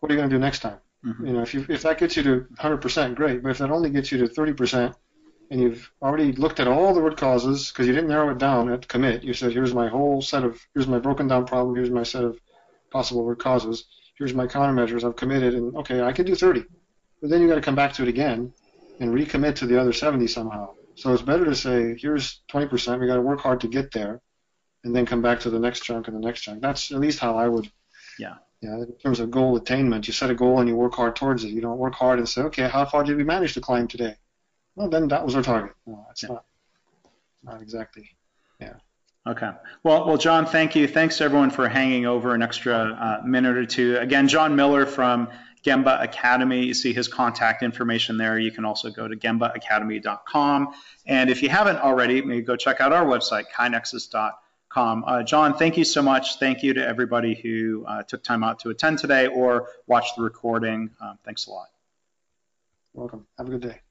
what 0.00 0.10
are 0.10 0.14
you 0.14 0.18
going 0.18 0.30
to 0.30 0.36
do 0.36 0.40
next 0.40 0.60
time? 0.60 0.78
Mm-hmm. 1.04 1.26
You 1.26 1.32
know, 1.34 1.42
if 1.42 1.54
you 1.54 1.66
if 1.68 1.82
that 1.82 1.98
gets 1.98 2.16
you 2.16 2.22
to 2.22 2.46
100%, 2.58 3.14
great. 3.14 3.42
But 3.42 3.50
if 3.50 3.58
that 3.58 3.70
only 3.70 3.90
gets 3.90 4.10
you 4.10 4.18
to 4.18 4.26
30%, 4.26 4.94
and 5.50 5.60
you've 5.60 5.90
already 6.00 6.32
looked 6.32 6.60
at 6.60 6.68
all 6.68 6.94
the 6.94 7.02
root 7.02 7.16
causes 7.16 7.70
because 7.70 7.86
you 7.86 7.92
didn't 7.92 8.08
narrow 8.08 8.30
it 8.30 8.38
down 8.38 8.72
at 8.72 8.88
commit. 8.88 9.22
You 9.22 9.34
said, 9.34 9.52
here's 9.52 9.74
my 9.74 9.88
whole 9.88 10.22
set 10.22 10.44
of, 10.44 10.60
here's 10.72 10.86
my 10.86 10.98
broken 10.98 11.28
down 11.28 11.46
problem, 11.46 11.74
here's 11.76 11.90
my 11.90 12.02
set 12.02 12.24
of 12.24 12.38
possible 12.90 13.24
root 13.24 13.40
causes, 13.40 13.84
here's 14.16 14.34
my 14.34 14.46
countermeasures, 14.46 15.04
I've 15.04 15.16
committed, 15.16 15.54
and 15.54 15.76
okay, 15.76 16.00
I 16.00 16.12
can 16.12 16.24
do 16.24 16.34
30. 16.34 16.64
But 17.20 17.30
then 17.30 17.42
you 17.42 17.48
got 17.48 17.56
to 17.56 17.60
come 17.60 17.74
back 17.74 17.92
to 17.94 18.02
it 18.02 18.08
again 18.08 18.52
and 19.00 19.14
recommit 19.14 19.56
to 19.56 19.66
the 19.66 19.78
other 19.78 19.92
70 19.92 20.26
somehow. 20.28 20.74
So 20.94 21.12
it's 21.12 21.22
better 21.22 21.44
to 21.44 21.54
say, 21.54 21.96
here's 21.98 22.40
20%, 22.50 23.00
we 23.00 23.06
got 23.06 23.16
to 23.16 23.22
work 23.22 23.40
hard 23.40 23.60
to 23.60 23.68
get 23.68 23.92
there, 23.92 24.20
and 24.84 24.94
then 24.94 25.06
come 25.06 25.22
back 25.22 25.40
to 25.40 25.50
the 25.50 25.58
next 25.58 25.80
chunk 25.80 26.08
and 26.08 26.16
the 26.16 26.20
next 26.20 26.42
chunk. 26.42 26.62
That's 26.62 26.92
at 26.92 27.00
least 27.00 27.18
how 27.18 27.36
I 27.36 27.48
would. 27.48 27.70
Yeah. 28.18 28.34
Yeah, 28.60 28.76
in 28.76 28.96
terms 29.02 29.20
of 29.20 29.30
goal 29.30 29.56
attainment, 29.56 30.06
you 30.06 30.14
set 30.14 30.30
a 30.30 30.34
goal 30.34 30.58
and 30.58 30.68
you 30.68 30.74
work 30.74 30.94
hard 30.94 31.16
towards 31.16 31.44
it. 31.44 31.48
You 31.48 31.60
don't 31.60 31.76
work 31.76 31.94
hard 31.94 32.18
and 32.18 32.26
say, 32.26 32.40
okay, 32.42 32.66
how 32.66 32.86
far 32.86 33.04
did 33.04 33.18
we 33.18 33.24
manage 33.24 33.52
to 33.54 33.60
climb 33.60 33.88
today? 33.88 34.16
well, 34.76 34.88
then 34.88 35.08
that 35.08 35.24
was 35.24 35.36
our 35.36 35.42
target. 35.42 35.74
No, 35.86 36.06
it's 36.10 36.22
yeah. 36.22 36.30
not, 36.30 36.44
not 37.42 37.62
exactly. 37.62 38.10
Yeah. 38.60 38.74
Okay. 39.26 39.50
Well, 39.82 40.06
well, 40.06 40.18
Jon, 40.18 40.46
thank 40.46 40.74
you. 40.74 40.86
Thanks 40.86 41.18
to 41.18 41.24
everyone 41.24 41.50
for 41.50 41.68
hanging 41.68 42.06
over 42.06 42.34
an 42.34 42.42
extra 42.42 42.74
uh, 42.74 43.26
minute 43.26 43.56
or 43.56 43.64
two. 43.64 43.96
Again, 43.98 44.28
Jon 44.28 44.54
Miller 44.54 44.84
from 44.84 45.28
Gemba 45.64 46.02
Academy. 46.02 46.64
You 46.64 46.74
see 46.74 46.92
his 46.92 47.08
contact 47.08 47.62
information 47.62 48.18
there. 48.18 48.38
You 48.38 48.50
can 48.50 48.64
also 48.64 48.90
go 48.90 49.08
to 49.08 49.16
gembaacademy.com. 49.16 50.74
And 51.06 51.30
if 51.30 51.42
you 51.42 51.48
haven't 51.48 51.78
already, 51.78 52.20
maybe 52.20 52.42
go 52.42 52.56
check 52.56 52.80
out 52.80 52.92
our 52.92 53.06
website, 53.06 53.44
kainexus.com. 54.74 55.04
Uh, 55.06 55.22
Jon, 55.22 55.54
thank 55.54 55.76
you 55.76 55.84
so 55.84 56.02
much. 56.02 56.38
Thank 56.38 56.62
you 56.62 56.74
to 56.74 56.86
everybody 56.86 57.34
who 57.34 57.84
uh, 57.86 58.02
took 58.02 58.22
time 58.22 58.44
out 58.44 58.60
to 58.60 58.70
attend 58.70 58.98
today 58.98 59.26
or 59.26 59.68
watch 59.86 60.14
the 60.16 60.22
recording. 60.22 60.90
Um, 61.00 61.18
thanks 61.24 61.46
a 61.46 61.50
lot. 61.50 61.68
Welcome. 62.92 63.26
Have 63.38 63.48
a 63.48 63.50
good 63.50 63.62
day. 63.62 63.83